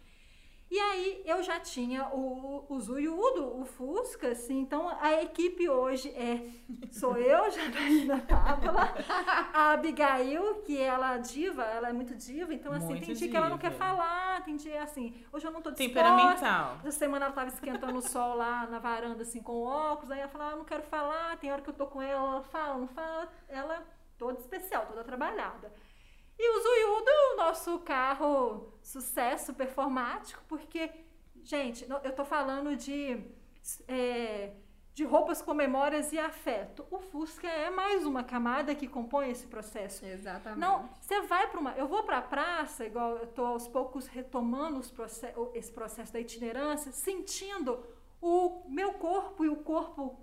E 0.75 0.81
aí 0.81 1.23
eu 1.25 1.41
já 1.41 1.61
tinha 1.61 2.09
o, 2.09 2.67
o 2.69 2.81
Zuyudo, 2.81 3.61
o 3.61 3.65
Fusca, 3.65 4.33
assim, 4.33 4.59
então 4.59 4.89
a 5.01 5.23
equipe 5.23 5.69
hoje 5.69 6.09
é 6.09 6.51
sou 6.91 7.17
eu, 7.17 7.49
Janaína 7.55 8.21
Tábala, 8.23 8.93
a 9.55 9.71
Abigail, 9.71 10.63
que 10.63 10.77
ela 10.77 11.15
é 11.15 11.19
diva, 11.19 11.63
ela 11.63 11.91
é 11.91 11.93
muito 11.93 12.17
diva, 12.17 12.53
então 12.53 12.73
assim, 12.73 12.89
Muito 12.89 13.07
tem 13.07 13.15
dia 13.15 13.29
que 13.31 13.37
ela 13.37 13.49
não 13.49 13.57
quer 13.57 13.71
falar, 13.71 14.43
tem 14.43 14.57
dia 14.57 14.83
assim, 14.83 15.15
hoje 15.33 15.47
eu 15.47 15.53
não 15.53 15.63
tô 15.63 15.71
disposta. 15.71 15.95
Temperamental. 15.95 16.79
Essa 16.85 16.99
semana 16.99 17.27
ela 17.27 17.35
tava 17.35 17.51
esquentando 17.51 17.97
o 17.97 18.03
sol 18.03 18.35
lá 18.35 18.67
na 18.67 18.81
varanda, 18.81 19.23
assim, 19.23 19.41
com 19.41 19.63
óculos, 19.63 20.11
aí 20.11 20.19
ela 20.19 20.29
fala, 20.29 20.55
ah, 20.55 20.57
não 20.57 20.65
quero 20.65 20.83
falar, 20.83 21.37
tem 21.37 21.53
hora 21.53 21.63
que 21.63 21.71
eu 21.71 21.75
tô 21.75 21.87
com 21.87 22.03
ela, 22.03 22.33
ela 22.33 22.43
fala, 22.43 22.79
não 22.79 22.89
fala, 22.89 23.29
ela 23.49 23.81
toda 24.19 24.41
especial, 24.41 24.87
toda 24.87 25.05
trabalhada. 25.05 25.73
E 26.39 26.51
o 26.51 26.63
Zuyudo, 26.63 27.11
o 27.33 27.37
nosso 27.37 27.79
carro 27.81 28.73
sucesso 28.83 29.55
performático, 29.55 30.43
porque, 30.49 30.91
gente, 31.43 31.87
eu 32.03 32.13
tô 32.13 32.25
falando 32.25 32.77
de, 32.77 33.23
é, 33.87 34.53
de 34.93 35.05
roupas 35.05 35.41
com 35.41 35.55
memórias 35.55 36.13
e 36.13 36.19
afeto. 36.19 36.85
O 36.91 36.99
Fusca 36.99 37.47
é 37.49 37.71
mais 37.71 38.05
uma 38.05 38.25
camada 38.25 38.75
que 38.75 38.89
compõe 38.89 39.31
esse 39.31 39.47
processo. 39.47 40.05
Exatamente. 40.05 40.59
Não, 40.61 40.89
você 41.01 41.21
vai 41.23 41.49
para 41.49 41.61
uma. 41.61 41.73
Eu 41.73 41.87
vou 41.87 42.03
para 42.03 42.19
a 42.19 42.23
praça, 42.23 42.85
igual 42.85 43.17
eu 43.19 43.25
estou 43.25 43.47
aos 43.47 43.69
poucos 43.69 44.07
retomando 44.07 44.81
proce- 44.93 45.33
esse 45.55 45.71
processo 45.73 46.13
da 46.13 46.21
itinerância, 46.21 46.91
sentindo 46.93 47.85
o 48.21 48.63
meu 48.69 48.95
corpo 48.95 49.45
e 49.45 49.49
o 49.49 49.57
corpo 49.57 50.19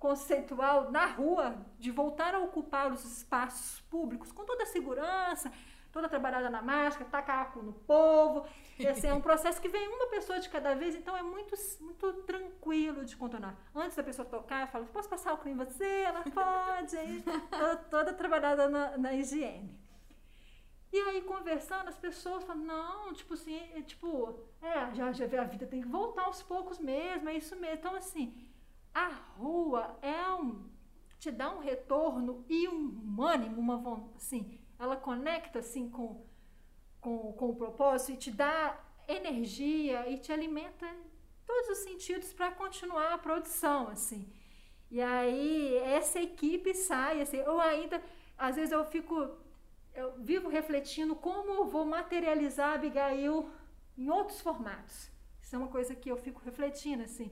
conceitual 0.00 0.90
na 0.90 1.04
rua, 1.04 1.54
de 1.78 1.90
voltar 1.90 2.34
a 2.34 2.40
ocupar 2.40 2.90
os 2.90 3.04
espaços 3.04 3.80
públicos 3.82 4.32
com 4.32 4.46
toda 4.46 4.62
a 4.62 4.66
segurança, 4.66 5.52
toda 5.92 6.08
trabalhada 6.08 6.48
na 6.48 6.62
máscara, 6.62 7.08
tacaco 7.10 7.60
no 7.60 7.74
povo. 7.74 8.46
E, 8.78 8.88
assim, 8.88 9.08
é 9.08 9.14
um 9.14 9.20
processo 9.28 9.60
que 9.60 9.68
vem 9.68 9.86
uma 9.88 10.06
pessoa 10.06 10.40
de 10.40 10.48
cada 10.48 10.74
vez, 10.74 10.94
então 10.94 11.14
é 11.14 11.22
muito, 11.22 11.54
muito 11.80 12.12
tranquilo 12.22 13.04
de 13.04 13.14
contornar. 13.14 13.54
Antes 13.74 13.94
da 13.94 14.02
pessoa 14.02 14.26
tocar, 14.26 14.62
eu 14.62 14.68
falo, 14.68 14.86
posso 14.86 15.08
passar 15.08 15.32
álcool 15.32 15.50
em 15.50 15.54
você? 15.54 15.84
Ela 15.84 16.22
pode, 16.22 16.96
aí, 16.96 17.22
toda, 17.50 17.76
toda 17.76 18.14
trabalhada 18.14 18.70
na, 18.70 18.96
na 18.96 19.12
higiene. 19.12 19.78
E 20.90 20.98
aí, 20.98 21.20
conversando, 21.20 21.88
as 21.88 21.98
pessoas 21.98 22.42
falam, 22.42 22.64
não, 22.64 23.12
tipo 23.12 23.34
assim, 23.34 23.54
é, 23.76 23.82
tipo, 23.82 24.40
é, 24.62 24.94
já, 24.94 25.12
já 25.12 25.26
vê 25.26 25.36
a 25.36 25.44
vida 25.44 25.66
tem 25.66 25.82
que 25.82 25.88
voltar 25.88 26.22
aos 26.22 26.42
poucos 26.42 26.78
mesmo, 26.78 27.28
é 27.28 27.34
isso 27.34 27.54
mesmo. 27.54 27.76
Então, 27.76 27.94
assim, 27.94 28.49
a 28.94 29.08
rua 29.36 29.98
é 30.02 30.34
um, 30.34 30.68
te 31.18 31.30
dá 31.30 31.50
um 31.50 31.60
retorno 31.60 32.44
e 32.48 32.68
um 32.68 33.22
ânimo, 33.22 33.60
uma 33.60 34.10
assim, 34.16 34.58
ela 34.78 34.96
conecta, 34.96 35.58
assim, 35.58 35.88
com, 35.90 36.24
com, 37.00 37.32
com 37.32 37.50
o 37.50 37.56
propósito 37.56 38.12
e 38.12 38.16
te 38.16 38.30
dá 38.30 38.78
energia 39.06 40.08
e 40.08 40.18
te 40.18 40.32
alimenta 40.32 40.86
em 40.86 41.02
todos 41.46 41.70
os 41.70 41.78
sentidos 41.78 42.32
para 42.32 42.52
continuar 42.52 43.12
a 43.12 43.18
produção, 43.18 43.88
assim. 43.88 44.32
E 44.90 45.00
aí, 45.00 45.76
essa 45.78 46.20
equipe 46.20 46.74
sai, 46.74 47.20
assim, 47.20 47.36
eu 47.36 47.60
ainda, 47.60 48.02
às 48.36 48.56
vezes 48.56 48.72
eu 48.72 48.84
fico 48.84 49.38
eu 49.94 50.14
vivo 50.18 50.48
refletindo 50.48 51.14
como 51.14 51.52
eu 51.52 51.66
vou 51.66 51.84
materializar 51.84 52.70
a 52.70 52.74
Abigail 52.74 53.50
em 53.96 54.08
outros 54.08 54.40
formatos. 54.40 55.10
Isso 55.42 55.54
é 55.54 55.58
uma 55.58 55.68
coisa 55.68 55.94
que 55.94 56.10
eu 56.10 56.16
fico 56.16 56.40
refletindo, 56.40 57.02
assim. 57.02 57.30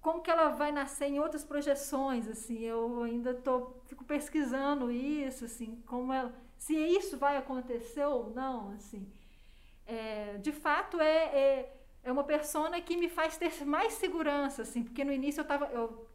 Como 0.00 0.22
que 0.22 0.30
ela 0.30 0.48
vai 0.50 0.72
nascer 0.72 1.06
em 1.06 1.20
outras 1.20 1.44
projeções, 1.44 2.26
assim. 2.28 2.58
Eu 2.60 3.02
ainda 3.02 3.34
tô, 3.34 3.72
fico 3.86 4.04
pesquisando 4.04 4.90
isso, 4.90 5.44
assim, 5.44 5.82
como 5.86 6.12
ela, 6.12 6.32
se 6.58 6.74
isso 6.74 7.18
vai 7.18 7.36
acontecer 7.36 8.04
ou 8.06 8.30
não, 8.30 8.70
assim. 8.72 9.06
É, 9.86 10.38
de 10.38 10.52
fato, 10.52 11.00
é, 11.00 11.24
é, 11.38 11.76
é 12.04 12.12
uma 12.12 12.24
persona 12.24 12.80
que 12.80 12.96
me 12.96 13.08
faz 13.08 13.36
ter 13.36 13.64
mais 13.66 13.94
segurança, 13.94 14.62
assim, 14.62 14.82
porque 14.84 15.04
no 15.04 15.12
início 15.12 15.40
eu 15.40 15.44
tava, 15.46 15.66
eu 15.66 16.06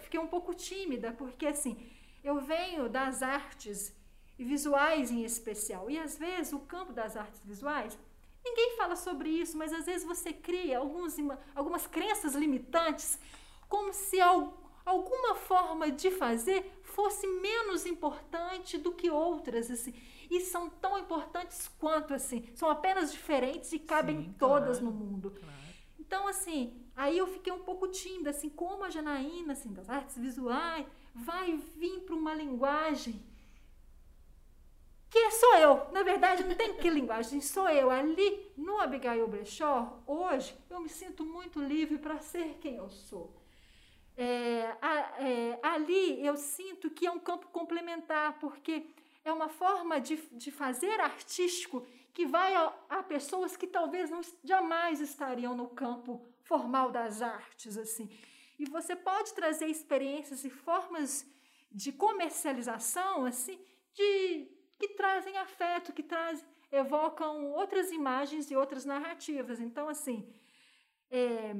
fiquei- 0.00 0.20
um 0.20 0.26
pouco 0.26 0.54
tímida, 0.54 1.12
porque, 1.12 1.46
assim, 1.46 1.76
eu 2.24 2.40
venho 2.40 2.88
das 2.88 3.22
artes 3.22 3.94
visuais 4.38 5.10
em 5.10 5.24
especial. 5.24 5.90
E 5.90 5.98
às 5.98 6.16
vezes 6.18 6.52
o 6.52 6.60
campo 6.60 6.92
das 6.92 7.16
artes 7.16 7.40
visuais, 7.44 7.98
ninguém 8.44 8.76
fala 8.76 8.96
sobre 8.96 9.28
isso, 9.30 9.56
mas 9.56 9.72
às 9.72 9.86
vezes 9.86 10.06
você 10.06 10.32
cria 10.32 10.78
alguns, 10.78 11.16
algumas 11.54 11.86
crenças 11.86 12.34
limitantes, 12.34 13.18
como 13.68 13.92
se 13.92 14.20
al- 14.20 14.52
alguma 14.84 15.34
forma 15.34 15.90
de 15.90 16.10
fazer 16.10 16.80
fosse 16.82 17.26
menos 17.26 17.86
importante 17.86 18.76
do 18.78 18.92
que 18.92 19.10
outras, 19.10 19.70
assim. 19.70 19.94
E 20.30 20.40
são 20.40 20.68
tão 20.68 20.98
importantes 20.98 21.68
quanto, 21.78 22.14
assim. 22.14 22.48
São 22.54 22.70
apenas 22.70 23.12
diferentes 23.12 23.72
e 23.72 23.78
cabem 23.78 24.22
Sim, 24.24 24.34
todas 24.38 24.78
claro. 24.78 24.84
no 24.84 24.90
mundo. 24.92 25.30
Claro. 25.30 25.52
Então, 25.98 26.26
assim, 26.26 26.74
aí 26.96 27.16
eu 27.16 27.26
fiquei 27.26 27.52
um 27.52 27.62
pouco 27.62 27.88
tímida, 27.88 28.30
assim, 28.30 28.48
como 28.48 28.84
a 28.84 28.90
Janaína, 28.90 29.52
assim, 29.52 29.72
das 29.72 29.88
artes 29.88 30.16
visuais, 30.18 30.86
vai 31.14 31.56
vir 31.56 32.00
para 32.00 32.14
uma 32.14 32.34
linguagem 32.34 33.22
que 35.12 35.30
sou 35.32 35.54
eu. 35.56 35.86
Na 35.92 36.02
verdade, 36.02 36.42
não 36.44 36.54
tem 36.54 36.74
que 36.74 36.88
linguagem, 36.90 37.40
sou 37.40 37.68
eu. 37.68 37.90
Ali, 37.90 38.50
no 38.56 38.80
Abigail 38.80 39.28
Brechó, 39.28 40.02
hoje, 40.06 40.56
eu 40.70 40.80
me 40.80 40.88
sinto 40.88 41.24
muito 41.24 41.60
livre 41.60 41.98
para 41.98 42.18
ser 42.20 42.56
quem 42.60 42.76
eu 42.76 42.88
sou. 42.88 43.36
É, 44.16 44.74
a- 44.80 45.14
é, 45.22 45.58
ali 45.62 46.24
eu 46.24 46.36
sinto 46.36 46.90
que 46.90 47.06
é 47.06 47.10
um 47.10 47.18
campo 47.18 47.46
complementar, 47.48 48.38
porque 48.38 48.86
é 49.24 49.32
uma 49.32 49.48
forma 49.48 50.00
de, 50.00 50.16
de 50.32 50.50
fazer 50.50 51.00
artístico 51.00 51.86
que 52.12 52.26
vai 52.26 52.54
a, 52.54 52.72
a 52.90 53.02
pessoas 53.02 53.56
que 53.56 53.66
talvez 53.66 54.10
não 54.10 54.20
jamais 54.44 55.00
estariam 55.00 55.56
no 55.56 55.68
campo 55.68 56.26
formal 56.44 56.90
das 56.90 57.22
artes, 57.22 57.78
assim. 57.78 58.10
E 58.58 58.64
você 58.66 58.94
pode 58.94 59.32
trazer 59.34 59.66
experiências 59.66 60.44
e 60.44 60.50
formas 60.50 61.26
de 61.70 61.90
comercialização, 61.92 63.24
assim, 63.24 63.58
de 63.94 64.46
que 64.78 64.88
trazem 64.88 65.36
afeto, 65.38 65.92
que 65.92 66.02
trazem, 66.02 66.46
evocam 66.70 67.52
outras 67.52 67.90
imagens 67.90 68.50
e 68.50 68.56
outras 68.56 68.84
narrativas. 68.84 69.60
Então, 69.60 69.88
assim, 69.88 70.32
é, 71.10 71.54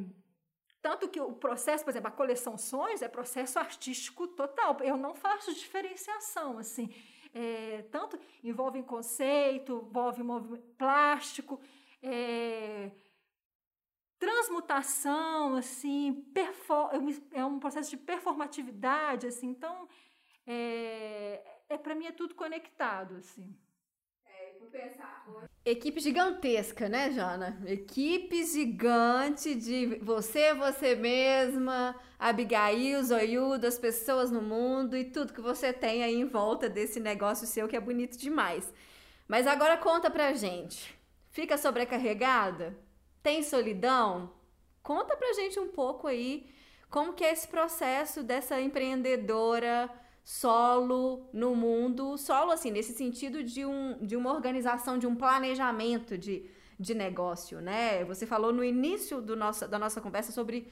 tanto 0.80 1.08
que 1.08 1.20
o 1.20 1.32
processo, 1.32 1.84
por 1.84 1.90
exemplo, 1.90 2.08
a 2.08 2.12
coleção 2.12 2.58
Sonhos 2.58 3.02
é 3.02 3.08
processo 3.08 3.58
artístico 3.58 4.26
total. 4.26 4.76
Eu 4.80 4.96
não 4.96 5.14
faço 5.14 5.54
diferenciação, 5.54 6.58
assim. 6.58 6.92
É, 7.32 7.82
tanto 7.90 8.18
envolve 8.42 8.82
conceito, 8.82 9.86
envolve 9.88 10.22
movimento 10.22 10.62
plástico, 10.76 11.60
é, 12.02 12.90
transmutação, 14.18 15.56
assim, 15.56 16.24
é 17.32 17.44
um 17.44 17.58
processo 17.58 17.90
de 17.90 17.96
performatividade, 17.96 19.26
assim. 19.26 19.48
Então, 19.48 19.88
é, 20.46 21.61
é 21.72 21.78
para 21.78 21.94
mim 21.94 22.06
é 22.06 22.12
tudo 22.12 22.34
conectado, 22.34 23.16
assim. 23.16 23.54
Equipe 25.64 26.00
gigantesca, 26.00 26.88
né, 26.88 27.10
Jana? 27.10 27.60
Equipe 27.66 28.44
gigante 28.44 29.54
de 29.54 29.98
você, 30.02 30.54
você 30.54 30.94
mesma, 30.94 31.94
Abigail, 32.18 33.02
Zoiudo, 33.02 33.66
as 33.66 33.78
pessoas 33.78 34.30
no 34.30 34.42
mundo 34.42 34.96
e 34.96 35.04
tudo 35.04 35.32
que 35.32 35.40
você 35.40 35.72
tem 35.72 36.02
aí 36.02 36.14
em 36.14 36.24
volta 36.26 36.68
desse 36.68 36.98
negócio 36.98 37.46
seu 37.46 37.68
que 37.68 37.76
é 37.76 37.80
bonito 37.80 38.16
demais. 38.16 38.72
Mas 39.28 39.46
agora 39.46 39.76
conta 39.76 40.10
pra 40.10 40.34
gente. 40.34 40.98
Fica 41.30 41.56
sobrecarregada? 41.56 42.76
Tem 43.22 43.42
solidão? 43.42 44.32
Conta 44.82 45.16
pra 45.16 45.32
gente 45.34 45.60
um 45.60 45.68
pouco 45.68 46.06
aí 46.06 46.50
como 46.90 47.12
que 47.12 47.24
é 47.24 47.32
esse 47.32 47.46
processo 47.46 48.22
dessa 48.22 48.60
empreendedora 48.60 49.88
solo 50.24 51.28
no 51.32 51.54
mundo, 51.54 52.16
solo 52.16 52.52
assim, 52.52 52.70
nesse 52.70 52.92
sentido 52.92 53.42
de, 53.42 53.64
um, 53.64 53.98
de 54.00 54.16
uma 54.16 54.32
organização, 54.32 54.98
de 54.98 55.06
um 55.06 55.14
planejamento 55.14 56.16
de, 56.16 56.48
de 56.78 56.94
negócio, 56.94 57.60
né? 57.60 58.04
Você 58.04 58.26
falou 58.26 58.52
no 58.52 58.62
início 58.62 59.20
do 59.20 59.34
nossa, 59.34 59.66
da 59.66 59.78
nossa 59.78 60.00
conversa 60.00 60.30
sobre 60.30 60.68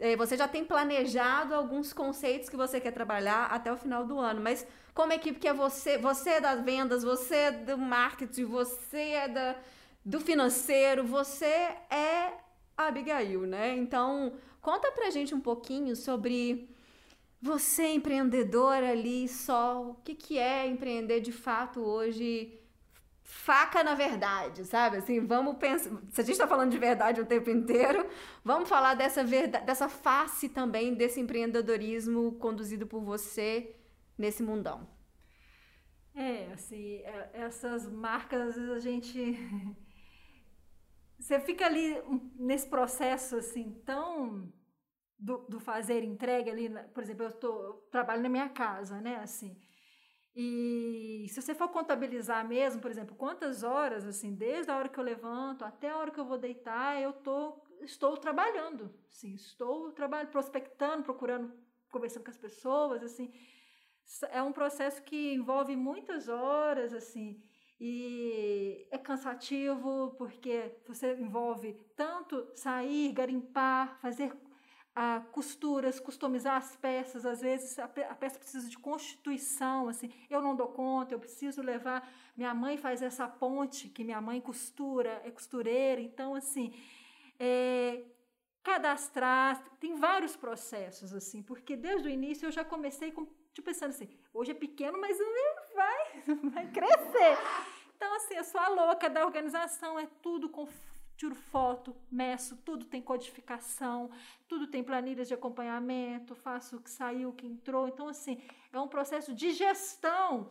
eh, 0.00 0.16
você 0.16 0.36
já 0.36 0.48
tem 0.48 0.64
planejado 0.64 1.54
alguns 1.54 1.92
conceitos 1.92 2.48
que 2.48 2.56
você 2.56 2.80
quer 2.80 2.92
trabalhar 2.92 3.46
até 3.46 3.70
o 3.72 3.76
final 3.76 4.06
do 4.06 4.18
ano, 4.18 4.40
mas 4.40 4.66
como 4.94 5.12
equipe 5.12 5.38
que 5.38 5.48
é 5.48 5.54
você, 5.54 5.98
você 5.98 6.30
é 6.30 6.40
das 6.40 6.62
vendas, 6.64 7.02
você 7.02 7.36
é 7.36 7.52
do 7.52 7.76
marketing, 7.76 8.44
você 8.44 8.98
é 8.98 9.28
da, 9.28 9.56
do 10.04 10.20
financeiro, 10.20 11.04
você 11.04 11.46
é 11.46 12.32
a 12.76 12.86
Abigail, 12.88 13.42
né? 13.42 13.74
Então, 13.76 14.32
conta 14.60 14.90
pra 14.92 15.10
gente 15.10 15.34
um 15.34 15.40
pouquinho 15.40 15.94
sobre 15.94 16.73
você, 17.44 17.88
empreendedora 17.88 18.90
ali, 18.90 19.28
só, 19.28 19.90
o 19.90 19.94
que, 19.96 20.14
que 20.14 20.38
é 20.38 20.66
empreender 20.66 21.20
de 21.20 21.30
fato 21.30 21.78
hoje? 21.80 22.58
Faca 23.22 23.84
na 23.84 23.94
verdade, 23.94 24.64
sabe? 24.64 24.96
Assim, 24.96 25.20
vamos 25.26 25.58
pensar. 25.58 25.90
Se 26.10 26.22
a 26.22 26.24
gente 26.24 26.32
está 26.32 26.48
falando 26.48 26.70
de 26.70 26.78
verdade 26.78 27.20
o 27.20 27.26
tempo 27.26 27.50
inteiro, 27.50 28.06
vamos 28.42 28.66
falar 28.66 28.94
dessa 28.94 29.22
verdade, 29.22 29.66
dessa 29.66 29.90
face 29.90 30.48
também 30.48 30.94
desse 30.94 31.20
empreendedorismo 31.20 32.32
conduzido 32.36 32.86
por 32.86 33.02
você 33.02 33.76
nesse 34.16 34.42
mundão. 34.42 34.88
É, 36.14 36.50
assim, 36.54 36.96
é- 37.02 37.30
essas 37.34 37.86
marcas, 37.90 38.40
às 38.40 38.54
vezes 38.56 38.70
a 38.70 38.78
gente 38.80 39.36
você 41.20 41.38
fica 41.40 41.66
ali 41.66 42.00
um, 42.08 42.30
nesse 42.36 42.66
processo 42.68 43.36
assim 43.36 43.70
tão 43.84 44.50
do, 45.18 45.38
do 45.48 45.60
fazer 45.60 46.02
entrega 46.02 46.50
ali, 46.50 46.68
por 46.92 47.02
exemplo, 47.02 47.26
eu, 47.26 47.32
tô, 47.32 47.74
trabalho 47.90 48.22
na 48.22 48.28
minha 48.28 48.48
casa, 48.48 49.00
né, 49.00 49.16
assim, 49.16 49.56
e 50.34 51.26
se 51.28 51.40
você 51.40 51.54
for 51.54 51.68
contabilizar 51.68 52.46
mesmo, 52.46 52.80
por 52.80 52.90
exemplo, 52.90 53.14
quantas 53.14 53.62
horas, 53.62 54.04
assim, 54.04 54.34
desde 54.34 54.70
a 54.70 54.76
hora 54.76 54.88
que 54.88 54.98
eu 54.98 55.04
levanto 55.04 55.64
até 55.64 55.90
a 55.90 55.96
hora 55.96 56.10
que 56.10 56.18
eu 56.18 56.24
vou 56.24 56.36
deitar, 56.36 57.00
eu 57.00 57.12
tô, 57.12 57.62
estou 57.82 58.16
trabalhando, 58.16 58.92
sim, 59.08 59.34
estou 59.34 59.92
trabalhando, 59.92 60.30
prospectando, 60.30 61.04
procurando, 61.04 61.52
conversando 61.88 62.24
com 62.24 62.30
as 62.30 62.36
pessoas, 62.36 63.04
assim, 63.04 63.32
é 64.30 64.42
um 64.42 64.52
processo 64.52 65.00
que 65.04 65.34
envolve 65.34 65.76
muitas 65.76 66.28
horas, 66.28 66.92
assim, 66.92 67.40
e 67.78 68.88
é 68.90 68.98
cansativo 68.98 70.16
porque 70.18 70.76
você 70.86 71.14
envolve 71.14 71.74
tanto 71.96 72.50
sair, 72.56 73.12
garimpar, 73.12 74.00
fazer 74.00 74.32
a 74.94 75.20
costuras, 75.32 75.98
customizar 75.98 76.56
as 76.56 76.76
peças, 76.76 77.26
às 77.26 77.40
vezes 77.40 77.78
a, 77.78 77.88
peça 77.88 78.38
precisa 78.38 78.68
de 78.68 78.78
constituição, 78.78 79.88
assim, 79.88 80.12
eu 80.30 80.40
não 80.40 80.54
dou 80.54 80.68
conta, 80.68 81.12
eu 81.12 81.18
preciso 81.18 81.60
levar, 81.60 82.08
minha 82.36 82.54
mãe 82.54 82.76
faz 82.76 83.02
essa 83.02 83.26
ponte, 83.26 83.88
que 83.88 84.04
minha 84.04 84.20
mãe 84.20 84.40
costura, 84.40 85.20
é 85.24 85.30
costureira, 85.32 86.00
então, 86.00 86.34
assim, 86.34 86.72
é, 87.40 88.04
cadastrar, 88.62 89.64
tem 89.80 89.96
vários 89.96 90.36
processos, 90.36 91.12
assim, 91.12 91.42
porque 91.42 91.76
desde 91.76 92.06
o 92.06 92.10
início 92.10 92.46
eu 92.46 92.52
já 92.52 92.64
comecei 92.64 93.10
com, 93.10 93.26
tipo, 93.52 93.62
pensando 93.64 93.90
assim, 93.90 94.08
hoje 94.32 94.52
é 94.52 94.54
pequeno, 94.54 95.00
mas 95.00 95.18
vai, 95.74 96.22
vai 96.54 96.70
crescer. 96.70 97.36
Então, 97.96 98.14
assim, 98.14 98.34
eu 98.34 98.44
sou 98.44 98.60
a 98.60 98.68
louca 98.68 99.10
da 99.10 99.24
organização, 99.24 99.98
é 99.98 100.06
tudo 100.22 100.48
com 100.48 100.68
tiro 101.16 101.34
foto, 101.34 101.94
meço, 102.10 102.56
tudo 102.64 102.84
tem 102.86 103.00
codificação, 103.00 104.10
tudo 104.48 104.66
tem 104.66 104.82
planilhas 104.82 105.28
de 105.28 105.34
acompanhamento, 105.34 106.34
faço 106.34 106.76
o 106.76 106.80
que 106.80 106.90
saiu, 106.90 107.30
o 107.30 107.32
que 107.32 107.46
entrou. 107.46 107.86
Então, 107.88 108.08
assim, 108.08 108.40
é 108.72 108.78
um 108.78 108.88
processo 108.88 109.32
de 109.32 109.52
gestão 109.52 110.50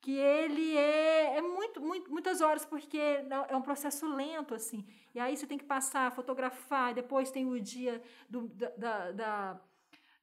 que 0.00 0.16
ele 0.16 0.76
é, 0.76 1.36
é 1.36 1.42
muito, 1.42 1.80
muito, 1.80 2.10
muitas 2.10 2.40
horas, 2.40 2.64
porque 2.64 2.98
é 2.98 3.54
um 3.54 3.60
processo 3.62 4.08
lento, 4.08 4.54
assim. 4.54 4.86
E 5.14 5.20
aí 5.20 5.36
você 5.36 5.46
tem 5.46 5.58
que 5.58 5.64
passar, 5.64 6.10
fotografar, 6.12 6.94
depois 6.94 7.30
tem 7.30 7.46
o 7.46 7.60
dia 7.60 8.02
do, 8.28 8.48
da, 8.48 9.10
da, 9.12 9.60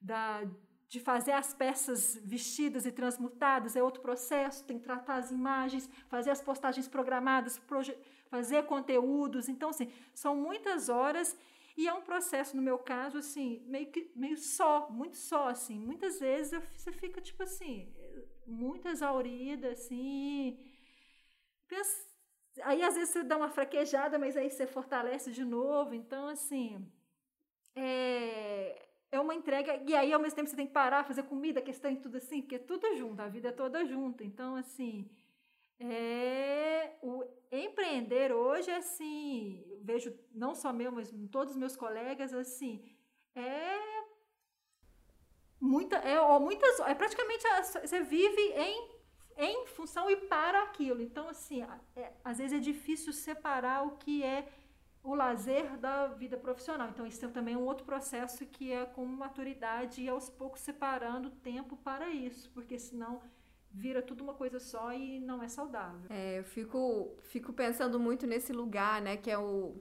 da, 0.01 0.43
de 0.89 0.99
fazer 0.99 1.33
as 1.33 1.53
peças 1.53 2.19
vestidas 2.23 2.87
e 2.87 2.91
transmutadas, 2.91 3.75
é 3.75 3.83
outro 3.83 4.01
processo, 4.01 4.63
tem 4.63 4.79
que 4.79 4.85
tratar 4.85 5.17
as 5.17 5.29
imagens, 5.29 5.87
fazer 6.07 6.31
as 6.31 6.41
postagens 6.41 6.87
programadas, 6.87 7.59
fazer 8.29 8.63
conteúdos. 8.65 9.49
Então, 9.49 9.69
assim, 9.69 9.91
são 10.13 10.35
muitas 10.35 10.89
horas 10.89 11.35
e 11.77 11.87
é 11.87 11.93
um 11.93 12.01
processo, 12.01 12.55
no 12.55 12.61
meu 12.61 12.79
caso, 12.79 13.19
assim, 13.19 13.61
meio 13.67 13.87
que 13.91 14.11
meio 14.15 14.37
só, 14.37 14.89
muito 14.89 15.15
só, 15.15 15.49
assim. 15.49 15.79
Muitas 15.79 16.19
vezes 16.19 16.53
eu, 16.53 16.61
você 16.75 16.91
fica, 16.91 17.21
tipo 17.21 17.43
assim, 17.43 17.93
muito 18.47 18.87
exaurida, 18.87 19.71
assim. 19.71 20.57
Pensa, 21.67 22.07
aí, 22.63 22.81
às 22.81 22.95
vezes, 22.95 23.09
você 23.11 23.23
dá 23.23 23.37
uma 23.37 23.49
fraquejada, 23.49 24.17
mas 24.17 24.35
aí 24.35 24.49
você 24.49 24.65
fortalece 24.65 25.31
de 25.31 25.45
novo. 25.45 25.93
Então, 25.93 26.27
assim, 26.27 26.83
é, 27.75 28.87
é 29.11 29.19
uma 29.19 29.35
entrega. 29.35 29.81
E 29.85 29.95
aí, 29.95 30.11
ao 30.11 30.19
mesmo 30.19 30.35
tempo, 30.35 30.49
você 30.49 30.55
tem 30.55 30.67
que 30.67 30.73
parar, 30.73 31.03
fazer 31.03 31.23
comida, 31.23 31.61
questão 31.61 31.91
e 31.91 31.97
tudo 31.97 32.17
assim, 32.17 32.41
porque 32.41 32.55
é 32.55 32.59
tudo 32.59 32.95
junto, 32.95 33.21
a 33.21 33.27
vida 33.27 33.49
é 33.49 33.51
toda 33.51 33.85
junta. 33.85 34.23
Então, 34.23 34.55
assim, 34.55 35.07
é, 35.79 36.95
o 37.01 37.23
empreender 37.51 38.31
hoje, 38.31 38.71
assim, 38.71 39.63
vejo 39.81 40.13
não 40.33 40.53
só 40.53 40.73
meu, 40.73 40.91
mas 40.91 41.13
todos 41.31 41.53
os 41.53 41.59
meus 41.59 41.75
colegas, 41.75 42.33
assim, 42.33 42.83
é 43.35 43.77
muita, 45.59 45.97
é, 45.97 46.39
muitas, 46.39 46.79
é 46.81 46.93
praticamente 46.93 47.43
você 47.83 48.01
vive 48.01 48.41
em 48.53 48.97
em 49.37 49.67
função 49.67 50.09
e 50.09 50.15
para 50.15 50.63
aquilo. 50.63 51.01
Então, 51.01 51.29
assim, 51.29 51.61
é, 51.95 52.11
às 52.23 52.39
vezes 52.39 52.57
é 52.57 52.61
difícil 52.61 53.13
separar 53.13 53.85
o 53.85 53.91
que 53.97 54.23
é 54.23 54.49
o 55.03 55.13
lazer 55.13 55.77
da 55.77 56.07
vida 56.07 56.35
profissional. 56.35 56.89
Então, 56.89 57.05
isso 57.05 57.23
é 57.23 57.29
também 57.29 57.55
um 57.55 57.63
outro 57.63 57.85
processo 57.85 58.45
que 58.45 58.71
é 58.71 58.85
com 58.85 59.05
maturidade 59.05 60.01
e 60.01 60.09
aos 60.09 60.29
poucos 60.29 60.61
separando 60.61 61.29
tempo 61.29 61.77
para 61.77 62.09
isso, 62.09 62.49
porque 62.51 62.79
senão 62.79 63.21
vira 63.71 64.01
tudo 64.01 64.23
uma 64.23 64.33
coisa 64.33 64.59
só 64.59 64.93
e 64.93 65.19
não 65.19 65.41
é 65.41 65.47
saudável. 65.47 66.09
É, 66.09 66.39
eu 66.39 66.43
fico, 66.43 67.15
fico 67.23 67.53
pensando 67.53 67.99
muito 67.99 68.25
nesse 68.25 68.53
lugar, 68.53 69.01
né, 69.01 69.17
que 69.17 69.29
é 69.29 69.37
o... 69.37 69.75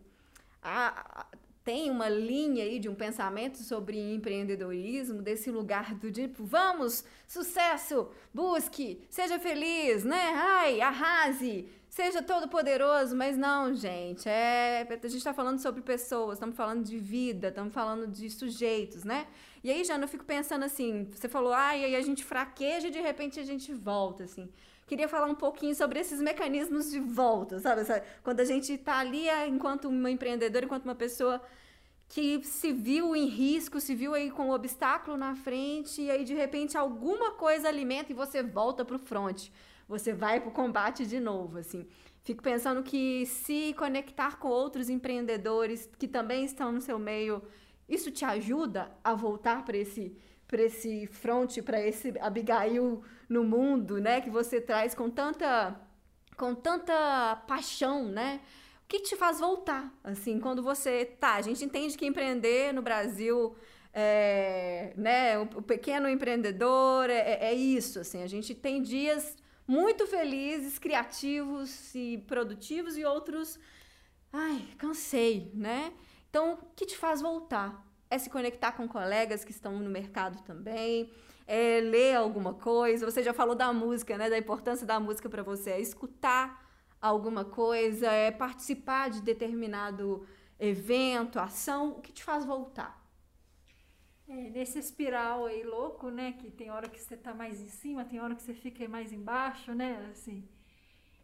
A, 0.62 1.22
a, 1.22 1.26
tem 1.66 1.90
uma 1.90 2.08
linha 2.08 2.62
aí 2.62 2.78
de 2.78 2.88
um 2.88 2.94
pensamento 2.94 3.58
sobre 3.58 3.98
empreendedorismo, 4.14 5.20
desse 5.20 5.50
lugar 5.50 5.96
do 5.96 6.12
tipo, 6.12 6.44
vamos, 6.44 7.04
sucesso, 7.26 8.08
busque, 8.32 9.04
seja 9.10 9.36
feliz, 9.36 10.04
né? 10.04 10.32
Ai, 10.36 10.80
arrase, 10.80 11.68
seja 11.88 12.22
todo 12.22 12.46
poderoso, 12.46 13.16
mas 13.16 13.36
não, 13.36 13.74
gente, 13.74 14.28
é, 14.28 14.86
a 14.88 15.08
gente 15.08 15.16
está 15.16 15.34
falando 15.34 15.58
sobre 15.58 15.82
pessoas, 15.82 16.34
estamos 16.34 16.54
falando 16.54 16.84
de 16.84 16.98
vida, 16.98 17.48
estamos 17.48 17.74
falando 17.74 18.06
de 18.06 18.30
sujeitos, 18.30 19.02
né? 19.02 19.26
E 19.66 19.70
aí, 19.72 19.82
Jana, 19.82 20.04
eu 20.04 20.08
fico 20.08 20.24
pensando 20.24 20.64
assim, 20.64 21.08
você 21.10 21.28
falou, 21.28 21.52
ah, 21.52 21.76
e 21.76 21.84
aí 21.86 21.96
a 21.96 22.00
gente 22.00 22.22
fraqueja 22.24 22.86
e 22.86 22.90
de 22.92 23.00
repente 23.00 23.40
a 23.40 23.42
gente 23.42 23.74
volta, 23.74 24.22
assim. 24.22 24.48
Queria 24.86 25.08
falar 25.08 25.26
um 25.26 25.34
pouquinho 25.34 25.74
sobre 25.74 25.98
esses 25.98 26.20
mecanismos 26.20 26.88
de 26.88 27.00
volta, 27.00 27.58
sabe? 27.58 27.82
Quando 28.22 28.38
a 28.38 28.44
gente 28.44 28.74
está 28.74 28.98
ali 28.98 29.28
é, 29.28 29.48
enquanto 29.48 29.88
uma 29.88 30.08
empreendedora, 30.08 30.66
enquanto 30.66 30.84
uma 30.84 30.94
pessoa 30.94 31.42
que 32.08 32.44
se 32.44 32.72
viu 32.72 33.16
em 33.16 33.26
risco, 33.26 33.80
se 33.80 33.92
viu 33.92 34.14
aí 34.14 34.30
com 34.30 34.44
um 34.44 34.52
obstáculo 34.52 35.16
na 35.16 35.34
frente, 35.34 36.00
e 36.00 36.12
aí 36.12 36.22
de 36.22 36.32
repente 36.32 36.78
alguma 36.78 37.32
coisa 37.32 37.66
alimenta 37.66 38.12
e 38.12 38.14
você 38.14 38.44
volta 38.44 38.84
para 38.84 38.94
o 38.94 39.00
front. 39.00 39.48
Você 39.88 40.12
vai 40.12 40.38
para 40.38 40.48
o 40.48 40.52
combate 40.52 41.04
de 41.04 41.18
novo, 41.18 41.58
assim. 41.58 41.88
Fico 42.22 42.40
pensando 42.40 42.84
que 42.84 43.26
se 43.26 43.74
conectar 43.76 44.38
com 44.38 44.46
outros 44.46 44.88
empreendedores 44.88 45.90
que 45.98 46.06
também 46.06 46.44
estão 46.44 46.70
no 46.70 46.80
seu 46.80 47.00
meio 47.00 47.42
isso 47.88 48.10
te 48.10 48.24
ajuda 48.24 48.90
a 49.02 49.14
voltar 49.14 49.64
para 49.64 49.76
esse 49.76 50.16
para 50.46 50.62
esse 50.62 51.08
front, 51.08 51.58
para 51.62 51.84
esse 51.84 52.14
Abigail 52.20 53.02
no 53.28 53.42
mundo, 53.42 54.00
né, 54.00 54.20
que 54.20 54.30
você 54.30 54.60
traz 54.60 54.94
com 54.94 55.10
tanta 55.10 55.76
com 56.36 56.54
tanta 56.54 57.36
paixão, 57.48 58.04
né? 58.06 58.40
O 58.84 58.88
que 58.88 59.00
te 59.00 59.16
faz 59.16 59.40
voltar? 59.40 59.92
Assim, 60.04 60.38
quando 60.38 60.62
você 60.62 61.04
tá, 61.04 61.34
a 61.34 61.42
gente 61.42 61.64
entende 61.64 61.96
que 61.98 62.06
empreender 62.06 62.72
no 62.72 62.82
Brasil 62.82 63.56
é, 63.92 64.92
né, 64.96 65.38
o, 65.38 65.62
pequeno 65.62 66.08
empreendedor 66.08 67.08
é, 67.08 67.38
é 67.40 67.54
isso, 67.54 67.98
assim, 67.98 68.22
a 68.22 68.26
gente 68.26 68.54
tem 68.54 68.82
dias 68.82 69.34
muito 69.66 70.06
felizes, 70.06 70.78
criativos 70.78 71.94
e 71.94 72.22
produtivos 72.28 72.98
e 72.98 73.04
outros, 73.06 73.58
ai, 74.30 74.62
cansei, 74.76 75.50
né? 75.54 75.92
Então, 76.36 76.52
o 76.52 76.74
que 76.76 76.84
te 76.84 76.98
faz 76.98 77.22
voltar? 77.22 77.82
É 78.10 78.18
se 78.18 78.28
conectar 78.28 78.72
com 78.72 78.86
colegas 78.86 79.42
que 79.42 79.52
estão 79.52 79.78
no 79.78 79.88
mercado 79.88 80.42
também, 80.42 81.10
é 81.46 81.80
ler 81.80 82.14
alguma 82.14 82.52
coisa. 82.52 83.10
Você 83.10 83.22
já 83.22 83.32
falou 83.32 83.54
da 83.54 83.72
música, 83.72 84.18
né? 84.18 84.28
Da 84.28 84.36
importância 84.36 84.86
da 84.86 85.00
música 85.00 85.30
para 85.30 85.42
você, 85.42 85.70
é 85.70 85.80
escutar 85.80 86.62
alguma 87.00 87.42
coisa, 87.42 88.08
é 88.12 88.30
participar 88.30 89.08
de 89.08 89.22
determinado 89.22 90.26
evento, 90.60 91.38
ação. 91.38 91.92
O 91.92 92.02
que 92.02 92.12
te 92.12 92.22
faz 92.22 92.44
voltar? 92.44 93.02
É, 94.28 94.50
nesse 94.50 94.78
espiral 94.78 95.46
aí 95.46 95.62
louco, 95.62 96.10
né? 96.10 96.32
Que 96.32 96.50
tem 96.50 96.70
hora 96.70 96.90
que 96.90 97.00
você 97.00 97.16
tá 97.16 97.32
mais 97.32 97.62
em 97.62 97.68
cima, 97.68 98.04
tem 98.04 98.20
hora 98.20 98.34
que 98.34 98.42
você 98.42 98.52
fica 98.52 98.86
mais 98.86 99.10
embaixo, 99.10 99.72
né? 99.72 100.06
Assim. 100.10 100.46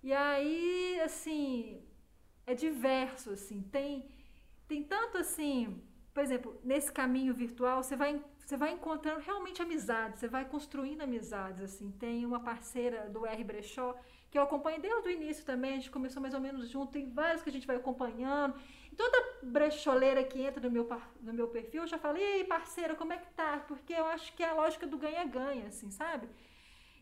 E 0.02 0.10
aí, 0.10 0.98
assim, 1.04 1.82
é 2.46 2.54
diverso, 2.54 3.28
assim. 3.28 3.60
Tem 3.60 4.08
tem 4.72 4.82
tanto 4.82 5.18
assim, 5.18 5.82
por 6.14 6.22
exemplo, 6.22 6.58
nesse 6.64 6.90
caminho 6.90 7.34
virtual, 7.34 7.82
você 7.82 7.94
vai, 7.94 8.24
você 8.38 8.56
vai 8.56 8.72
encontrando 8.72 9.20
realmente 9.20 9.60
amizades, 9.60 10.18
você 10.18 10.28
vai 10.28 10.46
construindo 10.46 11.02
amizades, 11.02 11.62
assim. 11.62 11.90
Tem 11.90 12.24
uma 12.24 12.40
parceira 12.40 13.10
do 13.10 13.26
R 13.26 13.44
Brechó, 13.44 13.94
que 14.30 14.38
eu 14.38 14.42
acompanho 14.42 14.80
desde 14.80 15.08
o 15.08 15.12
início 15.12 15.44
também, 15.44 15.72
a 15.72 15.74
gente 15.74 15.90
começou 15.90 16.22
mais 16.22 16.32
ou 16.32 16.40
menos 16.40 16.70
junto, 16.70 16.90
tem 16.90 17.06
vários 17.10 17.42
que 17.42 17.50
a 17.50 17.52
gente 17.52 17.66
vai 17.66 17.76
acompanhando. 17.76 18.54
Toda 18.96 19.18
brecholeira 19.42 20.24
que 20.24 20.40
entra 20.40 20.62
no 20.62 20.70
meu, 20.70 20.88
no 21.20 21.34
meu 21.34 21.48
perfil, 21.48 21.82
eu 21.82 21.86
já 21.86 21.98
falei, 21.98 22.22
ei, 22.22 22.44
parceira, 22.44 22.94
como 22.94 23.12
é 23.12 23.18
que 23.18 23.30
tá? 23.32 23.62
Porque 23.68 23.92
eu 23.92 24.06
acho 24.06 24.32
que 24.34 24.42
é 24.42 24.48
a 24.48 24.54
lógica 24.54 24.86
do 24.86 24.96
ganha-ganha, 24.96 25.66
assim, 25.66 25.90
sabe? 25.90 26.28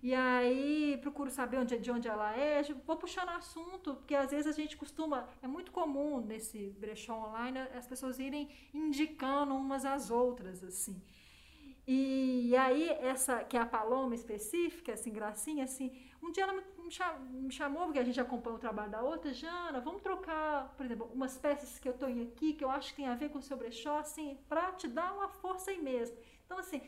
E 0.03 0.15
aí 0.15 0.99
procuro 1.03 1.31
saber 1.31 1.59
onde, 1.59 1.77
de 1.79 1.91
onde 1.91 2.09
ela 2.09 2.35
é, 2.35 2.63
vou 2.87 2.97
puxando 2.97 3.29
assunto, 3.31 3.95
porque 3.97 4.15
às 4.15 4.31
vezes 4.31 4.47
a 4.47 4.53
gente 4.53 4.77
costuma, 4.77 5.29
é 5.43 5.47
muito 5.47 5.71
comum 5.73 6.21
nesse 6.21 6.71
brechó 6.79 7.15
online 7.15 7.59
as 7.75 7.87
pessoas 7.87 8.19
irem 8.19 8.49
indicando 8.73 9.55
umas 9.55 9.85
às 9.85 10.11
outras, 10.11 10.65
assim. 10.65 11.03
e 11.87 12.57
aí, 12.57 12.89
essa, 12.89 13.43
que 13.45 13.57
é 13.57 13.61
a 13.61 13.67
Paloma 13.67 14.15
específica, 14.15 14.93
assim, 14.95 15.13
gracinha, 15.13 15.65
assim, 15.65 15.93
um 16.23 16.31
dia 16.31 16.45
ela 16.45 16.55
me 17.31 17.51
chamou, 17.53 17.85
porque 17.85 17.99
a 17.99 18.05
gente 18.05 18.21
acompanha 18.21 18.57
o 18.57 18.59
trabalho 18.59 18.91
da 18.91 19.03
outra, 19.03 19.33
Jana, 19.33 19.81
vamos 19.81 20.03
trocar, 20.03 20.75
por 20.77 20.85
exemplo, 20.87 21.11
umas 21.13 21.37
peças 21.39 21.79
que 21.79 21.89
eu 21.89 21.93
estou 21.93 22.09
aqui, 22.09 22.53
que 22.55 22.65
eu 22.65 22.71
acho 22.71 22.91
que 22.91 22.97
tem 22.97 23.09
a 23.09 23.15
ver 23.15 23.31
com 23.31 23.39
o 23.39 23.43
seu 23.43 23.57
brechó, 23.57 23.99
assim, 23.99 24.39
para 24.49 24.73
te 24.73 24.87
dar 24.89 25.13
uma 25.15 25.29
força 25.29 25.71
aí 25.71 25.81
mesmo. 25.83 26.17
Então, 26.45 26.59
assim, 26.59 26.81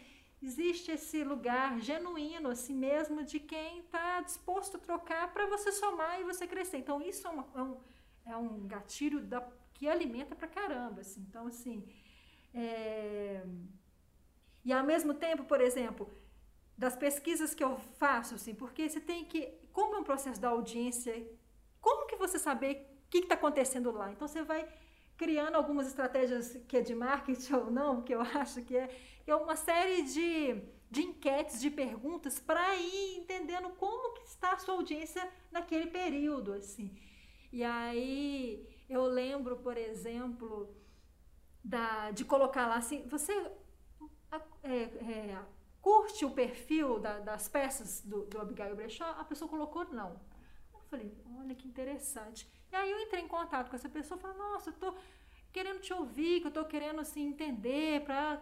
existe 0.42 0.90
esse 0.90 1.22
lugar 1.22 1.80
genuíno, 1.80 2.50
assim 2.50 2.74
mesmo, 2.74 3.22
de 3.24 3.38
quem 3.38 3.80
está 3.80 4.20
disposto 4.20 4.76
a 4.76 4.80
trocar 4.80 5.32
para 5.32 5.46
você 5.46 5.70
somar 5.72 6.20
e 6.20 6.24
você 6.24 6.46
crescer. 6.46 6.78
Então, 6.78 7.00
isso 7.00 7.26
é, 7.26 7.30
uma, 7.30 7.46
é, 7.54 7.62
um, 7.62 7.76
é 8.26 8.36
um 8.36 8.66
gatilho 8.66 9.20
da, 9.20 9.40
que 9.72 9.88
alimenta 9.88 10.34
pra 10.34 10.48
caramba, 10.48 11.00
assim. 11.00 11.24
Então, 11.28 11.46
assim, 11.46 11.86
é... 12.54 13.44
E 14.64 14.72
ao 14.72 14.84
mesmo 14.84 15.14
tempo, 15.14 15.44
por 15.44 15.60
exemplo, 15.60 16.08
das 16.76 16.96
pesquisas 16.96 17.54
que 17.54 17.64
eu 17.64 17.76
faço, 17.98 18.34
assim, 18.34 18.54
porque 18.54 18.88
você 18.88 19.00
tem 19.00 19.24
que, 19.24 19.46
como 19.72 19.94
é 19.96 19.98
um 19.98 20.04
processo 20.04 20.40
da 20.40 20.48
audiência, 20.48 21.14
como 21.80 22.06
que 22.06 22.16
você 22.16 22.38
saber 22.38 22.88
o 23.06 23.10
que 23.10 23.18
está 23.18 23.34
acontecendo 23.34 23.90
lá? 23.90 24.10
Então 24.10 24.26
você 24.28 24.42
vai 24.42 24.68
criando 25.16 25.56
algumas 25.56 25.86
estratégias 25.86 26.56
que 26.66 26.76
é 26.76 26.80
de 26.80 26.94
marketing 26.94 27.52
ou 27.54 27.70
não, 27.70 28.02
que 28.02 28.14
eu 28.14 28.20
acho 28.20 28.62
que 28.62 28.76
é, 28.76 28.88
é 29.30 29.36
uma 29.36 29.56
série 29.56 30.02
de, 30.02 30.62
de 30.90 31.02
enquetes, 31.02 31.60
de 31.60 31.70
perguntas 31.70 32.38
para 32.38 32.76
ir 32.76 33.18
entendendo 33.18 33.70
como 33.70 34.14
que 34.14 34.24
está 34.24 34.52
a 34.52 34.58
sua 34.58 34.74
audiência 34.74 35.28
naquele 35.50 35.86
período, 35.86 36.52
assim. 36.52 36.94
E 37.52 37.62
aí 37.62 38.66
eu 38.88 39.04
lembro, 39.04 39.56
por 39.58 39.76
exemplo, 39.76 40.74
da, 41.62 42.10
de 42.10 42.24
colocar 42.24 42.66
lá 42.66 42.76
assim, 42.76 43.06
você 43.08 43.32
é, 44.62 44.82
é, 44.82 45.44
curte 45.80 46.24
o 46.24 46.30
perfil 46.30 46.98
da, 46.98 47.18
das 47.20 47.48
peças 47.48 48.00
do, 48.02 48.24
do 48.26 48.40
Abigail 48.40 48.74
Brechó? 48.74 49.04
A 49.04 49.24
pessoa 49.24 49.48
colocou 49.48 49.84
não. 49.92 50.20
Eu 50.72 50.80
falei, 50.90 51.14
olha 51.38 51.54
que 51.54 51.68
interessante. 51.68 52.50
E 52.70 52.76
aí 52.76 52.90
eu 52.90 53.00
entrei 53.00 53.22
em 53.22 53.28
contato 53.28 53.68
com 53.68 53.76
essa 53.76 53.88
pessoa 53.88 54.18
falei, 54.18 54.38
nossa, 54.38 54.70
eu 54.70 54.74
tô 54.74 54.94
querendo 55.52 55.80
te 55.80 55.92
ouvir, 55.92 56.40
que 56.40 56.46
eu 56.46 56.52
tô 56.52 56.64
querendo 56.64 57.00
assim 57.00 57.28
entender 57.28 58.02
para 58.04 58.40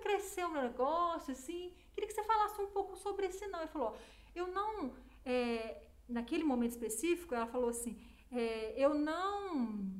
crescer 0.00 0.44
o 0.44 0.50
meu 0.50 0.62
negócio, 0.62 1.32
assim. 1.32 1.72
Queria 1.92 2.08
que 2.08 2.14
você 2.14 2.22
falasse 2.22 2.60
um 2.60 2.68
pouco 2.68 2.96
sobre 2.96 3.26
esse 3.26 3.46
não. 3.48 3.60
Ele 3.60 3.68
falou, 3.68 3.96
eu 4.34 4.46
não, 4.46 4.94
é, 5.24 5.82
naquele 6.08 6.44
momento 6.44 6.72
específico, 6.72 7.34
ela 7.34 7.46
falou 7.46 7.70
assim, 7.70 8.00
é, 8.30 8.74
eu 8.76 8.94
não 8.94 9.90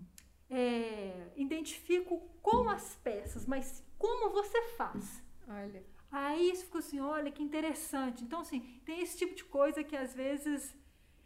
é, 0.48 1.32
identifico 1.36 2.20
com 2.42 2.68
as 2.68 2.96
peças, 2.96 3.46
mas 3.46 3.84
como 3.98 4.30
você 4.30 4.62
faz. 4.76 5.22
Olha. 5.48 5.84
Aí 6.10 6.50
isso 6.50 6.66
ficou 6.66 6.78
assim, 6.78 7.00
olha 7.00 7.30
que 7.30 7.42
interessante. 7.42 8.22
Então, 8.22 8.40
assim, 8.40 8.60
tem 8.84 9.00
esse 9.00 9.16
tipo 9.16 9.34
de 9.34 9.44
coisa 9.44 9.82
que 9.82 9.96
às 9.96 10.14
vezes, 10.14 10.76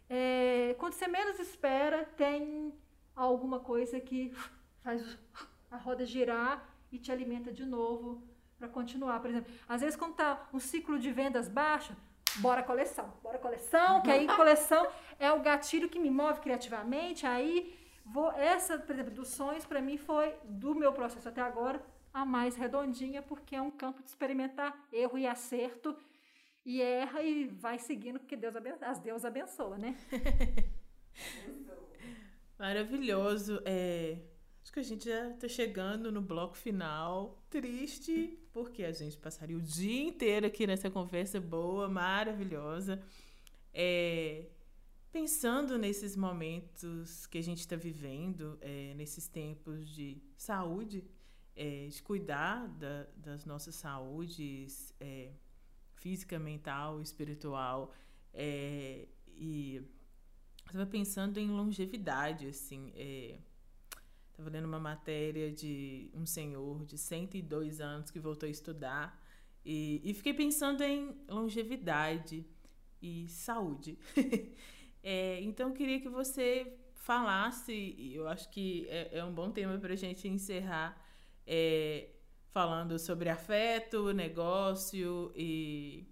é, 0.09 0.75
quando 0.79 0.93
você 0.93 1.07
menos 1.07 1.39
espera, 1.39 2.05
tem 2.05 2.73
alguma 3.13 3.59
coisa 3.59 3.99
que 3.99 4.31
faz 4.83 5.17
a 5.69 5.77
roda 5.77 6.05
girar 6.05 6.67
e 6.91 6.97
te 6.97 7.11
alimenta 7.11 7.51
de 7.51 7.65
novo 7.65 8.23
para 8.57 8.67
continuar. 8.67 9.19
Por 9.19 9.29
exemplo, 9.29 9.53
às 9.67 9.81
vezes 9.81 9.95
quando 9.95 10.15
tá 10.15 10.47
um 10.53 10.59
ciclo 10.59 10.97
de 10.97 11.11
vendas 11.11 11.47
baixo, 11.47 11.95
bora 12.37 12.63
coleção, 12.63 13.13
bora 13.21 13.37
coleção, 13.37 14.01
que 14.01 14.11
aí 14.11 14.27
coleção 14.27 14.87
é 15.19 15.31
o 15.31 15.41
gatilho 15.41 15.89
que 15.89 15.99
me 15.99 16.09
move 16.09 16.39
criativamente. 16.39 17.25
Aí 17.25 17.77
vou 18.05 18.31
essa, 18.31 18.77
por 18.77 18.93
exemplo, 18.93 19.13
dos 19.13 19.29
sonhos 19.29 19.65
para 19.65 19.81
mim 19.81 19.97
foi 19.97 20.33
do 20.43 20.73
meu 20.73 20.93
processo 20.93 21.27
até 21.27 21.41
agora 21.41 21.83
a 22.13 22.25
mais 22.25 22.55
redondinha, 22.55 23.21
porque 23.21 23.55
é 23.55 23.61
um 23.61 23.69
campo 23.69 24.01
de 24.01 24.09
experimentar 24.09 24.75
erro 24.91 25.17
e 25.17 25.27
acerto, 25.27 25.95
e 26.65 26.81
erra 26.81 27.21
e 27.21 27.45
vai 27.45 27.77
seguindo, 27.77 28.19
porque 28.19 28.35
Deus 28.35 28.55
abençoa, 28.55 28.87
as 28.87 28.99
Deus 28.99 29.23
abençoa, 29.23 29.77
né? 29.77 29.95
Maravilhoso. 32.57 33.61
É, 33.65 34.17
acho 34.67 34.73
que 34.73 34.79
a 34.81 34.83
gente 34.83 35.05
já 35.05 35.29
está 35.29 35.47
chegando 35.47 36.11
no 36.11 36.21
bloco 36.21 36.57
final. 36.57 37.41
Triste, 37.49 38.37
porque 38.51 38.83
a 38.83 38.91
gente 38.91 39.15
passaria 39.15 39.57
o 39.57 39.61
dia 39.61 40.03
inteiro 40.03 40.45
aqui 40.45 40.67
nessa 40.67 40.89
conversa 40.89 41.39
boa, 41.39 41.87
maravilhosa. 41.87 43.01
É, 43.73 44.47
pensando 45.09 45.77
nesses 45.77 46.17
momentos 46.17 47.25
que 47.27 47.37
a 47.37 47.41
gente 47.41 47.59
está 47.59 47.77
vivendo, 47.77 48.57
é, 48.59 48.93
nesses 48.95 49.29
tempos 49.29 49.87
de 49.87 50.21
saúde, 50.35 51.01
é, 51.55 51.87
de 51.87 52.03
cuidar 52.03 52.67
da, 52.67 53.07
das 53.15 53.45
nossas 53.45 53.73
saúdes 53.75 54.93
é, 54.99 55.31
física, 55.95 56.37
mental, 56.37 57.01
espiritual. 57.01 57.93
É, 58.33 59.07
e 59.29 59.81
estava 60.65 60.85
pensando 60.85 61.39
em 61.39 61.49
longevidade, 61.49 62.47
assim. 62.47 62.91
Estava 64.37 64.51
lendo 64.51 64.65
uma 64.65 64.79
matéria 64.79 65.51
de 65.51 66.11
um 66.13 66.23
senhor 66.23 66.85
de 66.85 66.95
102 66.95 67.81
anos 67.81 68.11
que 68.11 68.19
voltou 68.19 68.45
a 68.45 68.49
estudar. 68.51 69.19
E, 69.65 69.99
e 70.03 70.13
fiquei 70.13 70.31
pensando 70.31 70.83
em 70.83 71.19
longevidade 71.27 72.45
e 73.01 73.27
saúde. 73.29 73.97
é, 75.01 75.41
então, 75.41 75.73
queria 75.73 75.99
que 75.99 76.07
você 76.07 76.71
falasse, 76.93 77.95
eu 78.13 78.27
acho 78.27 78.47
que 78.51 78.85
é, 78.89 79.17
é 79.17 79.25
um 79.25 79.33
bom 79.33 79.49
tema 79.49 79.75
para 79.79 79.93
a 79.93 79.97
gente 79.97 80.27
encerrar, 80.27 81.03
é, 81.47 82.11
falando 82.51 82.99
sobre 82.99 83.29
afeto, 83.29 84.13
negócio 84.13 85.33
e 85.35 86.05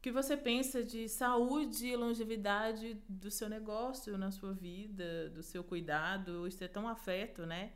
que 0.00 0.10
você 0.10 0.36
pensa 0.36 0.82
de 0.82 1.08
saúde 1.08 1.86
e 1.86 1.96
longevidade 1.96 2.94
do 3.08 3.30
seu 3.30 3.48
negócio 3.48 4.16
na 4.16 4.30
sua 4.30 4.52
vida, 4.52 5.28
do 5.30 5.42
seu 5.42 5.62
cuidado, 5.62 6.46
isso 6.46 6.64
é 6.64 6.68
tão 6.68 6.88
afeto, 6.88 7.44
né? 7.44 7.72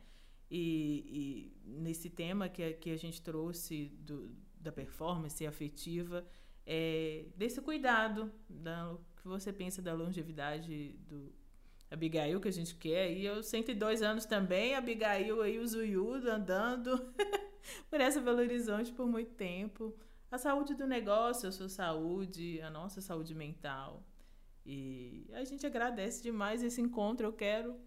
E, 0.49 1.53
e 1.65 1.69
nesse 1.81 2.09
tema 2.09 2.49
que, 2.49 2.73
que 2.73 2.91
a 2.91 2.97
gente 2.97 3.21
trouxe 3.21 3.91
do, 3.99 4.35
da 4.59 4.71
performance 4.71 5.45
afetiva, 5.45 6.25
é, 6.65 7.25
desse 7.35 7.61
cuidado, 7.61 8.31
da, 8.49 8.95
que 9.21 9.27
você 9.27 9.53
pensa 9.53 9.81
da 9.81 9.93
longevidade 9.93 10.93
do, 11.07 11.31
Abigail, 11.89 12.39
que 12.41 12.47
a 12.47 12.51
gente 12.51 12.75
quer. 12.75 13.11
E 13.11 13.25
eu, 13.25 13.43
102 13.43 14.01
anos 14.01 14.25
também, 14.25 14.75
Abigail 14.75 15.41
aí, 15.41 15.59
o 15.59 15.67
Zuiudo, 15.67 16.29
andando 16.29 17.13
por 17.89 18.01
essa 18.01 18.19
Belo 18.19 18.39
Horizonte 18.39 18.91
por 18.91 19.07
muito 19.07 19.31
tempo. 19.33 19.95
A 20.35 20.37
saúde 20.37 20.75
do 20.75 20.85
negócio, 20.85 21.47
a 21.47 21.51
sua 21.53 21.69
saúde, 21.69 22.61
a 22.61 22.69
nossa 22.69 22.99
saúde 22.99 23.33
mental. 23.33 24.05
E 24.65 25.29
a 25.31 25.45
gente 25.45 25.65
agradece 25.65 26.21
demais 26.21 26.61
esse 26.61 26.81
encontro. 26.81 27.25
Eu 27.25 27.31
quero 27.31 27.79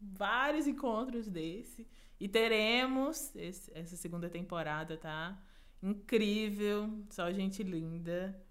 vários 0.00 0.66
encontros 0.66 1.28
desse. 1.28 1.86
E 2.18 2.26
teremos 2.26 3.36
esse, 3.36 3.70
essa 3.74 3.94
segunda 3.94 4.30
temporada, 4.30 4.96
tá? 4.96 5.38
Incrível, 5.82 7.04
só 7.10 7.30
gente 7.30 7.62
linda. 7.62 8.42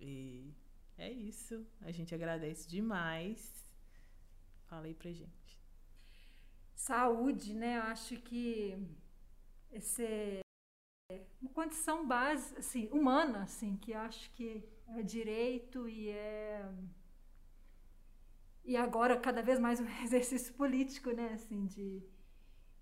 E 0.00 0.52
é 0.98 1.08
isso. 1.08 1.64
A 1.82 1.92
gente 1.92 2.12
agradece 2.12 2.68
demais. 2.68 3.40
Fala 4.66 4.86
aí 4.86 4.94
pra 4.94 5.12
gente. 5.12 5.52
Saúde, 6.74 7.54
né? 7.54 7.78
Eu 7.78 7.82
acho 7.82 8.16
que 8.22 8.76
esse 9.70 10.41
uma 11.40 11.50
condição 11.50 12.06
base, 12.06 12.56
assim, 12.56 12.88
humana, 12.92 13.42
assim, 13.42 13.76
que 13.76 13.92
acho 13.92 14.30
que 14.32 14.62
é 14.88 15.02
direito 15.02 15.88
e 15.88 16.08
é 16.10 16.68
e 18.64 18.76
agora 18.76 19.18
cada 19.18 19.42
vez 19.42 19.58
mais 19.58 19.80
um 19.80 19.86
exercício 20.04 20.54
político, 20.54 21.10
né, 21.10 21.32
assim, 21.34 21.66
de 21.66 22.02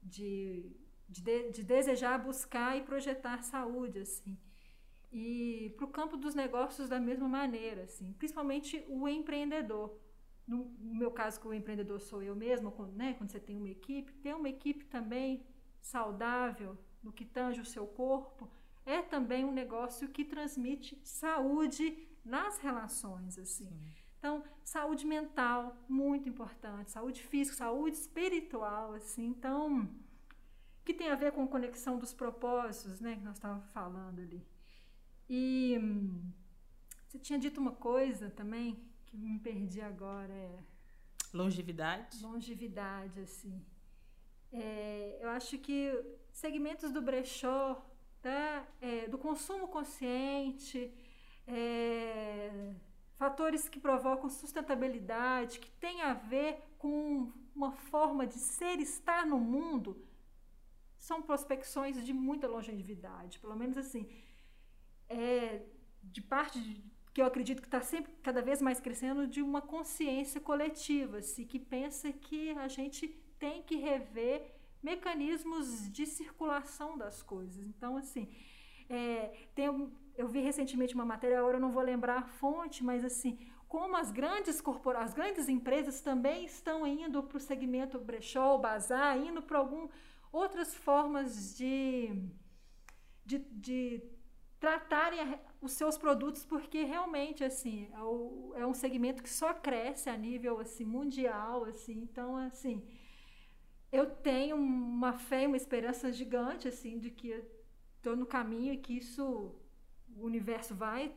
de, 0.02 0.76
de, 1.08 1.50
de 1.50 1.62
desejar 1.62 2.18
buscar 2.18 2.76
e 2.76 2.82
projetar 2.82 3.42
saúde, 3.42 4.00
assim. 4.00 4.38
E 5.12 5.74
para 5.76 5.84
o 5.84 5.88
campo 5.88 6.16
dos 6.16 6.34
negócios 6.34 6.88
da 6.88 7.00
mesma 7.00 7.28
maneira, 7.28 7.82
assim, 7.84 8.12
principalmente 8.14 8.84
o 8.88 9.08
empreendedor 9.08 9.98
no, 10.50 10.68
meu 10.80 11.12
caso, 11.12 11.40
que 11.40 11.46
o 11.46 11.54
empreendedor 11.54 12.00
sou 12.00 12.22
eu 12.22 12.34
mesma, 12.34 12.72
quando, 12.72 12.92
né, 12.92 13.14
quando 13.14 13.30
você 13.30 13.38
tem 13.38 13.56
uma 13.56 13.68
equipe, 13.68 14.12
ter 14.14 14.34
uma 14.34 14.48
equipe 14.48 14.84
também 14.84 15.46
saudável 15.80 16.76
no 17.03 17.12
que 17.12 17.24
tange 17.24 17.61
o 17.61 17.64
seu 17.64 17.86
corpo, 17.86 18.48
é 18.84 19.03
também 19.03 19.44
um 19.44 19.53
negócio 19.53 20.09
que 20.09 20.24
transmite 20.24 21.01
saúde 21.05 22.09
nas 22.24 22.59
relações, 22.59 23.38
assim. 23.38 23.68
Sim. 23.68 23.92
Então, 24.18 24.44
saúde 24.62 25.07
mental, 25.07 25.76
muito 25.88 26.28
importante, 26.28 26.90
saúde 26.90 27.22
física, 27.22 27.57
saúde 27.57 27.96
espiritual, 27.96 28.92
assim. 28.92 29.26
Então, 29.26 29.88
que 30.84 30.92
tem 30.92 31.09
a 31.09 31.14
ver 31.14 31.32
com 31.32 31.46
conexão 31.46 31.98
dos 31.98 32.12
propósitos, 32.12 33.01
né, 33.01 33.16
que 33.16 33.22
nós 33.22 33.36
estávamos 33.36 33.66
falando 33.70 34.20
ali. 34.20 34.46
E 35.28 35.78
hum, 35.80 36.30
você 37.07 37.18
tinha 37.18 37.38
dito 37.38 37.61
uma 37.61 37.72
coisa 37.72 38.28
também 38.30 38.78
que 39.07 39.16
me 39.16 39.38
perdi 39.38 39.80
agora 39.80 40.32
é. 40.32 40.59
Longevidade? 41.32 42.22
Longevidade, 42.22 43.20
assim. 43.20 43.64
É, 44.53 45.18
eu 45.20 45.30
acho 45.30 45.57
que 45.59 45.92
segmentos 46.41 46.91
do 46.91 47.03
brechó 47.03 47.62
da, 48.22 48.66
é, 48.80 49.07
do 49.09 49.18
consumo 49.18 49.68
consciente, 49.68 50.93
é, 51.47 52.74
fatores 53.16 53.68
que 53.68 53.78
provocam 53.78 54.28
sustentabilidade, 54.28 55.61
que 55.61 55.70
tem 55.72 56.01
a 56.03 56.14
ver 56.14 56.51
com 56.78 57.30
uma 57.55 57.72
forma 57.72 58.26
de 58.26 58.38
ser 58.38 58.78
estar 58.80 59.26
no 59.26 59.38
mundo, 59.38 60.03
são 60.99 61.20
prospecções 61.20 62.03
de 62.05 62.12
muita 62.12 62.47
longevidade. 62.49 63.38
Pelo 63.38 63.57
menos 63.57 63.76
assim, 63.76 64.09
é, 65.09 65.62
de 66.03 66.22
parte 66.22 66.59
de, 66.61 66.82
que 67.12 67.20
eu 67.20 67.26
acredito 67.26 67.61
que 67.61 67.68
está 67.68 67.82
sempre 67.82 68.12
cada 68.22 68.41
vez 68.41 68.62
mais 68.62 68.80
crescendo 68.80 69.26
de 69.26 69.43
uma 69.43 69.61
consciência 69.61 70.41
coletiva, 70.41 71.18
assim, 71.18 71.45
que 71.45 71.59
pensa 71.59 72.11
que 72.12 72.51
a 72.53 72.68
gente 72.68 73.09
tem 73.38 73.62
que 73.62 73.76
rever 73.76 74.59
mecanismos 74.82 75.90
de 75.90 76.06
circulação 76.06 76.96
das 76.96 77.22
coisas. 77.22 77.64
Então, 77.66 77.96
assim, 77.96 78.28
é, 78.88 79.32
tem, 79.54 79.66
eu 80.16 80.28
vi 80.28 80.40
recentemente 80.40 80.94
uma 80.94 81.04
matéria, 81.04 81.38
agora 81.38 81.56
eu 81.56 81.60
não 81.60 81.70
vou 81.70 81.82
lembrar 81.82 82.18
a 82.18 82.22
fonte, 82.22 82.82
mas 82.82 83.04
assim, 83.04 83.38
como 83.68 83.96
as 83.96 84.10
grandes 84.10 84.60
corporações, 84.60 85.10
as 85.10 85.14
grandes 85.14 85.48
empresas 85.48 86.00
também 86.00 86.44
estão 86.44 86.86
indo 86.86 87.22
para 87.22 87.36
o 87.36 87.40
segmento 87.40 87.98
brechó, 87.98 88.58
bazar, 88.58 89.16
indo 89.16 89.40
para 89.40 89.58
algum 89.58 89.88
outras 90.32 90.74
formas 90.74 91.56
de, 91.56 92.12
de, 93.24 93.38
de 93.38 94.02
tratarem 94.58 95.38
os 95.60 95.72
seus 95.72 95.96
produtos, 95.96 96.44
porque 96.44 96.82
realmente 96.82 97.44
assim 97.44 97.88
é, 97.92 98.02
o, 98.02 98.52
é, 98.56 98.66
um 98.66 98.74
segmento 98.74 99.22
que 99.22 99.30
só 99.30 99.54
cresce 99.54 100.10
a 100.10 100.16
nível 100.16 100.58
assim 100.58 100.84
mundial, 100.84 101.64
assim. 101.64 102.00
Então, 102.00 102.36
assim, 102.36 102.84
eu 103.93 104.07
tenho 104.07 104.57
uma 104.57 105.12
fé 105.12 105.47
uma 105.47 105.57
esperança 105.57 106.12
gigante 106.12 106.68
assim 106.68 106.99
de 106.99 107.11
que 107.11 107.43
estou 107.97 108.16
no 108.16 108.26
caminho 108.26 108.72
e 108.72 108.78
que 108.78 108.97
isso 108.97 109.55
o 110.16 110.24
universo 110.24 110.74
vai 110.74 111.14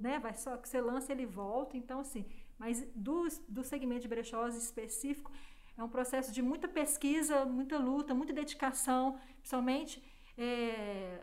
né, 0.00 0.18
vai 0.18 0.34
só 0.34 0.56
que 0.56 0.68
você 0.68 0.80
lança 0.80 1.12
ele 1.12 1.26
volta. 1.26 1.76
Então 1.76 2.00
assim 2.00 2.24
mas 2.58 2.82
do, 2.94 3.28
do 3.48 3.62
segmento 3.62 4.02
de 4.02 4.08
brechós 4.08 4.56
específico 4.56 5.30
é 5.76 5.82
um 5.82 5.88
processo 5.88 6.32
de 6.32 6.42
muita 6.42 6.66
pesquisa 6.66 7.44
muita 7.44 7.78
luta 7.78 8.14
muita 8.14 8.32
dedicação 8.32 9.18
principalmente 9.36 10.02
é, 10.36 11.20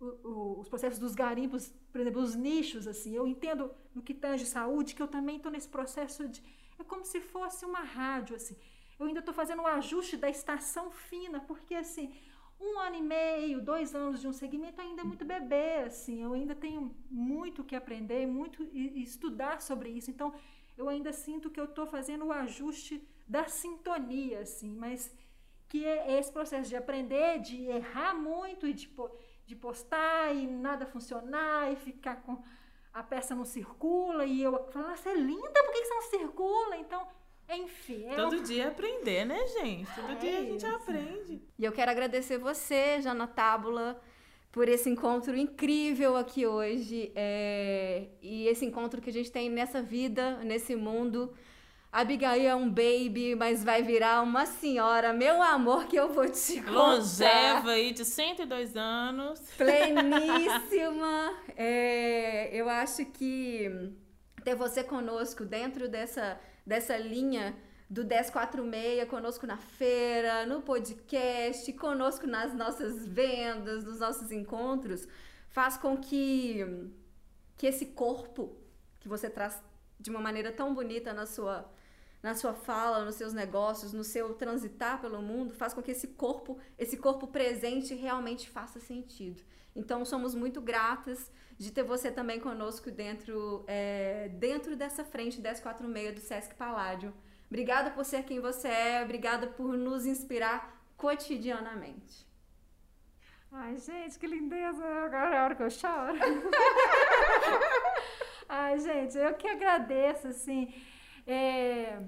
o, 0.00 0.06
o, 0.28 0.60
os 0.60 0.68
processos 0.68 0.98
dos 0.98 1.14
garimpos 1.14 1.72
por 1.92 2.00
exemplo 2.00 2.20
os 2.22 2.34
nichos 2.34 2.86
assim. 2.86 3.14
Eu 3.14 3.26
entendo 3.26 3.70
no 3.94 4.02
que 4.02 4.14
tange 4.14 4.46
saúde 4.46 4.94
que 4.94 5.02
eu 5.02 5.08
também 5.08 5.36
estou 5.36 5.52
nesse 5.52 5.68
processo 5.68 6.26
de 6.28 6.42
é 6.78 6.82
como 6.82 7.04
se 7.04 7.20
fosse 7.20 7.64
uma 7.64 7.80
rádio 7.80 8.36
assim 8.36 8.56
eu 8.98 9.06
ainda 9.06 9.20
estou 9.20 9.34
fazendo 9.34 9.60
o 9.60 9.64
um 9.64 9.66
ajuste 9.66 10.16
da 10.16 10.28
estação 10.28 10.90
fina, 10.90 11.40
porque 11.40 11.74
assim, 11.74 12.14
um 12.60 12.78
ano 12.78 12.96
e 12.96 13.02
meio, 13.02 13.60
dois 13.60 13.94
anos 13.94 14.20
de 14.20 14.28
um 14.28 14.32
segmento 14.32 14.80
ainda 14.80 15.02
é 15.02 15.04
muito 15.04 15.24
bebê, 15.24 15.78
assim, 15.86 16.22
eu 16.22 16.32
ainda 16.32 16.54
tenho 16.54 16.94
muito 17.10 17.64
que 17.64 17.76
aprender, 17.76 18.26
muito 18.26 18.62
e, 18.72 19.02
estudar 19.02 19.60
sobre 19.60 19.90
isso. 19.90 20.10
Então, 20.10 20.32
eu 20.76 20.88
ainda 20.88 21.12
sinto 21.12 21.50
que 21.50 21.60
eu 21.60 21.66
estou 21.66 21.86
fazendo 21.86 22.26
o 22.26 22.32
ajuste 22.32 23.06
da 23.26 23.46
sintonia, 23.46 24.40
assim, 24.40 24.70
mas 24.76 25.12
que 25.68 25.84
é 25.84 26.18
esse 26.18 26.32
processo 26.32 26.68
de 26.68 26.76
aprender, 26.76 27.40
de 27.40 27.64
errar 27.64 28.14
muito 28.14 28.66
e 28.66 28.72
de, 28.72 28.88
de 29.46 29.56
postar 29.56 30.34
e 30.34 30.46
nada 30.46 30.86
funcionar 30.86 31.72
e 31.72 31.76
ficar 31.76 32.22
com 32.22 32.42
a 32.92 33.02
peça 33.02 33.34
não 33.34 33.44
circula 33.44 34.24
e 34.24 34.40
eu 34.40 34.52
falo, 34.70 34.88
nossa, 34.88 35.10
é 35.10 35.14
linda, 35.14 35.64
por 35.64 35.72
que 35.72 35.84
você 35.84 35.94
não 35.94 36.02
circula? 36.02 36.76
Então, 36.76 37.08
enfim. 37.48 38.06
É 38.06 38.16
Todo 38.16 38.42
dia 38.42 38.68
aprender, 38.68 39.24
né, 39.24 39.46
gente? 39.48 39.90
Todo 39.94 40.12
é 40.12 40.14
dia 40.14 40.38
a 40.38 40.42
gente 40.42 40.66
isso. 40.66 40.76
aprende. 40.76 41.42
E 41.58 41.64
eu 41.64 41.72
quero 41.72 41.90
agradecer 41.90 42.38
você, 42.38 43.00
Jana 43.02 43.26
Tábula, 43.26 44.00
por 44.50 44.68
esse 44.68 44.88
encontro 44.88 45.36
incrível 45.36 46.16
aqui 46.16 46.46
hoje. 46.46 47.12
É... 47.14 48.08
E 48.22 48.46
esse 48.46 48.64
encontro 48.64 49.00
que 49.00 49.10
a 49.10 49.12
gente 49.12 49.30
tem 49.30 49.50
nessa 49.50 49.82
vida, 49.82 50.38
nesse 50.38 50.74
mundo. 50.74 51.34
A 51.92 52.00
Abigail 52.00 52.48
é 52.48 52.54
um 52.56 52.68
baby, 52.68 53.36
mas 53.36 53.62
vai 53.62 53.80
virar 53.80 54.20
uma 54.20 54.46
senhora. 54.46 55.12
Meu 55.12 55.40
amor, 55.40 55.86
que 55.86 55.94
eu 55.94 56.12
vou 56.12 56.28
te 56.28 56.60
contar. 56.60 56.72
Longeva 56.72 57.70
aí, 57.70 57.92
de 57.92 58.04
102 58.04 58.76
anos. 58.76 59.38
Pleníssima. 59.56 61.34
é... 61.56 62.50
Eu 62.52 62.68
acho 62.68 63.04
que 63.04 63.92
ter 64.44 64.56
você 64.56 64.82
conosco 64.82 65.44
dentro 65.44 65.88
dessa 65.88 66.38
dessa 66.64 66.96
linha 66.96 67.56
do 67.88 68.02
1046 68.02 69.08
conosco 69.08 69.46
na 69.46 69.56
feira, 69.56 70.46
no 70.46 70.62
podcast, 70.62 71.72
conosco 71.74 72.26
nas 72.26 72.54
nossas 72.54 73.06
vendas, 73.06 73.84
nos 73.84 74.00
nossos 74.00 74.32
encontros, 74.32 75.06
faz 75.48 75.76
com 75.76 75.96
que, 75.96 76.64
que 77.56 77.66
esse 77.66 77.86
corpo 77.86 78.56
que 79.00 79.08
você 79.08 79.28
traz 79.28 79.62
de 80.00 80.10
uma 80.10 80.20
maneira 80.20 80.50
tão 80.50 80.74
bonita 80.74 81.12
na 81.12 81.26
sua 81.26 81.70
na 82.22 82.34
sua 82.34 82.54
fala, 82.54 83.04
nos 83.04 83.16
seus 83.16 83.34
negócios, 83.34 83.92
no 83.92 84.02
seu 84.02 84.32
transitar 84.32 84.98
pelo 84.98 85.20
mundo, 85.20 85.52
faz 85.52 85.74
com 85.74 85.82
que 85.82 85.90
esse 85.90 86.08
corpo, 86.08 86.58
esse 86.78 86.96
corpo 86.96 87.26
presente 87.26 87.94
realmente 87.94 88.48
faça 88.48 88.80
sentido. 88.80 89.42
Então 89.74 90.04
somos 90.04 90.34
muito 90.34 90.60
gratas 90.60 91.30
de 91.58 91.72
ter 91.72 91.82
você 91.82 92.10
também 92.10 92.40
conosco 92.40 92.90
dentro, 92.90 93.64
é, 93.66 94.28
dentro 94.28 94.76
dessa 94.76 95.04
frente 95.04 95.40
1046 95.40 96.14
do 96.14 96.20
Sesc 96.20 96.54
Paládio. 96.54 97.12
Obrigada 97.48 97.90
por 97.90 98.04
ser 98.04 98.24
quem 98.24 98.40
você 98.40 98.68
é, 98.68 99.02
obrigada 99.02 99.46
por 99.46 99.76
nos 99.76 100.06
inspirar 100.06 100.82
cotidianamente. 100.96 102.26
Ai, 103.52 103.76
gente, 103.78 104.18
que 104.18 104.26
lindeza! 104.26 104.84
Agora 104.84 105.34
é 105.34 105.38
a 105.38 105.44
hora 105.44 105.54
que 105.54 105.62
eu 105.62 105.70
choro. 105.70 106.18
Ai, 108.48 108.78
gente, 108.80 109.16
eu 109.16 109.34
que 109.34 109.46
agradeço, 109.46 110.26
assim, 110.26 110.74
é, 111.26 112.02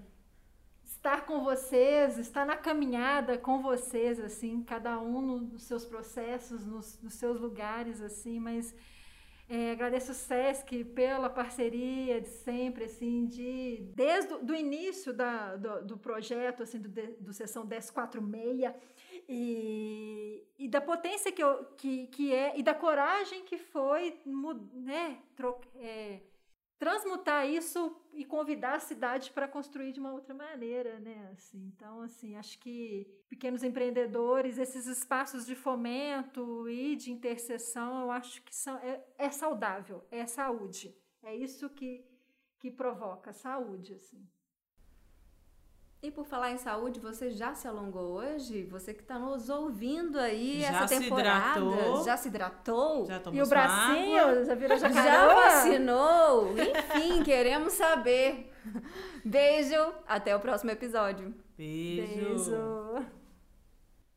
estar 1.07 1.25
com 1.25 1.45
vocês, 1.45 2.19
estar 2.19 2.45
na 2.45 2.57
caminhada 2.57 3.39
com 3.39 3.63
vocês, 3.63 4.19
assim, 4.19 4.61
cada 4.65 4.99
um 4.99 5.21
nos 5.21 5.63
seus 5.63 5.85
processos, 5.85 6.67
nos, 6.67 7.01
nos 7.01 7.15
seus 7.15 7.41
lugares, 7.41 8.01
assim, 8.01 8.41
mas 8.41 8.75
é, 9.49 9.71
agradeço 9.71 10.11
o 10.11 10.15
Sesc 10.17 10.83
pela 10.87 11.31
parceria 11.31 12.21
de 12.21 12.29
sempre, 12.29 12.87
assim, 12.87 13.25
de 13.27 13.89
desde 13.95 14.35
o 14.35 14.53
início 14.53 15.13
da, 15.13 15.55
do, 15.55 15.85
do 15.85 15.97
projeto, 15.97 16.65
assim, 16.65 16.81
do, 16.81 16.89
do 17.21 17.33
Sessão 17.33 17.65
1046, 17.65 18.75
e, 19.29 20.45
e 20.59 20.67
da 20.67 20.81
potência 20.81 21.31
que, 21.31 21.43
eu, 21.43 21.67
que, 21.77 22.09
que 22.09 22.35
é, 22.35 22.59
e 22.59 22.65
da 22.65 22.75
coragem 22.75 23.45
que 23.45 23.59
foi, 23.59 24.21
né, 24.75 25.19
trocar. 25.37 25.69
é, 25.77 26.21
transmutar 26.79 27.49
isso 27.49 27.97
e 28.13 28.25
convidar 28.25 28.75
a 28.75 28.81
cidade 28.81 29.31
para 29.31 29.49
construir 29.49 29.93
de 29.93 30.01
uma 30.01 30.13
outra 30.13 30.35
maneira, 30.35 30.99
né? 31.01 31.31
Assim, 31.33 31.71
então, 31.75 32.01
assim, 32.03 32.37
acho 32.37 32.59
que 32.59 33.07
pequenos 33.29 33.63
empreendedores, 33.63 34.59
esses 34.59 34.87
espaços 34.87 35.47
de 35.47 35.55
fomento 35.55 36.69
e 36.69 36.97
de 36.97 37.11
interseção, 37.11 38.01
eu 38.01 38.11
acho 38.11 38.43
que 38.43 38.55
são, 38.55 38.77
é, 38.79 39.03
é 39.19 39.31
saudável, 39.31 40.07
é 40.11 40.27
saúde. 40.27 40.95
É 41.23 41.35
isso 41.35 41.69
que, 41.71 42.05
que 42.59 42.71
provoca 42.71 43.33
saúde, 43.33 43.95
assim. 43.95 44.27
E 46.07 46.11
por 46.13 46.25
falar 46.25 46.53
em 46.53 46.57
saúde, 46.57 47.01
você 47.01 47.31
já 47.33 47.53
se 47.53 47.67
alongou 47.67 48.13
hoje? 48.13 48.63
Você 48.71 48.95
que 48.95 49.01
está 49.03 49.19
nos 49.19 49.49
ouvindo 49.49 50.21
aí 50.21 50.61
já 50.61 50.69
essa 50.85 51.01
temporada. 51.01 51.55
Se 51.55 51.67
hidratou, 51.67 52.05
já 52.05 52.17
se 52.17 52.29
hidratou? 52.29 53.07
Já 53.07 53.19
tomou 53.19 53.41
E 53.41 53.43
o 53.43 53.47
bracinho 53.49 54.21
água. 54.21 54.45
já 54.45 54.55
virou 54.55 54.79
Já 54.79 54.89
jacaré? 54.89 55.35
vacinou? 55.35 56.53
Enfim, 56.95 57.25
queremos 57.25 57.73
saber. 57.73 58.53
Beijo, 59.25 59.75
até 60.07 60.37
o 60.37 60.39
próximo 60.39 60.71
episódio. 60.71 61.35
Beijo. 61.59 62.15
Beijo. 62.15 63.07